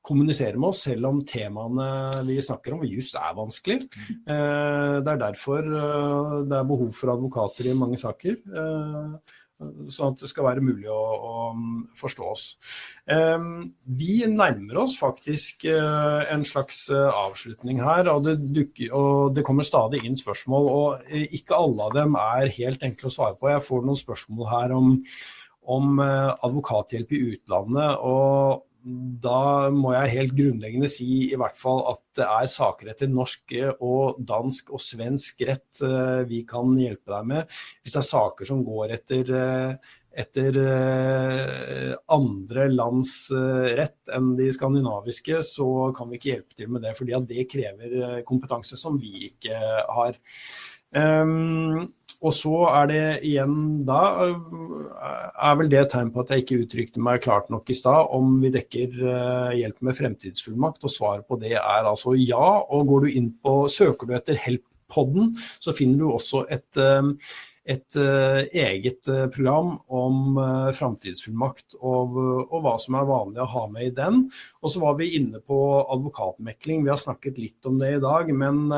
kommunisere 0.04 0.58
med 0.58 0.72
oss, 0.72 0.82
selv 0.88 1.08
om 1.08 1.22
temaene 1.26 2.24
vi 2.28 2.40
snakker 2.44 2.76
om, 2.76 2.84
juss 2.88 3.14
er 3.18 3.36
vanskelig. 3.36 3.80
Eh, 4.04 4.98
det 5.00 5.14
er 5.14 5.22
derfor 5.22 5.64
eh, 5.64 6.34
det 6.50 6.58
er 6.58 6.68
behov 6.68 6.92
for 6.96 7.14
advokater 7.14 7.70
i 7.70 7.78
mange 7.78 8.00
saker. 8.00 8.36
Eh, 8.44 9.32
sånn 9.94 10.12
at 10.12 10.20
det 10.20 10.28
skal 10.28 10.44
være 10.48 10.64
mulig 10.64 10.90
å, 10.92 10.98
å 10.98 11.44
forstå 11.96 12.24
oss. 12.26 12.42
Vi 13.06 14.16
nærmer 14.28 14.80
oss 14.82 14.96
faktisk 14.98 15.62
en 15.70 16.42
slags 16.44 16.82
avslutning 16.90 17.78
her, 17.80 18.10
og 18.12 18.26
det, 18.26 18.34
dukker, 18.58 18.90
og 18.98 19.38
det, 19.38 19.44
kommer 19.46 19.64
stadig 19.64 20.02
inn 20.04 20.18
spørsmål. 20.18 20.68
og 20.68 21.16
Ikke 21.38 21.56
alle 21.56 21.86
av 21.86 21.96
dem 21.96 22.18
er 22.18 22.52
helt 22.58 22.84
enkle 22.84 23.08
å 23.08 23.14
svare 23.14 23.38
på. 23.38 23.52
Jeg 23.54 23.64
får 23.70 23.86
noen 23.86 24.02
spørsmål 24.02 24.50
her 24.50 24.76
om, 24.76 24.92
om 25.78 26.02
advokathjelp 26.02 27.14
i 27.14 27.24
utlandet. 27.30 28.02
og 28.02 28.66
da 28.84 29.70
må 29.72 29.94
jeg 29.94 30.12
helt 30.12 30.34
grunnleggende 30.36 30.90
si 30.92 31.30
i 31.30 31.38
hvert 31.40 31.56
fall 31.56 31.80
at 31.88 32.02
det 32.18 32.26
er 32.28 32.48
saker 32.52 32.90
etter 32.92 33.08
norsk 33.08 33.54
og 33.78 34.20
dansk 34.28 34.74
og 34.76 34.82
svensk 34.84 35.40
rett 35.48 35.80
eh, 35.84 36.20
vi 36.28 36.42
kan 36.48 36.74
hjelpe 36.76 37.14
deg 37.14 37.30
med. 37.30 37.54
Hvis 37.80 37.96
det 37.96 38.02
er 38.02 38.10
saker 38.10 38.50
som 38.50 38.60
går 38.66 38.92
etter, 38.98 39.32
eh, 39.38 39.96
etter 40.24 40.60
eh, 40.60 41.94
andre 42.12 42.68
lands 42.74 43.16
rett 43.32 44.14
enn 44.14 44.34
de 44.36 44.50
skandinaviske, 44.52 45.40
så 45.48 45.70
kan 45.96 46.12
vi 46.12 46.20
ikke 46.20 46.32
hjelpe 46.34 46.60
til 46.60 46.76
med 46.76 46.84
det. 46.84 46.94
fordi 47.00 47.24
det 47.32 47.48
krever 47.50 48.22
kompetanse 48.28 48.78
som 48.80 49.00
vi 49.00 49.30
ikke 49.32 49.58
har. 49.96 50.20
Um, 50.94 51.88
og 52.24 52.32
så 52.32 52.54
er 52.70 52.90
det 52.90 53.04
igjen 53.28 53.56
da 53.84 54.00
er 54.24 55.56
vel 55.60 55.70
det 55.72 55.80
et 55.82 55.90
tegn 55.92 56.12
på 56.14 56.22
at 56.22 56.32
jeg 56.32 56.44
ikke 56.44 56.60
uttrykte 56.64 57.02
meg 57.04 57.24
klart 57.24 57.50
nok 57.52 57.68
i 57.68 57.76
stad 57.76 58.12
om 58.16 58.38
vi 58.42 58.52
dekker 58.54 59.00
uh, 59.04 59.50
hjelp 59.56 59.82
med 59.84 59.98
fremtidsfullmakt, 59.98 60.84
og 60.84 60.92
svaret 60.92 61.26
på 61.28 61.38
det 61.42 61.56
er 61.58 61.88
altså 61.88 62.14
ja. 62.16 62.46
Og 62.72 62.86
går 62.88 63.04
du 63.04 63.18
inn 63.20 63.32
på, 63.44 63.64
søker 63.72 64.08
du 64.08 64.14
etter 64.16 64.40
Help-podden, 64.40 65.34
så 65.60 65.76
finner 65.76 66.00
du 66.00 66.14
også 66.14 66.46
et 66.52 66.80
uh, 66.80 67.12
et 67.64 67.96
eget 67.96 69.08
program 69.32 69.70
om 69.88 70.34
framtidsfullmakt 70.76 71.78
og, 71.78 72.18
og, 72.42 72.58
hva 72.60 72.74
som 72.76 72.98
er 72.98 73.06
vanlig 73.08 73.40
å 73.40 73.46
ha 73.54 73.62
med 73.72 73.86
i 73.86 73.94
den. 73.96 74.18
Og 74.60 74.74
så 74.74 74.82
var 74.82 74.98
vi 74.98 75.14
inne 75.16 75.40
på 75.40 75.56
advokatmekling. 75.80 76.82
Vi 76.84 76.92
har 76.92 77.00
snakket 77.00 77.40
litt 77.40 77.70
om 77.70 77.80
det 77.80 77.94
i 77.94 78.02
dag. 78.04 78.28
Men 78.36 78.68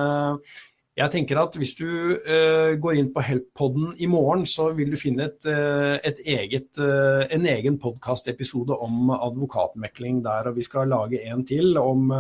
jeg 0.97 1.13
tenker 1.13 1.41
at 1.41 1.57
Hvis 1.59 1.75
du 1.77 1.87
uh, 2.17 2.73
går 2.81 3.01
inn 3.01 3.13
på 3.13 3.25
Help-podden 3.25 3.93
i 4.01 4.09
morgen, 4.11 4.47
så 4.49 4.71
vil 4.77 4.93
du 4.93 4.99
finne 5.01 5.29
et, 5.29 5.39
uh, 5.45 5.97
et 6.01 6.23
eget, 6.25 6.71
uh, 6.81 7.27
en 7.33 7.49
egen 7.53 7.77
podkastepisode 7.83 8.77
om 8.81 9.13
advokatmekling 9.13 10.23
der. 10.25 10.51
og 10.51 10.57
Vi 10.57 10.65
skal 10.65 10.89
lage 10.93 11.21
en 11.29 11.45
til 11.47 11.77
om 11.81 12.13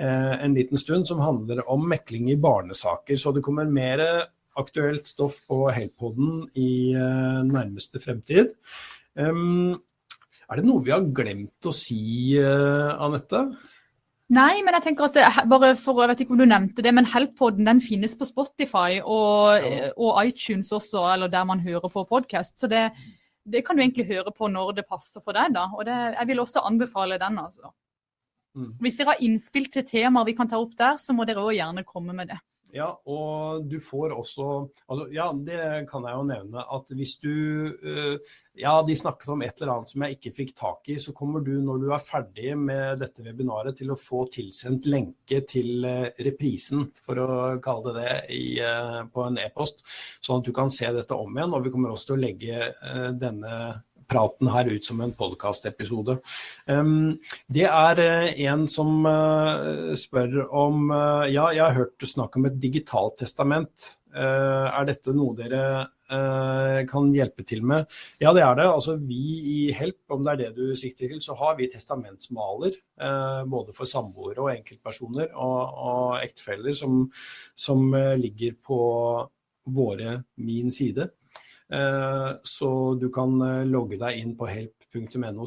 en 0.00 0.52
liten 0.54 0.78
stund 0.78 1.02
som 1.08 1.18
handler 1.18 1.64
om 1.66 1.82
mekling 1.90 2.28
i 2.30 2.36
barnesaker. 2.38 3.18
Så 3.18 3.32
det 3.34 3.42
kommer 3.42 3.66
mer 3.66 3.98
aktuelt 4.56 5.08
stoff 5.10 5.40
på 5.48 5.64
Help-podden 5.74 6.44
i 6.54 6.94
nærmeste 6.94 7.98
fremtid. 7.98 8.52
Um, 9.18 9.74
er 10.46 10.60
det 10.60 10.66
noe 10.68 10.84
vi 10.86 10.94
har 10.94 11.10
glemt 11.10 11.66
å 11.66 11.74
si, 11.74 12.38
Anette? 12.38 13.42
Nei, 14.30 14.60
men 14.62 14.76
jeg 14.76 14.84
tenker 14.84 15.08
at 15.08 15.16
det, 15.16 15.24
bare 15.50 15.72
for, 15.74 15.98
jeg 16.04 16.10
vet 16.12 16.20
ikke 16.22 16.34
om 16.36 16.38
du 16.38 16.46
nevnte 16.46 16.84
det, 16.86 16.92
men 16.94 17.08
Help-poden 17.10 17.66
den 17.66 17.80
finnes 17.82 18.12
på 18.14 18.28
Spotify 18.28 19.00
og, 19.02 19.64
Ja. 19.64 19.88
og 19.98 20.20
iTunes 20.22 20.70
også, 20.70 21.02
eller 21.14 21.28
der 21.32 21.44
man 21.48 21.60
hører 21.64 21.90
på 21.90 22.04
podkast. 22.06 22.54
Så 22.60 22.68
det, 22.70 22.92
det 23.50 23.64
kan 23.66 23.74
du 23.76 23.82
egentlig 23.82 24.06
høre 24.06 24.30
på 24.30 24.46
når 24.46 24.76
det 24.76 24.86
passer 24.86 25.20
for 25.24 25.34
deg, 25.34 25.50
da. 25.56 25.66
Og 25.74 25.82
det, 25.88 25.96
jeg 26.14 26.28
vil 26.30 26.44
også 26.44 26.62
anbefale 26.62 27.18
den, 27.18 27.38
altså. 27.42 27.72
Mm. 28.54 28.70
Hvis 28.82 28.96
dere 28.98 29.12
har 29.14 29.24
innspill 29.26 29.66
til 29.70 29.84
temaer 29.86 30.26
vi 30.26 30.36
kan 30.38 30.48
ta 30.50 30.58
opp 30.62 30.76
der, 30.78 30.98
så 31.02 31.14
må 31.14 31.26
dere 31.26 31.42
òg 31.42 31.54
gjerne 31.58 31.84
komme 31.86 32.14
med 32.14 32.30
det. 32.30 32.38
Ja, 32.74 32.88
og 33.10 33.64
du 33.66 33.78
får 33.82 34.12
også 34.14 34.46
altså, 34.86 35.06
Ja, 35.14 35.30
det 35.34 35.88
kan 35.90 36.04
jeg 36.06 36.18
jo 36.18 36.26
nevne 36.28 36.62
at 36.76 36.92
hvis 36.94 37.16
du 37.22 37.32
eh, 37.70 38.30
Ja, 38.60 38.76
de 38.86 38.96
snakket 38.98 39.32
om 39.32 39.42
et 39.42 39.60
eller 39.60 39.72
annet 39.74 39.90
som 39.90 40.04
jeg 40.04 40.18
ikke 40.18 40.34
fikk 40.36 40.54
tak 40.58 40.90
i, 40.92 40.98
så 41.02 41.14
kommer 41.16 41.42
du 41.44 41.52
når 41.64 41.82
du 41.82 41.88
er 41.94 42.04
ferdig 42.04 42.54
med 42.60 43.00
dette 43.00 43.24
webinaret 43.24 43.78
til 43.78 43.92
å 43.92 43.98
få 43.98 44.24
tilsendt 44.32 44.88
lenke 44.90 45.40
til 45.48 45.86
eh, 45.88 46.10
reprisen, 46.26 46.88
for 47.04 47.22
å 47.22 47.28
kalle 47.62 47.94
det 47.94 48.00
det, 48.00 48.16
i, 48.36 48.58
eh, 48.60 48.98
på 49.12 49.24
en 49.26 49.38
e-post. 49.40 49.80
Sånn 50.20 50.42
at 50.42 50.50
du 50.50 50.52
kan 50.56 50.72
se 50.74 50.90
dette 50.92 51.16
om 51.16 51.38
igjen. 51.38 51.54
Og 51.56 51.64
vi 51.64 51.72
kommer 51.72 51.94
også 51.94 52.10
til 52.10 52.18
å 52.18 52.22
legge 52.26 52.68
denne 53.20 53.54
praten 54.10 54.50
her 54.50 54.70
ut 54.70 54.86
som 54.86 55.00
en 55.04 55.12
podkastepisode. 55.16 56.18
Um, 56.66 57.20
det 57.52 57.66
er 57.68 58.02
eh, 58.02 58.42
en 58.50 58.66
som 58.70 59.06
eh, 59.08 59.94
spør 59.98 60.42
om 60.48 60.90
eh, 60.90 61.30
Ja, 61.34 61.50
jeg 61.54 61.64
har 61.64 61.78
hørt 61.78 62.08
snakk 62.08 62.36
om 62.38 62.48
et 62.50 62.60
digitalt 62.62 63.20
testament. 63.22 63.94
Er 64.10 64.86
dette 64.88 65.12
noe 65.14 65.36
dere 65.38 65.60
kan 66.90 67.12
hjelpe 67.14 67.44
til 67.46 67.60
med? 67.62 67.84
Ja, 68.18 68.32
det 68.34 68.42
er 68.42 68.56
det. 68.58 68.64
Altså, 68.66 68.96
vi 68.98 69.20
i 69.52 69.58
Help, 69.70 70.00
om 70.10 70.24
det 70.26 70.32
er 70.32 70.40
det 70.40 70.48
du 70.56 70.72
sikter 70.74 71.12
til, 71.12 71.20
så 71.22 71.36
har 71.38 71.54
vi 71.60 71.68
testamentsmaler. 71.70 72.74
både 73.46 73.76
for 73.76 73.86
samboere 73.86 74.42
og 74.42 74.50
enkeltpersoner 74.50 75.30
og, 75.30 75.78
og 75.92 76.24
ektefeller 76.24 76.74
som, 76.74 77.04
som 77.54 77.94
ligger 78.18 78.58
på 78.66 78.80
våre 79.70 80.24
min 80.42 80.74
side. 80.74 81.06
Eh, 81.72 82.30
Så 82.42 82.94
du 83.00 83.08
kan 83.14 83.40
eh, 83.42 83.64
logge 83.68 83.98
deg 84.00 84.18
inn 84.18 84.34
på 84.38 84.48
help.no 84.50 85.46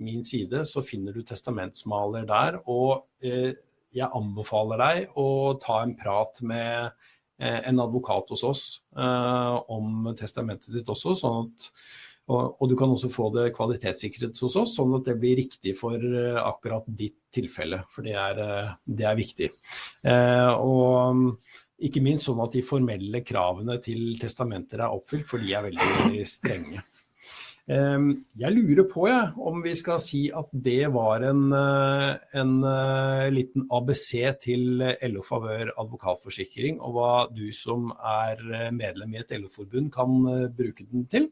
min 0.00 0.24
side, 0.24 0.64
så 0.66 0.82
finner 0.82 1.14
du 1.14 1.22
testamentsmaler 1.22 2.26
der. 2.26 2.60
Og 2.66 3.06
eh, 3.22 3.54
jeg 3.94 4.10
anbefaler 4.14 4.82
deg 4.82 5.16
å 5.18 5.54
ta 5.62 5.82
en 5.82 5.96
prat 5.98 6.42
med 6.42 6.92
en 7.40 7.80
advokat 7.80 8.28
hos 8.34 8.42
oss 8.44 8.62
om 8.92 10.10
testamentet 10.12 10.74
ditt 10.74 10.90
også. 10.92 11.14
sånn 11.16 11.46
at 11.46 11.68
og, 12.28 12.66
du 12.68 12.74
kan 12.76 12.92
også 12.92 13.08
få 13.10 13.30
det 13.32 13.46
kvalitetssikret 13.56 14.36
hos 14.44 14.58
oss, 14.60 14.74
sånn 14.76 14.92
at 14.98 15.08
det 15.08 15.16
blir 15.18 15.40
riktig 15.40 15.72
for 15.78 15.96
akkurat 16.44 16.84
ditt 16.86 17.16
tilfelle. 17.32 17.80
For 17.90 18.04
det 18.04 18.12
er, 18.12 18.42
det 18.84 19.08
er 19.08 19.18
viktig. 19.18 19.48
Og 20.60 21.24
ikke 21.86 22.02
minst 22.04 22.28
sånn 22.28 22.40
at 22.44 22.54
de 22.56 22.62
formelle 22.66 23.22
kravene 23.26 23.78
til 23.84 24.14
testamenter 24.20 24.84
er 24.84 24.94
oppfylt, 24.94 25.28
for 25.28 25.42
de 25.42 25.54
er 25.56 25.68
veldig 25.70 26.24
strenge. 26.28 26.84
Jeg 27.70 28.50
lurer 28.50 28.86
på 28.90 29.04
ja, 29.06 29.18
om 29.46 29.60
vi 29.62 29.76
skal 29.78 30.00
si 30.02 30.24
at 30.34 30.48
det 30.50 30.88
var 30.90 31.22
en, 31.28 31.42
eh, 31.54 32.14
en 32.40 32.54
eh, 32.66 33.26
liten 33.30 33.68
ABC 33.70 34.08
til 34.42 34.82
LO 35.12 35.22
Favør 35.22 35.70
advokatforsikring, 35.78 36.80
og 36.80 36.96
hva 36.96 37.12
du 37.30 37.52
som 37.54 37.92
er 37.94 38.42
eh, 38.42 38.70
medlem 38.74 39.14
i 39.14 39.20
et 39.22 39.36
LO-forbund 39.38 39.92
kan 39.94 40.18
bruke 40.56 40.88
den 40.88 41.06
til. 41.10 41.30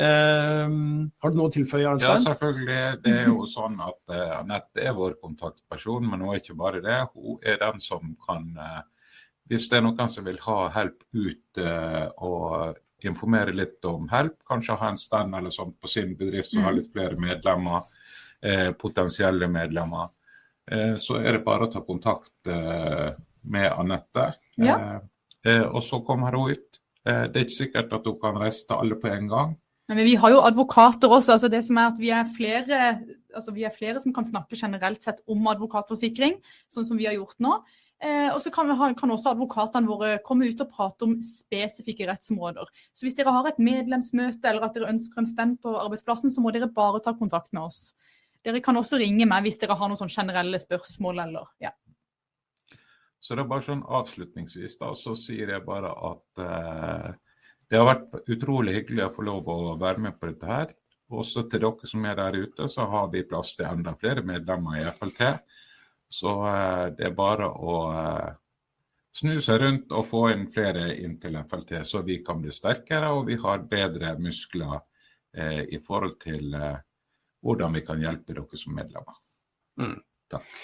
Har 0.00 1.30
du 1.30 1.36
noe 1.36 1.50
å 1.50 1.52
tilføye, 1.52 1.96
Ja, 2.02 2.14
selvfølgelig. 2.22 3.02
Det 3.04 3.14
er 3.22 3.26
jo 3.28 3.42
sånn 3.50 3.74
at 3.84 4.14
Anette 4.38 4.84
er 4.86 4.94
vår 4.96 5.18
kontaktperson, 5.20 6.06
men 6.06 6.22
hun 6.22 6.30
er 6.32 6.40
ikke 6.40 6.56
bare 6.56 6.80
det. 6.82 7.00
Hun 7.14 7.42
er 7.42 7.58
den 7.60 7.82
som 7.82 8.14
kan 8.24 8.54
Hvis 9.50 9.66
det 9.66 9.80
er 9.80 9.82
noen 9.82 10.10
som 10.10 10.26
vil 10.26 10.38
ha 10.44 10.58
help 10.76 11.00
ut 11.10 11.58
eh, 11.58 12.06
og 12.22 12.76
informere 13.06 13.54
litt 13.56 13.86
om 13.88 14.06
help, 14.12 14.36
kanskje 14.46 14.76
ha 14.78 14.90
en 14.92 15.00
stand 15.00 15.34
eller 15.34 15.50
sånt 15.50 15.74
på 15.80 15.90
sin 15.90 16.12
bedrift 16.18 16.52
som 16.52 16.68
har 16.68 16.76
litt 16.76 16.92
flere 16.92 17.18
medlemmer, 17.18 17.88
eh, 18.46 18.70
potensielle 18.78 19.48
medlemmer, 19.50 20.12
eh, 20.70 20.94
så 21.00 21.18
er 21.18 21.38
det 21.38 21.44
bare 21.48 21.66
å 21.66 21.72
ta 21.72 21.82
kontakt 21.82 22.46
med 22.46 23.66
Anette. 23.72 24.28
Ja. 24.60 25.00
Og 25.72 25.80
så 25.82 25.98
kommer 26.04 26.36
hun 26.36 26.52
ut. 26.52 26.78
Det 27.02 27.32
er 27.32 27.46
ikke 27.46 27.56
sikkert 27.56 27.94
at 27.96 28.06
hun 28.06 28.18
kan 28.20 28.36
reise 28.38 28.66
til 28.68 28.76
alle 28.76 28.98
på 29.00 29.08
en 29.08 29.28
gang. 29.30 29.54
Men 29.90 30.04
vi 30.06 30.14
har 30.20 30.30
jo 30.30 30.42
advokater 30.46 31.10
også. 31.10 31.32
altså 31.34 31.48
det 31.50 31.64
som 31.66 31.78
er 31.80 31.90
at 31.90 31.98
Vi 31.98 32.10
er 32.14 32.28
flere, 32.36 32.80
altså 33.34 33.54
vi 33.56 33.64
er 33.64 33.74
flere 33.74 34.00
som 34.00 34.14
kan 34.14 34.28
snakke 34.28 34.58
generelt 34.58 35.02
sett 35.02 35.22
om 35.26 35.48
advokatforsikring, 35.50 36.36
sånn 36.70 36.86
som 36.86 37.00
vi 37.00 37.08
har 37.08 37.16
gjort 37.16 37.40
nå. 37.42 37.56
Eh, 38.00 38.30
og 38.32 38.38
så 38.40 38.48
kan, 38.52 38.70
ha, 38.72 38.86
kan 38.96 39.12
også 39.12 39.34
advokatene 39.34 39.88
våre 39.90 40.14
komme 40.24 40.48
ut 40.48 40.62
og 40.64 40.70
prate 40.72 41.04
om 41.04 41.18
spesifikke 41.24 42.06
rettsområder. 42.08 42.70
Så 42.96 43.04
hvis 43.04 43.18
dere 43.18 43.34
har 43.34 43.50
et 43.50 43.60
medlemsmøte 43.60 44.48
eller 44.48 44.64
at 44.64 44.78
dere 44.78 44.88
ønsker 44.94 45.20
en 45.20 45.28
stand 45.28 45.58
på 45.60 45.74
arbeidsplassen, 45.82 46.32
så 46.32 46.40
må 46.40 46.52
dere 46.54 46.70
bare 46.72 47.02
ta 47.04 47.12
kontakt 47.18 47.52
med 47.52 47.66
oss. 47.66 47.90
Dere 48.40 48.62
kan 48.64 48.80
også 48.80 48.96
ringe 49.02 49.28
meg 49.28 49.44
hvis 49.44 49.60
dere 49.60 49.76
har 49.76 49.90
noen 49.92 50.00
sånn 50.00 50.12
generelle 50.12 50.60
spørsmål 50.62 51.26
eller 51.26 51.52
ja. 51.60 51.74
Så 53.20 53.36
det 53.36 53.44
er 53.44 53.50
bare 53.50 53.66
sånn 53.66 53.84
avslutningsvis 53.84 54.78
da, 54.80 54.94
så 54.96 55.12
sier 55.18 55.52
jeg 55.52 55.66
bare 55.66 55.92
at 55.92 56.40
eh, 56.40 57.08
det 57.68 57.78
har 57.78 57.90
vært 57.90 58.32
utrolig 58.32 58.78
hyggelig 58.78 59.10
å 59.10 59.14
få 59.18 59.26
lov 59.28 59.50
å 59.52 59.58
være 59.80 60.06
med 60.06 60.16
på 60.16 60.30
dette 60.30 60.48
her. 60.48 60.72
Også 61.12 61.44
til 61.50 61.66
dere 61.66 61.90
som 61.90 62.06
er 62.08 62.16
der 62.16 62.38
ute, 62.46 62.64
så 62.70 62.88
har 62.88 63.12
vi 63.12 63.26
plass 63.28 63.52
til 63.58 63.68
enda 63.68 63.92
flere 63.98 64.24
medlemmer 64.24 64.80
i 64.80 64.86
FLT. 64.88 65.34
Så 66.10 66.34
eh, 66.50 66.86
det 66.98 67.06
er 67.06 67.16
bare 67.16 67.48
å 67.48 67.76
eh, 67.94 68.30
snu 69.14 69.36
seg 69.42 69.62
rundt 69.62 69.94
og 69.94 70.08
få 70.10 70.24
inn 70.34 70.48
flere 70.52 70.90
inn 70.98 71.16
til 71.22 71.38
FLT, 71.42 71.80
så 71.86 72.02
vi 72.06 72.20
kan 72.26 72.42
bli 72.42 72.52
sterkere 72.54 73.12
og 73.14 73.28
vi 73.30 73.38
har 73.40 73.66
bedre 73.70 74.16
muskler 74.18 74.80
eh, 75.36 75.62
i 75.70 75.80
forhold 75.82 76.18
til 76.22 76.54
eh, 76.54 76.82
hvordan 77.40 77.78
vi 77.78 77.84
kan 77.86 78.02
hjelpe 78.02 78.34
dere 78.34 78.60
som 78.60 78.76
medlemmer. 78.76 79.16
Mm. 79.80 79.98
Takk. 80.30 80.54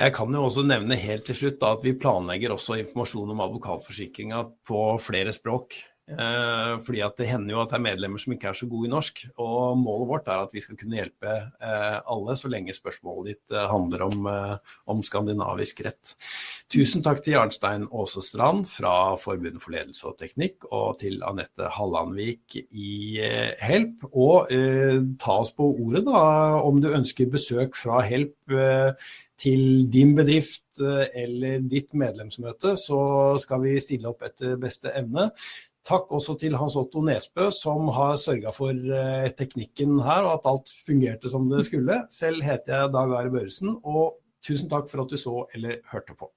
Jeg 0.00 0.14
kan 0.14 0.34
jo 0.34 0.44
også 0.46 0.62
nevne 0.64 0.96
helt 0.96 1.26
til 1.26 1.36
slutt 1.36 1.58
da, 1.60 1.74
at 1.74 1.82
vi 1.82 1.96
planlegger 1.98 2.54
også 2.54 2.78
informasjon 2.78 3.32
om 3.34 3.42
advokatforsikringa 3.42 4.44
på 4.70 4.82
flere 5.02 5.34
språk. 5.34 5.74
Eh, 6.10 6.72
fordi 6.86 7.02
at 7.04 7.16
Det 7.20 7.28
hender 7.28 7.54
jo 7.54 7.60
at 7.62 7.70
det 7.70 7.78
er 7.78 7.84
medlemmer 7.84 8.20
som 8.22 8.34
ikke 8.34 8.50
er 8.50 8.58
så 8.58 8.68
gode 8.70 8.88
i 8.88 8.92
norsk. 8.92 9.24
og 9.38 9.78
Målet 9.78 10.08
vårt 10.08 10.28
er 10.28 10.42
at 10.42 10.54
vi 10.54 10.62
skal 10.64 10.78
kunne 10.80 10.98
hjelpe 10.98 11.34
eh, 11.60 11.98
alle, 12.04 12.36
så 12.36 12.50
lenge 12.50 12.74
spørsmålet 12.74 13.30
ditt 13.30 13.54
eh, 13.54 13.68
handler 13.70 14.06
om, 14.08 14.30
om 14.90 15.02
skandinavisk 15.06 15.84
rett. 15.86 16.14
Tusen 16.70 17.02
takk 17.02 17.22
til 17.24 17.34
Jarnstein 17.34 17.88
Aasestrand 17.90 18.68
fra 18.70 19.16
Forbundet 19.18 19.62
for 19.62 19.74
ledelse 19.74 20.06
og 20.10 20.18
teknikk, 20.20 20.68
og 20.70 21.00
til 21.00 21.18
Anette 21.26 21.70
Hallandvik 21.74 22.60
i 22.70 23.18
Help. 23.62 24.04
Og 24.12 24.52
eh, 24.54 25.00
ta 25.18 25.40
oss 25.42 25.50
på 25.56 25.66
ordet 25.72 26.04
da, 26.06 26.22
om 26.62 26.78
du 26.82 26.92
ønsker 26.94 27.30
besøk 27.32 27.78
fra 27.78 28.04
Help. 28.06 28.36
Eh, 28.50 28.94
til 29.40 29.86
din 29.88 30.10
bedrift 30.12 30.76
eller 31.16 31.62
ditt 31.64 31.94
medlemsmøte, 31.96 32.74
så 32.76 32.98
skal 33.40 33.62
vi 33.64 33.78
stille 33.80 34.10
opp 34.10 34.20
etter 34.26 34.58
beste 34.60 34.92
evne. 34.92 35.30
Takk 35.88 36.10
også 36.12 36.36
til 36.40 36.56
Hans 36.60 36.76
Otto 36.76 37.00
Nesbø, 37.04 37.48
som 37.54 37.88
har 37.96 38.18
sørga 38.20 38.52
for 38.52 38.76
eh, 38.76 39.30
teknikken 39.36 39.96
her, 40.04 40.26
og 40.28 40.34
at 40.38 40.50
alt 40.52 40.72
fungerte 40.86 41.32
som 41.32 41.48
det 41.50 41.64
skulle. 41.70 42.02
Selv 42.12 42.44
heter 42.44 42.76
jeg 42.76 42.92
Dag 42.96 43.14
Are 43.20 43.32
Børresen, 43.32 43.78
og 43.84 44.18
tusen 44.44 44.70
takk 44.70 44.90
for 44.90 45.04
at 45.04 45.10
du 45.10 45.16
så 45.20 45.46
eller 45.54 45.80
hørte 45.92 46.18
på. 46.18 46.30